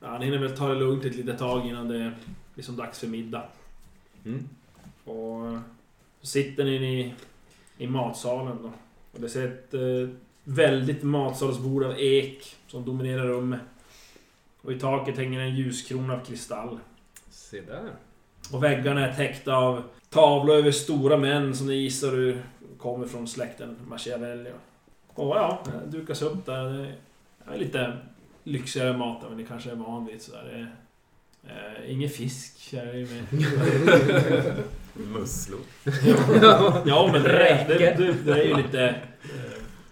Ja, 0.00 0.18
ni 0.18 0.24
hinner 0.24 0.38
väl 0.38 0.56
ta 0.56 0.68
det 0.68 0.74
lugnt 0.74 1.04
ett 1.04 1.16
litet 1.16 1.38
tag 1.38 1.66
innan 1.66 1.88
det 1.88 1.96
är 1.96 2.14
liksom 2.54 2.76
dags 2.76 2.98
för 2.98 3.06
middag. 3.06 3.42
Mm. 4.24 4.48
Och 5.04 5.58
så 6.20 6.26
sitter 6.26 6.64
ni 6.64 7.00
i, 7.00 7.14
i 7.78 7.86
matsalen 7.86 8.58
då. 8.62 8.72
Och 9.12 9.20
det 9.20 9.28
ser 9.28 9.46
ett 9.46 9.74
eh, 9.74 10.16
väldigt 10.44 11.02
matsalsbord 11.02 11.84
av 11.84 11.98
ek 11.98 12.56
som 12.66 12.84
dominerar 12.84 13.26
rummet. 13.26 13.60
Och 14.62 14.72
i 14.72 14.78
taket 14.78 15.16
hänger 15.16 15.40
en 15.40 15.54
ljuskrona 15.56 16.14
av 16.14 16.24
kristall. 16.24 16.78
Se 17.30 17.60
där. 17.60 17.90
Och 18.52 18.62
väggarna 18.62 19.08
är 19.08 19.14
täckta 19.14 19.54
av 19.54 19.82
tavlor 20.10 20.56
över 20.56 20.70
stora 20.70 21.16
män 21.16 21.54
som 21.56 21.66
ni 21.66 21.74
gissar 21.74 22.12
du 22.12 22.38
kommer 22.78 23.06
från 23.06 23.28
släkten 23.28 23.76
Machiavelli. 23.88 24.50
Och 25.14 25.36
ja, 25.36 25.62
det 25.64 25.98
dukas 25.98 26.22
upp 26.22 26.46
där. 26.46 26.64
Det 27.44 27.54
är 27.54 27.58
lite 27.58 27.96
lyxigare 28.44 28.96
mat 28.96 29.24
än 29.24 29.36
ni 29.36 29.46
kanske 29.46 29.70
är 29.70 29.74
van 29.74 30.06
vid. 30.06 30.22
Sådär. 30.22 30.68
Det 31.44 31.50
är, 31.50 31.82
eh, 31.84 31.92
ingen 31.92 32.10
fisk 32.10 32.72
här 32.72 32.86
är 32.86 33.06
med. 33.06 34.54
Musslor. 34.94 35.60
Ja 36.86 37.10
men 37.12 37.22
det 37.22 37.64
det, 37.68 37.94
det, 37.96 38.12
det 38.24 38.32
är 38.32 38.44
ju 38.44 38.56
lite... 38.56 38.84
eh, 38.88 38.94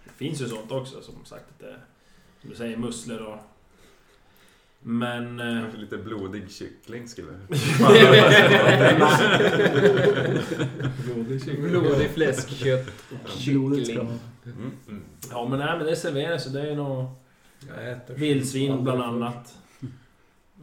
Det 0.05 0.11
finns 0.17 0.41
ju 0.41 0.49
sånt 0.49 0.73
också 0.73 1.03
som 1.03 1.25
sagt. 1.25 1.45
Att 1.51 1.59
det, 1.59 1.75
som 2.41 2.51
du 2.51 2.57
säger, 2.57 2.77
musslor 2.77 3.19
och... 3.21 3.39
Men... 4.83 5.41
eh, 5.41 5.61
Kanske 5.63 5.79
lite 5.81 5.97
blodig 5.99 6.51
kyckling 6.51 7.09
skulle 7.09 7.33
Blodig 11.55 12.11
fläskkött 12.11 12.89
och 13.11 13.31
Blodet 13.47 13.85
ska 13.87 13.95
kyckling. 13.95 14.19
mm, 14.45 14.71
mm. 14.89 15.03
Ja 15.31 15.49
men 15.49 15.59
nej 15.59 15.77
men 15.79 15.87
det 15.87 15.97
serveras 15.97 16.47
ju. 16.47 16.51
Det 16.51 16.61
är 16.61 16.67
ju 16.67 16.75
nog 16.75 17.07
Jag 17.69 17.91
äter 17.91 18.15
vildsvin 18.15 18.85
bland 18.85 19.03
annat. 19.03 19.55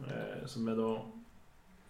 Eh, 0.06 0.46
Som 0.46 0.68
är 0.68 0.76
då 0.76 1.04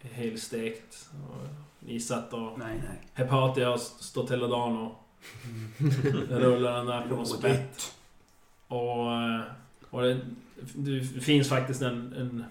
helstekt. 0.00 1.08
Och 1.28 2.00
satt 2.02 2.32
och 2.32 2.58
Nej, 2.58 2.82
nej. 2.88 2.98
Hepatia 3.12 3.68
har 3.70 3.78
stått 3.78 4.30
hela 4.30 4.46
dagen 4.46 4.76
och 4.76 5.04
rullar 6.30 6.76
den 6.76 6.86
där 6.86 7.06
på 7.08 7.16
något 7.16 7.28
spett. 7.38 7.94
Och, 8.68 9.12
eh, 9.12 9.40
och 9.90 10.02
det, 10.02 10.20
det 10.74 11.00
finns 11.20 11.48
faktiskt 11.48 11.82
en, 11.82 12.12
en 12.12 12.44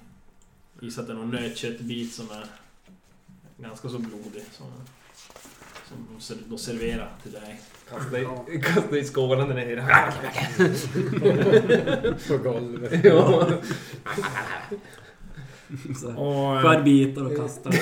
gissar 0.82 1.02
att 1.02 1.08
det 1.08 1.14
är 1.14 1.18
någon 1.18 1.32
nötköttbit 1.32 2.14
som 2.14 2.26
är 2.32 2.46
ganska 3.58 3.90
så 3.90 4.00
blodig. 4.00 4.44
Som, 4.52 4.68
som 5.88 6.08
de 6.16 6.22
ser- 6.22 6.38
de 6.50 6.58
serverar 6.58 7.12
till 7.24 7.32
dig. 7.32 7.62
Kasta 7.90 8.20
i, 8.20 8.26
kasta 8.64 8.98
i 8.98 9.04
skålen 9.04 9.48
där 9.50 9.56
nere. 9.56 9.86
på 12.28 12.38
golvet. 12.38 13.04
ja. 13.04 13.48
Och, 16.18 16.56
eh, 16.56 16.62
Skär 16.62 16.84
bitar 16.84 17.26
och 17.26 17.36
kastar. 17.38 17.74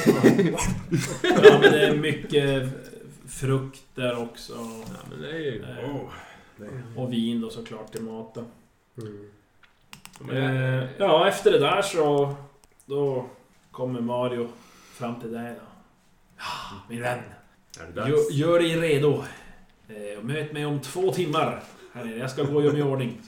ja, 1.23 1.59
men 1.61 1.71
det 1.71 1.87
är 1.87 1.97
mycket 1.97 2.69
frukt 3.27 3.83
där 3.95 4.17
också. 4.23 4.53
ja, 4.53 4.99
men 5.09 5.21
det 5.21 5.29
är 5.29 5.39
ju... 5.39 5.63
Eh, 5.63 5.99
Och 6.95 7.13
vin 7.13 7.41
då 7.41 7.49
såklart 7.49 7.91
till 7.91 8.01
maten. 8.03 8.45
Mm. 8.97 9.29
Eh, 10.31 10.83
ja, 10.97 11.27
efter 11.27 11.51
det 11.51 11.59
där 11.59 11.81
så... 11.81 12.35
Då 12.85 13.25
kommer 13.71 14.01
Mario 14.01 14.49
fram 14.93 15.19
till 15.21 15.31
dig 15.33 15.53
då. 15.59 15.65
Ja, 16.37 16.43
min 16.89 17.01
vän. 17.01 17.19
Är 17.79 17.85
det 17.85 17.91
dags? 17.91 18.09
Gör, 18.09 18.31
gör 18.31 18.59
dig 18.59 18.77
redo. 18.79 19.23
Eh, 19.87 20.23
möt 20.23 20.53
mig 20.53 20.65
om 20.65 20.79
två 20.79 21.11
timmar. 21.11 21.63
Här 21.93 22.03
nere. 22.03 22.17
Jag 22.17 22.31
ska 22.31 22.43
gå 22.43 22.55
och 22.55 22.61
göra 22.63 22.73
mig 22.73 22.81
i 22.81 22.83
ordning. 22.83 23.21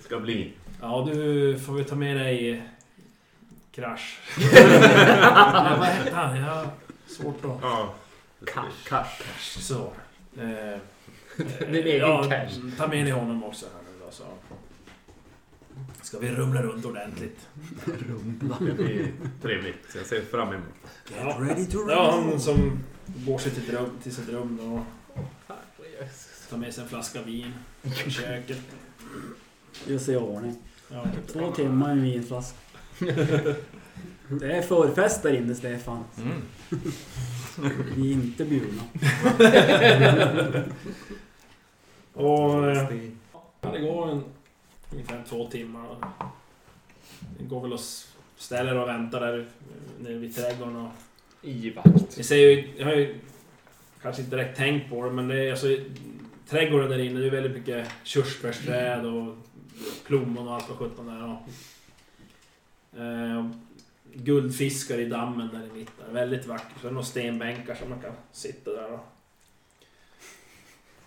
Ska 0.00 0.18
bli. 0.20 0.52
Ja, 0.80 1.08
du 1.12 1.58
får 1.58 1.72
väl 1.72 1.84
ta 1.84 1.94
med 1.94 2.16
dig... 2.16 2.50
eh, 2.50 2.62
Krasch. 3.72 4.18
ja, 4.54 5.76
vad 5.78 5.86
hette 5.88 6.16
han? 6.16 6.36
Jag 6.36 6.44
har 6.54 6.66
svårt 7.06 7.44
att... 7.44 7.58
Ja. 7.62 7.94
Cash. 8.46 8.88
Cash. 8.88 9.60
Så. 9.60 9.92
Eh, 10.40 10.78
Din 11.58 11.74
egen 11.74 11.96
ja, 11.98 12.22
cash. 12.22 12.76
Ta 12.78 12.86
med 12.86 13.04
dig 13.04 13.12
honom 13.12 13.44
också 13.44 13.66
här 13.74 13.82
nu 13.92 14.04
då 14.04 14.10
så. 14.10 14.24
Ska 16.02 16.18
vi 16.18 16.28
rumla 16.30 16.62
runt 16.62 16.84
ordentligt. 16.84 17.38
Det 18.60 18.72
blir 18.76 19.12
trevligt. 19.42 19.76
Så 19.92 19.98
jag 19.98 20.06
ser 20.06 20.22
fram 20.22 20.48
emot. 20.48 20.64
Ja, 21.20 21.36
Ready 21.40 21.66
to 21.66 21.78
ja 21.90 22.10
han 22.10 22.40
som 22.40 22.78
går 23.26 23.38
sig 23.38 23.52
till, 23.52 23.76
rum, 23.76 23.90
till 24.02 24.14
sitt 24.14 24.28
rum 24.28 24.58
då. 24.62 24.84
Tar 26.50 26.56
med 26.56 26.74
sig 26.74 26.82
en 26.82 26.88
flaska 26.90 27.22
vin 27.22 27.52
i 28.06 28.10
köket. 28.10 28.60
Sig 30.00 30.14
i 30.14 30.16
ordning. 30.16 30.56
Ja. 30.88 31.06
Två 31.32 31.52
timmar 31.52 31.88
i 31.88 31.92
en 31.92 32.02
vinflaska. 32.02 32.56
Det 34.28 34.56
är 34.56 34.62
förfest 34.62 35.22
där 35.22 35.32
inne, 35.32 35.54
Stefan. 35.54 36.04
Mm. 36.16 36.42
Vi 37.96 38.08
är 38.10 38.12
inte 38.14 38.44
bjudna. 38.44 38.82
Och... 42.12 42.70
eh, 42.70 42.88
Ja, 43.60 43.70
det 43.72 43.78
går 43.80 44.10
en, 44.10 44.24
ungefär 44.94 45.24
två 45.28 45.46
timmar. 45.46 45.96
Det 47.38 47.44
går 47.44 47.60
väl 47.60 47.72
och 47.72 47.80
ställer 48.36 48.76
och 48.76 48.88
väntar 48.88 49.20
där 49.20 49.46
nere 49.98 50.14
vid 50.14 50.36
trädgården 50.36 50.76
och... 50.76 50.90
I 51.42 51.70
vakt. 51.70 52.16
Ni 52.16 52.24
ser 52.24 52.36
ju, 52.36 52.72
jag 52.76 52.86
har 52.86 52.94
ju 52.94 53.14
kanske 54.02 54.22
inte 54.22 54.36
direkt 54.36 54.56
tänkt 54.56 54.90
på 54.90 55.04
det, 55.04 55.10
men 55.12 55.28
det 55.28 55.44
är 55.44 55.50
alltså... 55.50 55.76
Trädgården 56.48 56.90
där 56.90 56.98
inne, 56.98 57.20
det 57.20 57.26
är 57.26 57.30
väldigt 57.30 57.52
mycket 57.52 57.88
körsbärsträd 58.02 59.06
och 59.06 59.36
plommon 60.06 60.48
och 60.48 60.54
allt 60.54 60.68
vad 60.68 60.78
sjutton 60.78 61.06
det 61.06 61.12
är. 61.12 61.24
Och, 61.24 61.40
eh, 63.00 63.50
guldfiskar 64.14 64.98
i 64.98 65.08
dammen 65.08 65.48
där 65.52 65.66
i 65.66 65.78
mitten. 65.78 66.04
Väldigt 66.12 66.46
vackert. 66.46 66.80
Så 66.80 66.86
är 66.86 66.90
det 66.90 66.94
några 66.94 67.06
stenbänkar 67.06 67.74
som 67.74 67.90
man 67.90 68.00
kan 68.00 68.12
sitta 68.32 68.70
där 68.70 68.92
och... 68.92 69.00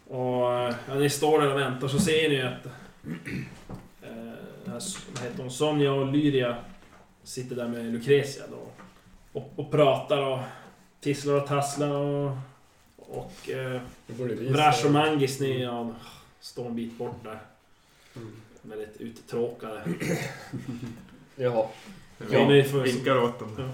Och 0.08 0.54
eh, 0.54 0.76
ja, 0.88 0.96
ni 0.96 1.10
står 1.10 1.42
där 1.42 1.54
och 1.54 1.60
väntar 1.60 1.88
så 1.88 2.00
ser 2.00 2.30
ni 2.30 2.42
att... 2.42 2.68
Eh, 4.02 4.72
vad 5.14 5.24
heter 5.24 5.38
hon? 5.41 5.52
Sonja 5.52 5.93
och 5.93 6.12
Lyria 6.14 6.58
sitter 7.24 7.56
där 7.56 7.68
med 7.68 7.86
Lucrezia 7.93 8.43
då. 8.52 8.72
Och, 9.39 9.54
och 9.56 9.72
pratar 9.72 10.22
och 10.22 10.39
tisslar 11.00 11.34
och 11.34 11.48
tasslar 11.48 11.89
och... 11.91 12.38
Och... 12.95 13.50
Eh, 13.50 13.82
Vrash 14.52 14.86
och. 14.86 14.91
Mangis 14.91 15.39
ni 15.39 15.62
ja, 15.64 15.95
står 16.39 16.66
en 16.66 16.76
bit 16.76 16.98
bort 16.98 17.24
där. 17.24 17.39
Mm. 18.16 18.32
Väldigt 18.62 19.02
uttråkade. 19.02 19.84
Jaha. 21.36 21.68
Ja, 22.32 22.48
ni 22.48 22.64
får... 22.64 22.80
Vinkar 22.82 23.24
åt 23.24 23.39
dem. 23.39 23.56
Ja. 23.58 23.70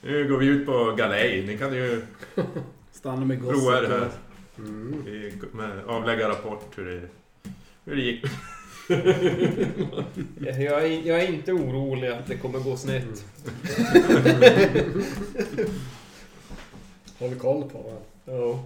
Nu 0.00 0.28
går 0.28 0.38
vi 0.38 0.46
ut 0.46 0.66
på 0.66 0.94
galej. 0.98 1.46
Ni 1.46 1.58
kan 1.58 1.74
ju 1.74 2.02
Stanna 2.92 3.24
med 3.26 3.40
prova 3.40 3.80
det 3.80 3.88
här. 3.88 3.98
gossen. 3.98 4.10
Mm. 4.58 5.02
Vi- 5.04 5.82
avlägga 5.86 6.28
rapport 6.28 6.78
hur 6.78 6.84
det, 6.84 7.08
hur 7.86 7.96
det 7.96 8.02
gick. 8.02 8.24
Jag 10.58 10.84
är, 10.84 11.06
jag 11.06 11.22
är 11.22 11.28
inte 11.28 11.52
orolig 11.52 12.08
att 12.08 12.26
det 12.26 12.36
kommer 12.36 12.58
gå 12.58 12.76
snett. 12.76 13.24
Håller 17.18 17.36
koll 17.36 17.70
på 17.70 17.78
va? 17.78 17.96
Ja. 18.24 18.64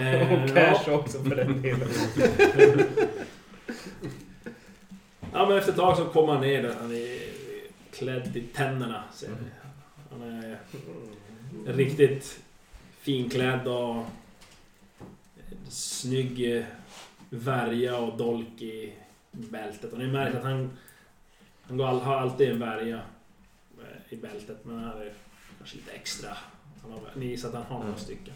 Eh, 0.00 0.32
Och 0.32 0.48
cash 0.54 0.88
också 0.92 1.22
för 1.24 1.36
den 1.36 1.62
delen. 1.62 1.88
Ja 5.32 5.48
men 5.48 5.58
efter 5.58 5.70
ett 5.72 5.78
tag 5.78 5.96
så 5.96 6.04
kommer 6.04 6.32
han 6.32 6.42
ner 6.42 6.62
där. 6.62 6.74
Han 6.80 6.92
är 6.94 7.18
klädd 7.92 8.36
i 8.36 8.40
tänderna. 8.40 9.04
Ser 9.14 9.28
ni. 9.28 9.34
Han 10.10 10.22
är 10.22 10.58
riktigt 11.66 12.40
finklädd 13.00 13.68
och 13.68 14.04
snygg 15.68 16.56
eh, 16.56 16.64
värja 17.30 17.98
och 17.98 18.16
dolk 18.16 18.62
i 18.62 18.92
bältet. 19.30 19.92
Och 19.92 19.98
ni 19.98 20.06
märker 20.06 20.38
att 20.38 20.44
han, 20.44 20.70
han 21.62 21.76
går 21.76 21.86
all, 21.86 22.00
har 22.00 22.16
alltid 22.16 22.50
en 22.50 22.58
värja 22.58 23.00
eh, 23.78 24.12
i 24.12 24.16
bältet. 24.16 24.64
Men 24.64 24.78
han 24.78 24.98
är 25.02 25.12
kanske 25.58 25.76
lite 25.76 25.92
extra. 25.92 26.36
Han 26.82 26.92
har, 26.92 27.00
ni 27.14 27.26
gissar 27.26 27.48
att 27.48 27.54
han 27.54 27.64
har 27.64 27.74
några 27.78 27.88
Mm. 27.88 28.00
stycken. 28.00 28.34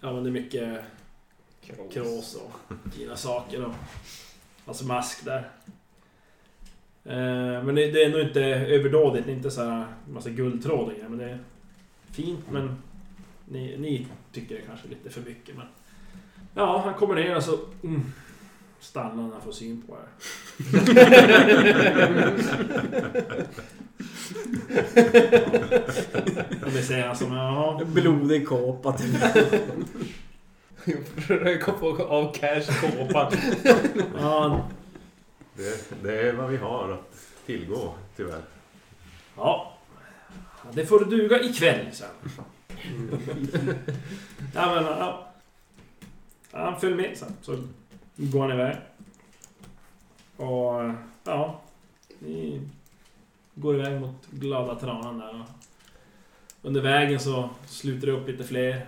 Ja 0.00 0.12
men 0.12 0.22
det 0.24 0.30
är 0.30 0.32
mycket 0.32 0.84
krås 1.90 2.34
och 2.34 2.74
fina 2.92 3.16
saker 3.16 3.64
och 3.64 3.74
alltså 4.66 4.84
mask 4.84 5.24
där. 5.24 5.50
Eh, 7.04 7.62
men 7.64 7.74
det, 7.74 8.02
är 8.04 8.10
nog 8.10 8.20
inte 8.20 8.40
överdådigt, 8.44 9.26
det 9.26 9.32
är 9.32 9.36
inte 9.36 9.50
så 9.50 9.64
här 9.64 9.86
massa 10.08 10.30
guldtråd 10.30 10.92
men 11.08 11.18
det 11.18 11.24
är 11.30 11.38
fint 12.10 12.50
men 12.50 12.82
ni, 13.44 13.76
ni 13.78 14.06
tycker 14.32 14.54
det 14.54 14.60
kanske 14.60 14.86
är 14.86 14.90
lite 14.90 15.10
för 15.10 15.20
mycket 15.20 15.56
men... 15.56 15.66
Ja, 16.58 16.82
han 16.84 16.94
kommer 16.94 17.14
ner 17.14 17.36
och 17.36 17.42
så 17.42 17.58
mm, 17.82 18.12
stannar 18.80 19.22
när 19.22 19.32
han 19.32 19.42
får 19.42 19.52
syn 19.52 19.82
på 19.86 19.96
er. 19.96 20.08
Och 26.64 26.72
det 26.72 26.82
säger 26.82 27.06
han 27.06 27.16
som, 27.16 27.32
ja... 27.32 27.80
Blodig 27.86 28.48
kåpa 28.48 28.92
typ. 28.92 29.16
Röka 31.16 31.72
på 31.72 32.02
av 32.04 32.34
cash 32.34 32.80
kåpan. 32.80 33.32
ja 34.18 34.68
Det, 35.54 36.02
det 36.02 36.20
är 36.20 36.32
vad 36.32 36.50
vi 36.50 36.56
har 36.56 36.90
att 36.90 37.16
tillgå, 37.46 37.94
tyvärr. 38.16 38.42
Ja. 39.36 39.72
Det 40.72 40.86
får 40.86 41.04
duga 41.04 41.42
ikväll 41.42 41.86
sen. 41.92 42.08
ja, 44.54 44.74
men, 44.74 44.84
ja. 44.84 45.25
Han 46.56 46.80
följer 46.80 46.96
med 46.96 47.16
sen. 47.16 47.32
Så 47.42 47.58
går 48.16 48.40
han 48.40 48.50
iväg. 48.50 48.76
Och 50.36 50.92
ja. 51.24 51.60
Ni 52.18 52.60
går 53.54 53.74
iväg 53.74 54.00
mot 54.00 54.26
glada 54.30 54.74
tranan 54.74 55.18
där. 55.18 55.44
Under 56.62 56.80
vägen 56.80 57.20
så 57.20 57.50
sluter 57.66 58.06
det 58.06 58.12
upp 58.12 58.28
lite 58.28 58.44
fler. 58.44 58.86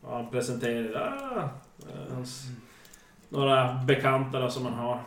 Och 0.00 0.16
han 0.16 0.30
presenterar 0.30 1.32
ah, 1.36 1.48
hans, 2.10 2.46
några 3.28 3.74
bekanta 3.74 4.40
då, 4.40 4.50
som 4.50 4.66
han 4.66 4.74
har. 4.74 5.00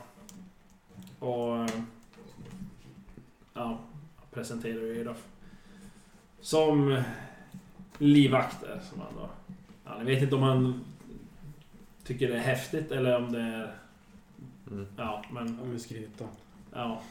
Och 1.20 1.70
ja, 3.54 3.80
presenterar 4.32 5.00
er 5.00 5.06
då 5.06 5.14
som 6.42 7.04
livvakter. 7.98 8.82
Som 8.90 9.02
han 9.02 9.14
då, 9.16 9.30
ja, 9.86 9.98
jag 9.98 10.06
vet 10.06 10.24
inte 10.24 10.36
om 10.36 10.44
han 10.44 10.86
tycker 12.06 12.28
det 12.28 12.36
är 12.36 12.40
häftigt 12.40 12.92
eller 12.92 13.16
om 13.16 13.32
det 13.32 13.40
är... 13.40 13.72
Mm. 14.72 14.88
Ja, 14.98 15.24
men... 15.32 15.60
Om 15.60 15.72
vi 15.72 15.80
skryta. 15.80 16.26
Ja. 16.74 17.02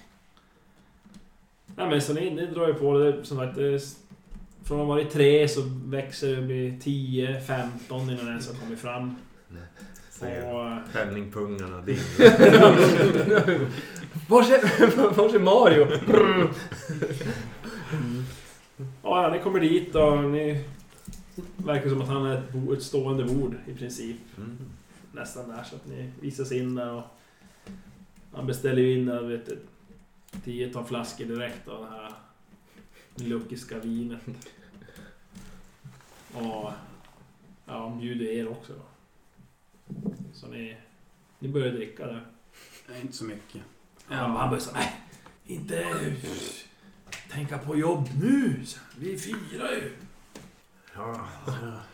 Ja 1.77 1.89
men 1.89 2.03
så 2.03 2.13
ni, 2.13 2.31
ni 2.31 2.47
drar 2.47 2.69
ju 2.69 2.75
på 2.75 2.99
det. 2.99 3.25
Som 3.25 3.37
sagt, 3.37 3.57
det 3.57 3.75
är, 3.75 3.81
från 4.65 4.81
att 4.81 4.87
ha 4.87 4.95
varit 4.95 5.11
tre 5.11 5.49
så 5.49 5.63
växer 5.85 6.29
det 6.29 6.39
och 6.39 6.45
blir 6.45 6.79
10, 6.81 7.41
15 7.41 8.01
innan 8.01 8.17
den 8.17 8.29
ens 8.29 8.49
har 8.49 8.55
kommit 8.55 8.79
fram. 8.79 9.17
Och, 10.21 10.93
penningpungarna 10.93 11.81
din. 11.81 11.99
Var 14.29 14.43
är, 14.43 15.13
var 15.17 15.35
är 15.35 15.39
Mario? 15.39 15.87
ja, 19.03 19.31
ni 19.33 19.39
kommer 19.39 19.61
dit 19.61 19.95
och 19.95 20.25
ni... 20.25 20.65
Verkar 21.57 21.89
som 21.89 22.03
att 22.03 22.09
han 22.09 22.27
är 22.27 22.39
ett, 22.39 22.53
bo, 22.53 22.73
ett 22.73 22.83
stående 22.83 23.25
bord 23.25 23.55
i 23.67 23.75
princip. 23.75 24.17
Mm. 24.37 24.59
Nästan 25.13 25.49
där 25.49 25.63
så 25.63 25.77
att 25.77 25.87
ni 25.87 26.13
visas 26.21 26.53
in 26.53 26.75
där 26.75 26.91
och 26.93 27.05
man 28.33 28.47
beställer 28.47 28.83
ju 28.83 28.99
in 28.99 29.07
där, 29.07 29.23
vet 29.23 29.47
du, 29.47 29.59
tiotal 30.45 30.85
flaskor 30.85 31.25
direkt 31.25 31.69
av 31.69 31.81
det 31.85 31.91
här 31.91 32.13
luckiska 33.15 33.79
vinet. 33.79 34.21
Och 36.35 36.73
ja, 37.67 37.97
bjuder 38.01 38.27
er 38.27 38.49
också 38.49 38.73
då. 38.73 38.83
Så 40.33 40.47
ni, 40.47 40.77
ni 41.39 41.49
börjar 41.49 41.73
dricka 41.73 42.07
där. 42.07 42.27
Nej, 42.89 43.01
inte 43.01 43.17
så 43.17 43.25
mycket. 43.25 43.63
Han, 44.07 44.31
han 44.31 44.51
börjar 44.51 44.61
säga 44.61 44.77
nej, 44.77 44.93
inte 45.45 46.15
tänka 47.31 47.59
på 47.59 47.77
jobb 47.77 48.09
nu. 48.23 48.65
Vi 48.99 49.19
firar 49.19 49.73
ju. 49.73 49.97
Ja, 51.01 51.27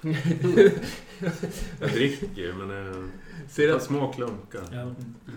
jag 1.80 1.90
dricker 1.90 2.42
ju, 2.42 2.52
men 2.54 2.86
eh, 2.88 2.94
Ser 3.48 3.68
tar 3.68 3.76
att, 3.76 3.82
små 3.82 4.12
klunkar. 4.12 4.60
Ja. 4.72 4.94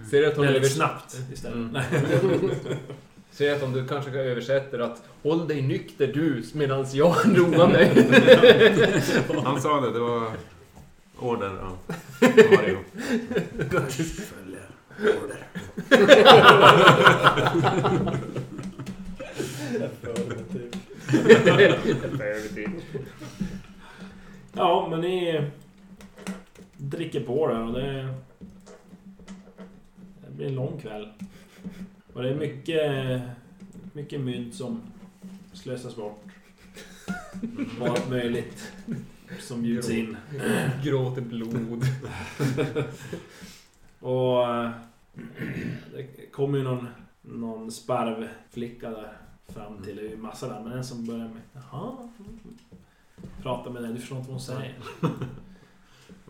ser 0.09 0.28
att, 0.28 0.36
du 0.36 0.41
Väldigt 0.41 0.63
övers- 0.63 0.76
snabbt 0.76 1.17
istället. 1.34 1.55
Mm. 1.55 2.51
Ser 3.32 3.55
att 3.55 3.63
om 3.63 3.72
du 3.74 3.88
kanske 3.88 4.11
översätter 4.11 4.80
att 4.80 5.03
Håll 5.24 5.47
dig 5.47 5.61
nykter 5.61 6.07
du 6.07 6.43
medan 6.53 6.86
jag 6.93 7.15
roar 7.38 7.67
mig. 7.67 8.07
Han 9.43 9.61
sa 9.61 9.82
det, 9.82 9.91
det 9.93 9.99
var 9.99 10.32
order 11.20 11.47
av 11.49 11.78
Mario. 12.22 12.78
Följer 13.80 14.70
order. 15.01 15.47
Ja, 24.54 24.88
men 24.89 25.02
ni 25.02 25.43
dricker 26.78 27.24
på 27.24 27.47
där 27.47 27.64
och 27.64 27.74
det... 27.74 28.14
Det 30.26 30.36
blir 30.36 30.47
en 30.47 30.56
lång 30.56 30.80
kväll. 30.80 31.10
Och 32.14 32.24
det 32.24 32.30
är 32.30 32.36
mycket, 32.36 33.22
mycket 33.93 34.22
mynt 34.22 34.56
som 34.56 34.82
slösas 35.54 35.95
bort. 35.95 36.24
Allt 37.82 38.10
möjligt 38.10 38.72
som 39.39 39.62
bjuds 39.62 39.89
in. 39.89 40.18
Gråter 40.84 41.22
blod. 41.22 41.84
Och 44.00 44.47
eh, 44.47 44.72
det 45.93 46.32
kommer 46.32 46.58
ju 46.58 46.64
någon, 46.64 46.88
någon 47.22 47.72
sparvflicka 47.72 48.89
där 48.89 49.18
fram 49.47 49.84
till. 49.84 49.95
Det 49.95 50.02
är 50.02 50.10
ju 50.10 50.18
massa 50.18 50.47
där, 50.47 50.64
men 50.64 50.72
en 50.72 50.84
som 50.84 51.06
börjar 51.06 51.28
med 51.28 51.41
Jaha. 51.54 52.10
Prata 53.43 53.69
med 53.69 53.83
dig, 53.83 53.93
du 53.93 53.99
förstår 53.99 54.17
inte 54.17 54.29
vad 54.31 54.39
hon 54.39 54.45
säger. 54.45 54.75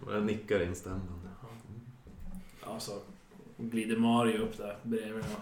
Jag 0.11 0.23
nickar 0.23 0.63
instämmande. 0.63 1.29
Ja, 2.65 2.79
så 2.79 2.91
glider 3.57 3.97
Mario 3.97 4.37
upp 4.41 4.57
där 4.57 4.77
bredvid 4.83 5.23
och... 5.23 5.41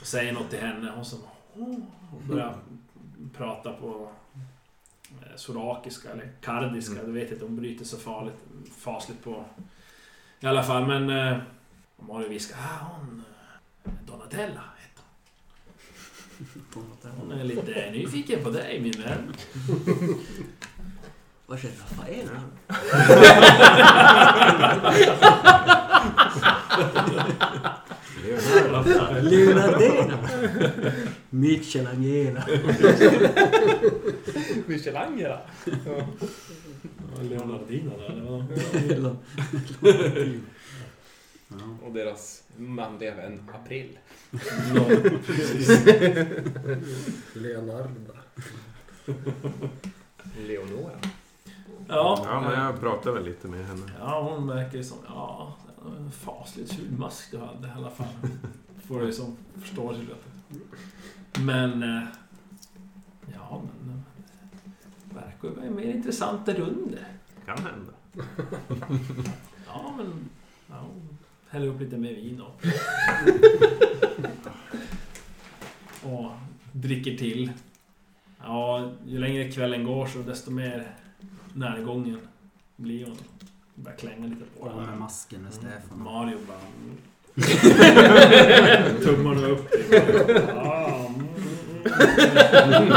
och 0.00 0.06
säger 0.06 0.32
något 0.32 0.50
till 0.50 0.58
henne. 0.58 0.92
Hon 0.94 1.04
som... 1.04 1.18
Börjar 2.28 2.58
prata 3.36 3.72
på 3.72 4.10
eh, 5.10 5.36
sorakiska 5.36 6.10
eller 6.12 6.32
kardiska. 6.40 7.02
Du 7.04 7.12
vet 7.12 7.32
inte, 7.32 7.44
hon 7.44 7.56
bryter 7.56 7.84
så 7.84 7.96
farligt, 7.96 8.36
fasligt 8.78 9.24
på... 9.24 9.44
I 10.40 10.46
alla 10.46 10.62
fall, 10.62 10.86
men... 10.86 11.10
Eh, 11.10 11.38
Mario 11.98 12.28
viskar. 12.28 12.56
Ah, 12.58 12.84
hon... 12.84 13.22
eh, 13.84 13.92
Donatella 14.06 14.62
hon. 17.18 17.32
Är 17.32 17.44
lite 17.44 17.90
nyfiken 17.90 18.42
på 18.42 18.50
dig, 18.50 18.80
min 18.80 19.02
vän. 19.02 19.32
Vad 21.46 21.58
är 21.58 21.70
Rafael? 21.80 22.28
Leonardena. 29.22 30.18
Michelangelo. 31.30 32.40
Michelangelo. 34.66 35.38
Leonardina 37.22 37.92
där, 37.96 38.44
det 38.88 39.00
var... 39.00 39.16
Ja. 41.48 41.56
Och 41.86 41.92
deras 41.92 42.42
manliga 42.56 43.14
vän 43.14 43.50
April. 43.54 43.98
Leonardo. 47.34 48.12
Leonora. 50.38 50.92
Ja. 51.88 52.22
Ja, 52.24 52.40
men 52.40 52.60
jag 52.64 52.80
pratar 52.80 53.12
väl 53.12 53.24
lite 53.24 53.48
med 53.48 53.66
henne. 53.66 53.90
Ja, 53.98 54.22
hon 54.22 54.46
verkar 54.48 54.78
ju 54.78 54.84
som... 54.84 54.98
Ja, 55.08 55.56
en 55.98 56.10
fasligt 56.10 56.72
ful 56.72 56.92
mask 56.98 57.30
du 57.30 57.38
hade 57.38 57.68
i 57.68 57.70
alla 57.76 57.90
fall. 57.90 58.06
Får 58.88 59.00
du 59.00 59.12
som 59.12 59.36
förstår 59.60 59.94
sig 59.94 60.02
lite. 60.02 60.14
Men... 61.40 61.82
eh, 61.82 62.02
Ja, 63.34 63.62
men... 63.86 64.02
Verkar 65.14 65.48
ju 65.48 65.54
vara 65.54 65.70
mer 65.70 65.94
intressant 65.94 66.46
där 66.46 66.60
under. 66.60 67.06
Kan 67.46 67.58
hända. 67.58 67.92
Ja, 69.66 69.94
men... 69.96 70.28
Ja, 70.68 70.74
hon 70.80 71.05
häller 71.56 71.68
upp 71.68 71.80
lite 71.80 71.96
mer 71.96 72.14
vin 72.14 72.38
då. 72.38 72.50
Och 76.08 76.30
dricker 76.72 77.16
till. 77.16 77.50
Ja, 78.42 78.92
ju 79.06 79.18
längre 79.18 79.52
kvällen 79.52 79.84
går 79.84 80.06
så 80.06 80.18
desto 80.18 80.50
mer 80.50 80.90
närgången 81.52 82.18
blir 82.76 83.04
hon. 83.04 83.16
Börjar 83.74 83.98
klänga 83.98 84.26
lite 84.26 84.44
på 84.58 84.62
Och 84.62 84.68
den. 84.68 84.86
med 84.86 84.98
masken 84.98 85.42
med 85.42 85.52
Stefan. 85.52 86.02
Mario 86.02 86.38
bara... 86.48 86.58
Tummarna 89.04 89.46
upp. 89.46 89.68
Ja, 90.48 91.10
mm. 92.64 92.92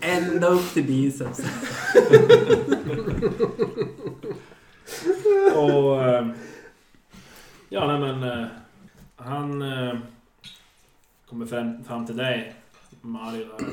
Ända 0.00 0.46
upp 0.48 0.72
till 0.74 0.84
biceps. 0.84 1.40
Och... 5.56 6.02
eh, 6.02 6.28
Ja, 7.68 7.86
nej 7.98 8.00
men... 8.14 8.40
eh, 8.40 8.46
Han 9.16 9.62
eh, 9.62 9.98
kommer 11.28 11.46
fram, 11.46 11.84
fram 11.84 12.06
till 12.06 12.16
dig, 12.16 12.54
Mario 13.00 13.44
där. 13.44 13.66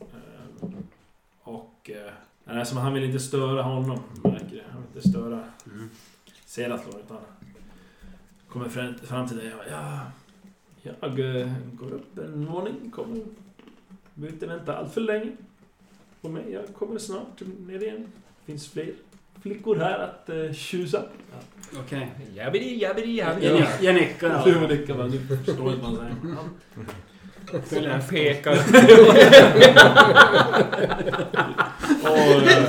Eh, 0.00 0.68
Och... 1.42 1.90
Nej, 2.44 2.66
som 2.66 2.78
han 2.78 2.94
vill 2.94 3.04
inte 3.04 3.18
störa 3.20 3.62
honom, 3.62 4.00
märker 4.24 4.56
det. 4.56 4.64
Han 4.72 4.82
vill 4.82 4.96
inte 4.96 5.08
störa 5.08 5.44
Mm. 5.66 5.90
Selatlor, 6.46 7.00
utan... 7.04 7.18
Kommer 8.48 8.68
fram, 8.68 8.94
fram 8.98 9.28
till 9.28 9.36
dig 9.36 9.54
och 9.54 9.62
ja... 9.70 10.00
Jag 11.00 11.16
går 11.78 11.92
upp 11.92 12.18
en 12.18 12.46
våning, 12.46 12.90
kommer... 12.90 13.24
Behöver 14.14 14.34
inte 14.34 14.46
vänta 14.46 14.76
allt 14.78 14.92
för 14.94 15.00
länge 15.00 15.30
på 16.20 16.28
mig. 16.28 16.52
Jag 16.52 16.74
kommer 16.74 16.98
snart 16.98 17.40
ner 17.66 17.82
igen. 17.82 18.06
finns 18.44 18.68
fler 18.68 18.92
flickor 19.44 19.76
här 19.76 19.98
att 19.98 20.30
uh, 20.34 20.52
tjusa. 20.52 21.02
Okej. 21.78 22.10
Jabbidi, 22.34 22.82
jabbidi, 22.82 23.16
jabbidi. 23.18 23.46
jag, 23.46 23.66
jag 23.80 23.94
nickar. 23.94 24.44
Du 24.44 24.50
Ja. 24.52 24.66
nickar 24.68 24.94
bara, 24.94 25.08
du 25.08 25.18
förstår 25.26 25.72
inte 25.72 25.82
vad 25.86 25.96
han 25.98 27.62
säger. 27.64 27.88
Jag 27.88 28.08
pekar. 28.08 28.52
Och, 32.02 32.08
eh, 32.48 32.64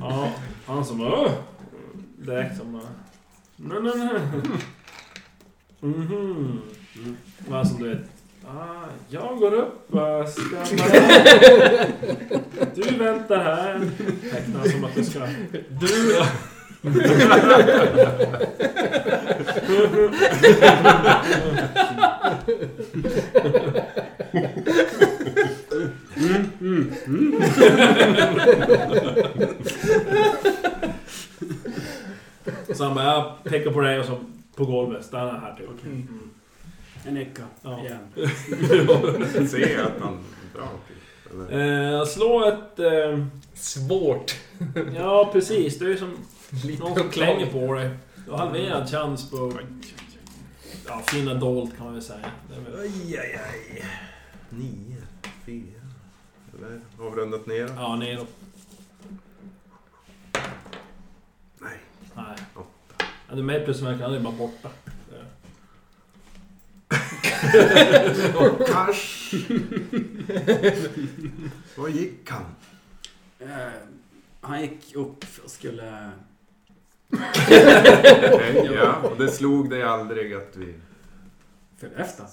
ja, 0.00 0.32
han 0.66 0.84
som 0.84 0.98
bara... 0.98 1.20
"Åh!" 1.20 1.30
Direkt 2.18 2.56
som 2.56 2.72
bara... 2.72 2.82
Nej, 3.56 3.78
nej, 3.82 3.92
nej. 3.96 4.20
Mhm. 5.80 6.60
Vad 7.48 7.68
som 7.68 7.82
du 7.82 7.88
vet. 7.88 8.15
Ah, 8.48 8.84
jag 9.08 9.38
går 9.38 9.54
upp. 9.54 9.84
vad 9.86 10.28
Ska 10.28 10.56
man... 10.56 10.66
Du 12.74 12.82
väntar 12.98 13.38
här. 13.38 13.80
Tecknar 14.30 14.64
som 14.64 14.84
att 14.84 14.94
du 14.94 15.04
ska... 15.04 15.20
Du... 15.80 16.22
Så 32.74 32.84
han 32.84 32.94
bara, 32.94 33.04
jag 33.04 33.44
pekar 33.44 33.70
på 33.70 33.80
dig 33.80 34.00
och 34.00 34.06
så 34.06 34.18
på 34.56 34.64
golvet. 34.64 35.04
Stanna 35.04 35.40
här 35.40 35.56
typ. 35.56 35.84
Mm. 35.84 36.08
Jag 37.06 37.14
nickar. 37.14 37.46
Ja. 37.62 37.80
Igen. 37.84 37.98
Jag 38.70 39.86
att 39.86 39.98
bra? 40.54 40.68
Typ. 40.88 41.50
Eller? 41.50 41.98
Eh, 41.98 42.04
slå 42.04 42.44
ett... 42.48 42.78
Eh, 42.78 43.24
Svårt. 43.54 44.36
ja, 44.96 45.30
precis. 45.32 45.78
Det 45.78 45.84
är 45.84 45.88
ju 45.88 45.96
som 45.98 46.16
Lite 46.64 46.82
någon 46.82 46.96
som 46.98 47.08
klänger 47.10 47.46
på 47.46 47.74
dig. 47.74 47.90
Du 48.24 48.30
har 48.30 48.38
halverad 48.38 48.90
chans 48.90 49.30
på... 49.30 49.52
Ja, 50.86 51.02
finna 51.06 51.34
dolt 51.34 51.76
kan 51.76 51.84
man 51.84 51.94
väl 51.94 52.02
säga. 52.02 52.30
Väl, 52.66 52.80
Aj, 52.80 53.18
aj, 53.18 53.40
aj. 53.44 53.84
Nio, 54.50 54.96
fyra. 55.46 55.80
Eller 56.58 56.80
avrundat 57.00 57.46
ner. 57.46 57.70
ja, 57.76 57.96
neråt. 57.96 58.28
Nej. 61.58 61.78
Nej. 62.14 62.36
Åtta. 62.54 63.04
Ja, 63.28 63.34
du 63.34 63.38
är 63.38 63.42
med 63.44 63.64
plus 63.64 63.82
verkar 63.82 64.04
han 64.04 64.14
är 64.14 64.20
bara 64.20 64.34
borta. 64.34 64.68
Det- 67.52 68.64
Kars! 68.72 69.32
Var 71.76 71.88
gick 71.88 72.30
han? 72.30 72.44
Eh, 73.40 73.48
han 74.40 74.60
gick 74.62 74.94
upp 74.96 75.24
och 75.44 75.50
skulle... 75.50 76.10
Okej, 78.32 78.70
ja. 78.74 78.94
Och 79.02 79.16
det 79.18 79.28
slog 79.28 79.70
dig 79.70 79.82
aldrig 79.82 80.34
att 80.34 80.56
vi... 80.56 80.74
Följa 81.78 81.96
efter. 81.98 82.26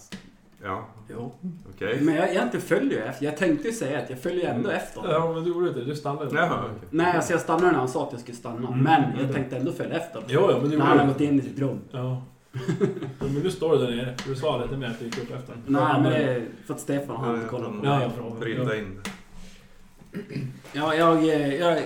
Ja, 0.64 0.88
Jo. 1.10 1.34
okej. 1.76 2.02
Men 2.02 2.16
jag 2.16 2.30
egentligen 2.30 2.66
följer 2.66 3.00
ju 3.00 3.06
efter. 3.06 3.26
Jag 3.26 3.38
tänkte 3.38 3.68
ju 3.68 3.74
säga 3.74 4.00
att 4.00 4.10
jag 4.10 4.20
följer 4.22 4.54
ändå 4.54 4.70
efter 4.70 5.00
honom. 5.02 5.16
Ja, 5.16 5.34
men 5.34 5.44
du 5.44 5.50
gjorde 5.50 5.68
inte 5.68 5.80
det. 5.80 5.86
Du 5.86 5.96
stannade. 5.96 6.36
Jaha, 6.36 6.64
okej. 6.66 6.88
Nej, 6.90 7.16
alltså 7.16 7.32
jag 7.32 7.42
stannade 7.42 7.72
när 7.72 7.80
han 7.80 7.88
sa 7.90 8.06
att 8.08 8.12
jag 8.12 8.22
skulle 8.22 8.38
stanna. 8.38 8.68
Mm. 8.68 8.80
Men 8.84 9.02
jag 9.12 9.20
Mm. 9.20 9.34
tänkte 9.34 9.58
ändå 9.58 9.72
följa 9.72 9.98
efter. 9.98 10.24
Jo, 10.28 10.48
jo, 10.52 10.58
men 10.62 10.70
du 10.70 10.78
När 10.78 10.86
han 10.86 10.98
har 10.98 11.06
gjorde 11.06 11.14
gått 11.14 11.22
in 11.22 11.40
i 11.40 11.42
sitt 11.42 11.60
rum. 11.60 11.80
Ja. 11.92 12.24
Men 13.20 13.34
nu 13.34 13.52
står 13.52 13.78
du 13.78 13.86
där 13.86 13.96
nere. 13.96 14.16
Du 14.28 14.36
sa 14.36 14.64
lite 14.64 14.78
mer 14.78 14.88
att 14.88 15.00
du 15.00 15.06
gick 15.06 15.18
upp 15.18 15.32
efter. 15.32 15.56
Nej, 15.68 16.02
men 16.02 16.04
det 16.04 16.18
är 16.18 16.46
för 16.66 16.74
att 16.74 16.80
Stefan 16.80 17.16
har 17.16 17.36
inte 17.36 17.48
kollat 17.48 17.70
på 17.72 17.86
Ja, 17.86 18.00
mig. 18.40 18.54
ja. 18.58 18.76
In. 18.76 19.02
Ja, 20.74 20.96
jag, 20.96 21.18
eh, 21.30 21.56
jag 21.56 21.84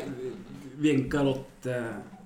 vinkar 0.75 1.27
åt 1.27 1.65
eh, 1.65 1.83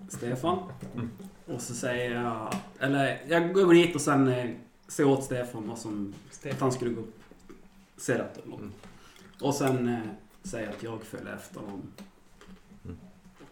Stefan. 0.09 0.59
Mm. 0.95 1.09
Och 1.45 1.61
så 1.61 1.73
säger 1.73 2.21
jag... 2.21 2.53
Eller 2.79 3.21
jag 3.27 3.53
går 3.53 3.73
dit 3.73 3.95
och 3.95 4.01
sen 4.01 4.27
eh, 4.27 4.49
säger 4.87 5.09
åt 5.09 5.23
Stefan 5.23 5.67
vad 5.67 5.77
som... 5.79 6.13
Att 6.51 6.59
han 6.59 6.71
skulle 6.71 6.91
gå 6.91 7.01
upp. 7.01 7.19
Ser 7.97 8.19
att 8.19 8.35
det 8.35 8.41
är 8.45 8.49
något. 8.49 8.59
Mm. 8.59 8.71
Och 9.41 9.53
sen 9.55 9.87
eh, 9.87 9.99
säger 10.43 10.65
jag 10.65 10.75
att 10.75 10.83
jag 10.83 11.01
följer 11.03 11.33
efter 11.35 11.59
honom. 11.59 11.81
Mm. 12.85 12.97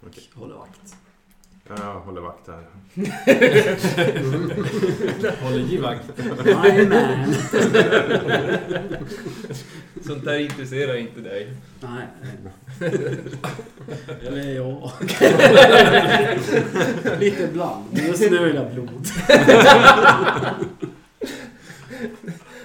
Och 0.02 0.08
Okej. 0.08 0.24
håller 0.34 0.56
vakt. 0.56 0.96
Ja, 1.70 1.76
Jag 1.78 2.00
håller 2.00 2.22
vakt 2.22 2.48
här. 2.48 2.66
Håller 5.44 5.60
givakt. 5.60 6.12
Jajamän! 6.46 7.34
Sånt 10.02 10.26
där 10.26 10.40
intresserar 10.40 10.96
inte 10.96 11.22
dig. 11.22 11.54
Nej. 11.80 12.08
Eller 14.22 14.56
ja. 14.56 14.94
Lite 17.20 17.44
ibland. 17.44 17.86
Men 17.92 18.08
just 18.08 18.32
nu 18.32 18.44
vill 18.44 18.56
jag 18.56 18.72
blod. 18.74 18.90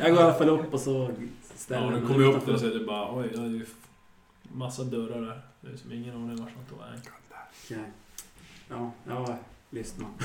jag 0.01 0.11
går 0.11 0.21
i 0.21 0.23
alla 0.23 0.35
fall 0.35 0.49
upp 0.49 0.75
och 0.75 0.81
så 0.81 1.11
ställer 1.57 1.83
Ja, 1.83 1.93
jag 1.93 2.01
du 2.01 2.07
kommer 2.07 2.27
upp 2.27 2.47
där 2.47 2.55
och 2.55 2.61
så 2.61 2.67
är 2.67 2.71
det 2.79 2.85
bara 2.85 3.17
oj, 3.17 3.29
det 3.35 3.41
är 3.41 3.47
ju 3.47 3.67
massa 4.43 4.85
dörrar 4.85 5.21
där. 5.21 5.41
Det 5.61 5.73
är 5.73 5.77
som 5.77 5.93
ingen 5.93 6.15
aning 6.15 6.37
vart 6.37 6.51
de 6.55 6.65
tog 6.71 6.79
vägen. 6.79 7.13
Ja, 8.69 8.93
jag 9.09 9.37
lyssnar. 9.71 10.09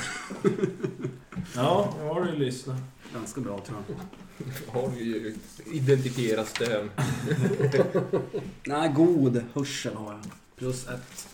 Ja, 1.55 1.93
nu 1.99 2.05
har 2.07 2.21
du 2.23 2.31
lyssnat. 2.31 2.77
Ganska 3.13 3.41
bra 3.41 3.59
tror 3.59 3.77
jag. 3.87 3.95
Har 4.81 4.89
du 4.89 5.03
ju 5.03 5.35
identifierat 5.71 6.47
stön. 6.47 6.89
Nej, 8.65 8.91
god 8.95 9.43
hörsel 9.53 9.93
har 9.95 10.11
jag. 10.11 10.21
Plus 10.55 10.87
ett. 10.87 11.27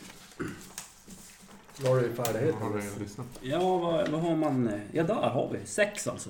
Vad 1.81 1.91
har 1.91 1.99
du 1.99 2.05
i 2.05 2.09
Har 2.17 2.25
färdigheten? 2.25 2.81
du 2.97 3.03
lyssnat? 3.03 3.27
Ja, 3.41 3.77
vad, 3.77 4.09
vad 4.09 4.21
har 4.21 4.35
man? 4.35 4.81
Ja, 4.91 5.03
där 5.03 5.13
har 5.15 5.49
vi. 5.53 5.65
Sex 5.67 6.07
alltså. 6.07 6.29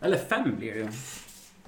Eller 0.00 0.18
fem 0.18 0.56
blir 0.58 0.72
det 0.72 0.78
ju. 0.78 0.88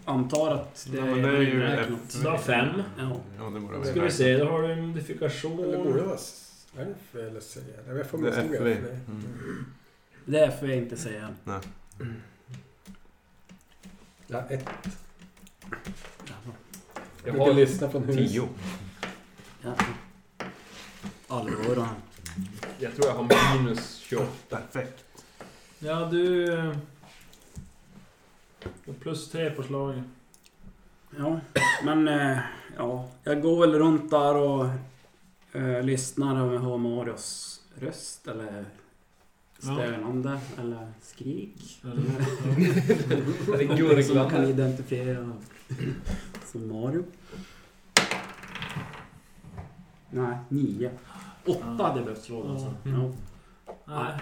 Antar 0.05 0.51
att 0.55 0.87
det, 0.91 0.99
Ja, 0.99 1.05
men 1.05 1.23
det 1.23 1.29
är 1.29 1.41
ju 1.41 1.61
räknat. 1.61 1.99
Så 2.09 2.19
du 2.19 2.29
har 2.29 2.39
fem. 2.39 2.83
Ja. 2.99 3.17
Ja, 3.39 3.45
det 3.45 3.61
borde 3.61 3.73
Då 3.73 3.79
vara 3.79 3.91
ska 3.91 4.03
vi 4.03 4.11
se, 4.11 4.37
då 4.37 4.45
har 4.49 4.63
du 4.63 4.73
en 4.73 4.87
modifikation. 4.87 5.59
Eller 5.65 5.79
borde 5.79 5.99
det 6.01 6.07
vara 6.07 6.15
s- 6.17 6.46
F 6.79 7.15
eller 7.15 7.41
C? 7.41 7.61
Nej, 7.89 7.97
Jag 7.97 8.07
får 8.07 8.19
Det 8.19 8.29
är 8.29 8.45
FV. 8.45 8.67
Mm. 9.09 9.67
Det 10.25 10.59
får 10.59 10.69
jag 10.69 10.79
inte 10.79 10.97
säga. 10.97 11.35
Ja, 14.27 14.43
ett. 14.51 14.69
Jag 17.25 17.35
Brukar 17.35 17.39
har 17.47 17.55
lyssna 17.55 17.89
på 17.89 17.99
en 17.99 18.05
hus. 18.05 18.17
Tio. 18.17 18.49
Jävlar. 19.63 19.97
Allvar. 21.29 21.89
Jag 22.79 22.95
tror 22.95 23.07
jag 23.07 23.15
har 23.15 23.59
minus 23.59 23.97
28. 23.97 24.29
Perfekt. 24.49 25.05
Ja, 25.79 26.09
du... 26.11 26.53
eh, 26.55 26.77
du 28.61 28.93
har 28.93 28.95
Plus 28.95 29.31
tre 29.31 29.51
på 29.51 29.63
slagen. 29.63 30.11
Ja, 31.19 31.41
men 31.85 32.09
eh, 32.09 32.39
ja, 32.77 33.09
jag 33.25 33.43
går 33.43 33.61
väl 33.61 33.79
runt 33.79 34.11
där 34.11 34.35
och 34.35 34.67
eh, 35.53 35.83
lyssnar 35.83 36.53
jag 36.53 36.59
hör 36.61 36.77
Marios 36.79 37.61
röst 37.75 38.29
eller 38.29 38.65
stönande 39.59 40.41
eller 40.59 40.93
skrik. 41.03 41.81
Eller- 41.85 41.95
Eller 43.55 43.79
Någonting 43.79 44.05
som 44.05 44.17
man 44.17 44.31
kan 44.31 44.45
identifiera 44.45 45.33
som 46.45 46.69
Mario. 46.69 47.05
Nej, 50.11 50.37
nio. 50.49 50.91
Åtta 51.47 51.61
Ja. 51.79 51.87
hade 51.87 52.03
behövt 52.03 52.23
slå 52.23 52.51
alltså. 52.51 52.75
Mm. 52.85 53.01
Ja. 53.01 53.13
Nej, 53.85 54.15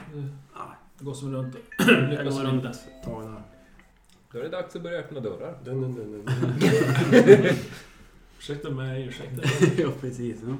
Ja, 0.55 0.77
det 0.99 1.05
går 1.05 1.15
som 1.15 1.33
runt. 1.35 1.57
jag 1.89 2.11
Lyckas 2.11 2.39
runt 2.41 2.55
inte. 2.55 2.69
ett 2.69 3.05
tag 3.05 3.23
där. 3.25 3.43
Då 4.33 4.39
är 4.39 4.43
det 4.43 4.49
dags 4.49 4.77
att 4.77 4.83
börja 4.83 4.99
öppna 4.99 5.21
dörrar. 5.21 5.59
Dun, 5.65 5.81
dun, 5.81 5.95
dun, 5.95 6.13
dun. 6.13 6.29
Ursäkta 8.39 8.71
mig, 8.71 9.07
ursäkta 9.07 9.37
mig. 9.37 9.75
ja, 9.81 9.91
precis. 10.01 10.37
Ja. 10.49 10.57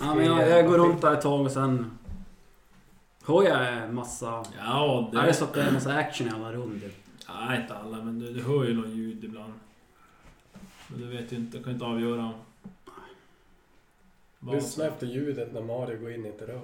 Ja, 0.00 0.14
men 0.14 0.24
jag, 0.24 0.48
jag 0.48 0.66
går 0.66 0.78
runt 0.78 1.00
där 1.00 1.14
ett 1.14 1.20
tag 1.20 1.40
och 1.40 1.50
sen... 1.50 1.98
Hör 3.24 3.42
jag 3.42 3.94
massa... 3.94 4.44
Ja, 4.58 5.08
det... 5.12 5.18
Är 5.18 5.26
det 5.26 5.34
så 5.34 5.44
att 5.44 5.52
det 5.52 5.62
är 5.62 5.72
massa 5.72 5.94
action 5.94 6.26
i 6.28 6.30
alla 6.30 6.52
runder? 6.52 6.90
Nej, 7.28 7.60
inte 7.60 7.74
alla, 7.74 7.96
men 7.96 8.18
du, 8.18 8.32
du 8.32 8.42
hör 8.42 8.64
ju 8.64 8.74
något 8.74 8.88
ljud 8.88 9.24
ibland. 9.24 9.52
Men 10.88 11.00
du 11.00 11.06
vet 11.06 11.32
ju 11.32 11.36
inte, 11.36 11.58
du 11.58 11.64
kan 11.64 11.72
inte 11.72 11.84
avgöra 11.84 12.32
vad 14.38 14.54
Lyssna 14.54 14.84
efter 14.84 15.06
ljudet 15.06 15.52
när 15.52 15.62
Mario 15.62 16.00
går 16.00 16.12
in 16.12 16.26
i 16.26 16.28
ett 16.28 16.42
rör. 16.42 16.60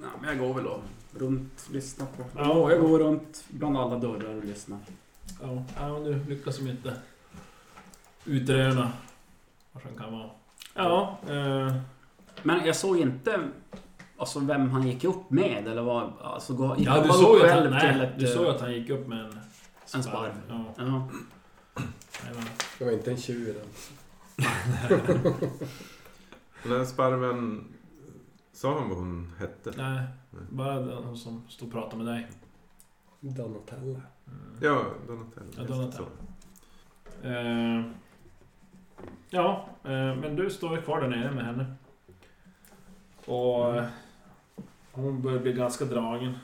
Ja, 0.00 0.06
men 0.20 0.28
jag 0.28 0.38
går 0.38 0.54
väl 0.54 0.66
och 0.66 0.82
runt, 1.14 1.68
lyssnar 1.72 2.06
på... 2.06 2.24
Ja. 2.36 2.44
Ja, 2.44 2.70
jag 2.70 2.80
går 2.80 2.98
runt 2.98 3.44
bland 3.48 3.76
alla 3.78 3.98
dörrar 3.98 4.34
och 4.34 4.44
lyssnar. 4.44 4.78
Ja, 5.42 5.64
ja 5.76 5.92
men 5.92 6.04
du 6.04 6.24
lyckas 6.24 6.56
som 6.56 6.68
inte 6.68 6.96
utröna 8.24 8.92
vad 9.72 9.82
han 9.82 9.94
kan 9.94 10.12
vara. 10.12 10.30
Ja, 10.74 11.18
eh, 11.28 11.76
Men 12.42 12.66
jag 12.66 12.76
såg 12.76 12.98
inte 12.98 13.48
alltså, 14.16 14.40
vem 14.40 14.70
han 14.70 14.88
gick 14.88 15.04
upp 15.04 15.30
med 15.30 15.68
eller 15.68 15.82
vad... 15.82 16.12
Alltså, 16.22 16.54
gå, 16.54 16.76
gick 16.76 16.86
ja 16.88 16.92
han 16.92 17.02
du 17.02 17.08
såg 17.08 17.36
upp 17.36 17.42
ju 17.42 17.48
att 17.48 17.54
han, 17.54 17.62
själv 17.62 17.80
till 17.80 17.98
nej, 17.98 18.06
ett, 18.06 18.18
du 18.18 18.26
eh, 18.26 18.32
såg 18.36 18.46
att 18.46 18.60
han 18.60 18.72
gick 18.72 18.90
upp 18.90 19.06
med 19.06 19.18
en 19.24 19.40
En 19.94 20.02
sparv. 20.02 20.32
Ja, 20.48 20.64
Ja. 20.76 21.08
Det 22.78 22.84
var 22.84 22.92
inte 22.92 23.10
en 23.10 23.16
tjur. 23.16 23.56
Den 26.62 26.72
här 26.78 26.84
sparven, 26.84 27.64
sa 28.52 28.78
han 28.78 28.88
vad 28.88 28.98
hon 28.98 29.32
hette? 29.38 29.72
Nej, 29.76 30.02
bara 30.50 30.80
den 30.80 31.16
som 31.16 31.42
stod 31.48 31.68
och 31.68 31.74
pratade 31.74 32.04
med 32.04 32.14
dig. 32.14 32.26
Donatella. 33.20 34.00
Mm. 34.30 34.58
Ja, 34.60 34.84
Donatello. 35.06 35.46
Ja, 35.56 35.62
Donatello. 35.64 36.08
Eh, 37.22 37.84
ja, 39.30 39.68
eh, 39.84 40.14
men 40.16 40.36
du 40.36 40.50
står 40.50 40.76
ju 40.76 40.82
kvar 40.82 41.00
där 41.00 41.08
nere 41.08 41.30
med 41.30 41.44
henne. 41.44 41.74
Och 43.24 43.76
eh, 43.76 43.86
hon 44.92 45.22
börjar 45.22 45.38
bli 45.38 45.52
ganska 45.52 45.84
dragen. 45.84 46.38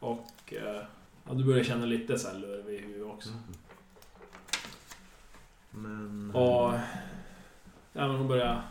Och 0.00 0.52
eh, 0.52 0.82
ja, 1.28 1.34
du 1.34 1.44
börjar 1.44 1.64
känna 1.64 1.86
lite 1.86 2.18
så 2.18 2.28
här 2.28 2.38
lurv 2.38 2.70
i 2.70 2.78
huvudet 2.78 3.06
också. 3.06 3.30
Mm. 3.30 3.42
Men... 5.70 6.30
Och 6.34 6.72
ja, 7.92 8.06
men 8.08 8.16
hon 8.16 8.28
börjar 8.28 8.62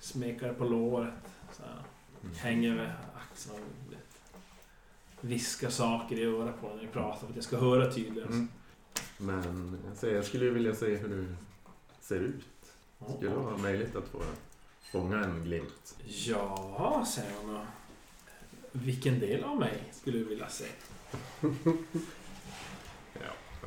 smeka 0.00 0.46
dig 0.46 0.54
på 0.54 0.64
låret. 0.64 1.14
Så 1.52 1.62
här, 1.62 1.72
Mm. 2.24 2.36
hänger 2.36 2.72
över 2.72 2.94
axlarna 3.14 3.60
viskar 5.24 5.70
saker 5.70 6.16
i 6.16 6.24
örat 6.24 6.60
på 6.60 6.68
när 6.68 6.82
ni 6.82 6.88
pratar 6.88 7.18
för 7.18 7.26
att 7.26 7.34
jag 7.34 7.44
ska 7.44 7.56
höra 7.56 7.92
tydligare. 7.92 8.28
Mm. 8.28 8.48
Men 9.16 9.78
säger, 9.96 10.14
jag 10.14 10.24
skulle 10.24 10.44
ju 10.44 10.50
vilja 10.50 10.74
se 10.74 10.96
hur 10.96 11.08
du 11.08 11.36
ser 12.00 12.20
ut. 12.20 12.44
Skulle 13.16 13.30
det 13.30 13.36
vara 13.36 13.56
möjligt 13.56 13.96
att 13.96 14.08
få 14.08 14.22
fånga 14.92 15.24
en 15.24 15.44
glimt? 15.44 15.96
Ja, 16.06 17.06
säger 17.14 17.32
hon. 17.42 17.66
Vilken 18.72 19.20
del 19.20 19.44
av 19.44 19.58
mig 19.58 19.82
skulle 19.92 20.18
du 20.18 20.24
vilja 20.24 20.48
se? 20.48 20.66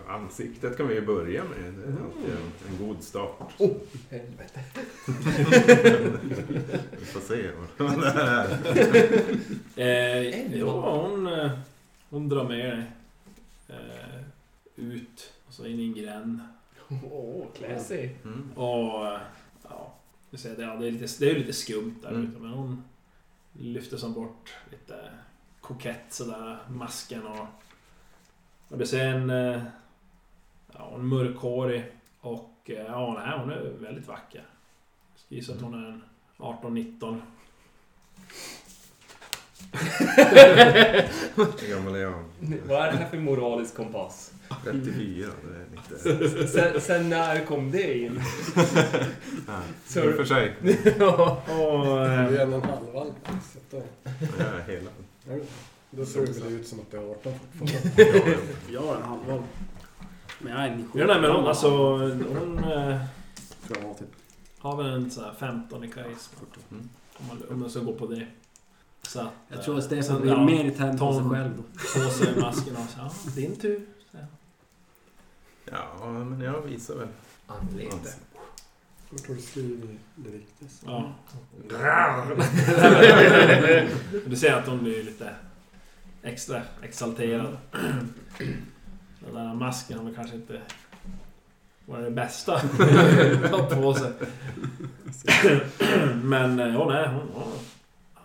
Ansiktet 0.07 0.77
kan 0.77 0.87
vi 0.87 0.95
ju 0.95 1.05
börja 1.05 1.43
med. 1.43 1.73
Det 1.73 1.83
är 1.83 2.03
alltid 2.05 2.31
en, 2.31 2.51
en 2.71 2.87
god 2.87 3.03
start. 3.03 3.53
Oh, 3.57 3.75
helvete. 4.09 4.59
Vi 6.99 7.05
får 7.05 7.19
se 7.19 7.49
vad 7.77 8.01
det 8.01 8.07
är. 9.75 10.21
Eh, 10.21 10.57
ja, 10.59 10.97
hon, 11.01 11.27
eh, 11.27 11.51
hon 12.09 12.29
drar 12.29 12.43
med 12.47 12.77
dig 12.77 12.83
eh, 13.67 14.21
ut 14.75 15.33
och 15.47 15.53
så 15.53 15.65
in 15.65 15.79
i 15.79 15.83
en 15.85 15.93
gränd. 15.93 16.39
Åh, 16.89 17.03
oh, 17.11 17.45
classy. 17.57 18.09
Mm. 18.23 18.51
Och 18.55 19.07
eh, 19.07 19.19
ja, 19.63 19.93
du 20.29 20.37
ser, 20.37 20.55
det, 20.55 20.61
ja, 20.63 20.75
det, 20.75 20.87
är 20.87 20.91
lite, 20.91 21.07
det 21.19 21.31
är 21.31 21.35
lite 21.35 21.53
skumt 21.53 21.95
där 22.01 22.09
Mm. 22.09 22.23
ute 22.27 22.39
men 22.39 22.51
hon 22.51 22.83
lyfter 23.53 23.97
som 23.97 24.13
bort 24.13 24.53
lite 24.71 24.95
kokett 25.61 26.05
sådär, 26.13 26.57
masken 26.69 27.25
och... 27.27 27.45
Och 28.69 28.77
du 28.77 28.85
ser 28.85 29.05
en... 29.07 29.29
eh, 30.77 30.83
Ja, 30.89 30.95
en 30.95 31.07
mörkhårig 31.07 31.83
och... 32.21 32.51
eh, 32.65 32.75
Ja, 32.75 33.23
nej, 33.25 33.39
hon 33.39 33.49
är 33.51 33.71
väldigt 33.79 34.07
vacker. 34.07 34.43
Jag 35.13 35.19
skulle 35.19 35.39
gissa 35.39 35.53
att 35.53 35.61
hon 35.61 35.73
är 35.83 35.87
en 35.89 36.03
18-19. 36.37 37.19
Hur 41.35 41.69
gammal 41.75 41.95
är 41.95 41.99
jag? 41.99 42.23
Vad 42.67 42.81
är 42.87 42.91
det 42.91 42.97
här 42.97 43.09
för 43.09 43.17
moralisk 43.17 43.75
kompass? 43.75 44.31
34. 44.63 45.29
Det 45.43 46.09
är 46.09 46.15
lite... 46.15 46.47
Sen, 46.47 46.81
sen 46.81 47.09
när 47.09 47.45
kom 47.45 47.71
det 47.71 47.97
in? 47.97 48.21
Nej, 49.47 49.61
Så- 49.87 49.99
I 50.03 50.07
och 50.11 50.15
för 50.15 50.25
sig. 50.25 50.53
ja. 50.99 51.41
Och... 51.47 51.85
Du 51.85 52.03
eh, 52.03 52.11
är 52.21 52.39
en 52.39 52.53
och 52.53 52.63
en 52.63 52.69
halv 52.69 52.93
valp. 52.93 53.13
Så 53.25 53.57
att 53.57 53.71
då, 53.71 53.83
Jag 54.39 54.47
är 54.47 54.63
hela. 54.67 54.89
då 55.91 56.05
ser 56.05 56.21
det 56.25 56.43
väl 56.43 56.53
ut 56.53 56.67
som 56.67 56.79
att 56.79 56.91
du 56.91 56.97
är 56.97 57.11
18 57.11 57.33
fortfarande. 57.59 58.03
Ja, 58.27 58.37
Jag 58.69 58.83
är 58.87 58.95
en 58.95 59.03
halvvalp. 59.03 59.45
Men 60.39 60.53
jag 60.53 60.65
är 60.65 60.75
97. 60.75 60.99
Ja, 60.99 61.05
nej, 61.05 61.21
men 61.21 61.31
hon, 61.31 61.47
alltså, 61.47 61.69
hon 61.69 62.63
eh, 62.63 63.01
typ 63.99 64.07
har 64.59 64.77
väl 64.77 64.85
en 64.93 65.11
sån 65.11 65.23
här 65.23 65.33
15 65.33 65.83
i 65.83 65.87
karisma. 65.87 66.39
Mm. 66.71 66.89
Om 67.17 67.27
man, 67.27 67.43
om 67.51 67.59
man 67.59 67.69
ska 67.69 67.79
gå 67.79 67.93
på 67.93 68.07
det. 68.07 68.27
Så 69.01 69.19
att, 69.19 69.27
Jag 69.47 69.63
tror 69.63 69.77
att 69.77 69.83
eh, 69.83 69.85
Stefan 69.87 70.03
sen, 70.03 70.21
blir 70.21 70.37
mer 70.37 70.71
tänd 70.71 70.99
på 70.99 71.13
sig 71.13 71.29
själv 71.29 71.51
då. 71.57 71.63
På 72.03 72.09
sig 72.09 72.39
masken 72.41 72.75
och 72.75 72.89
så, 72.89 72.99
ja, 72.99 73.11
din 73.35 73.55
tur. 73.55 73.81
Så, 74.11 74.17
ja, 75.65 76.09
men 76.09 76.41
jag 76.41 76.61
visar 76.61 76.95
väl. 76.95 77.07
Anlete. 77.47 78.13
Jag 79.09 79.23
tror 79.23 79.35
du 79.35 79.41
skriver 79.41 79.97
det 80.15 80.29
riktigt. 80.29 80.83
ja. 80.85 81.13
Du 84.25 84.35
ser 84.35 84.53
att 84.53 84.67
hon 84.67 84.83
blir 84.83 85.03
lite 85.03 85.35
extra 86.23 86.61
exalterad. 86.81 87.57
Den 89.33 89.45
där 89.45 89.53
masken 89.53 90.05
väl 90.05 90.15
kanske 90.15 90.35
inte 90.35 90.61
varit 91.85 92.05
det 92.05 92.11
bästa 92.11 92.55
att 92.55 93.51
ha 93.51 93.75
på 93.75 93.93
sig. 93.93 94.11
Men 96.23 96.59
eh, 96.59 96.67
ja, 96.67 96.89
nej, 96.89 97.07
hon... 97.07 97.31
Ja, 97.35 97.47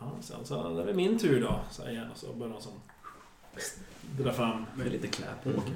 ja, 0.01 0.13
så, 0.21 0.35
så 0.45 0.83
det 0.85 0.91
är 0.91 0.95
min 0.95 1.19
tur 1.19 1.41
då, 1.41 1.61
säger 1.71 2.01
jag. 2.01 2.11
Och 2.11 2.17
så 2.17 2.33
börjar 2.33 2.53
hon 2.53 2.63
som 2.63 2.73
dra 4.19 4.33
fram 4.33 4.67
Med 4.75 4.93
lite 4.93 5.07
klä 5.07 5.27
på 5.45 5.51
kanske. 5.51 5.73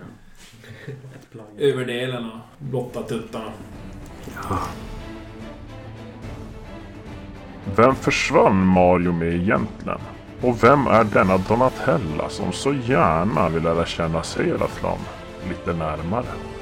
Ett 1.15 1.31
plagg. 1.31 1.47
överdelen 1.59 2.31
och 2.31 2.39
blotta 2.59 3.03
tuttarna. 3.03 3.53
Vem 7.77 7.95
försvann 7.95 8.67
Mario 8.67 9.13
med 9.13 9.35
egentligen? 9.35 10.01
Och 10.43 10.65
vem 10.65 10.87
är 10.87 11.05
denna 11.05 11.39
Donatella 11.39 12.29
som 12.29 12.53
så 12.53 12.73
gärna 12.73 13.49
vill 13.49 13.63
lära 13.63 13.87
känna 13.87 14.23
Seraflam 14.23 14.99
lite 15.49 15.73
närmare? 15.73 16.56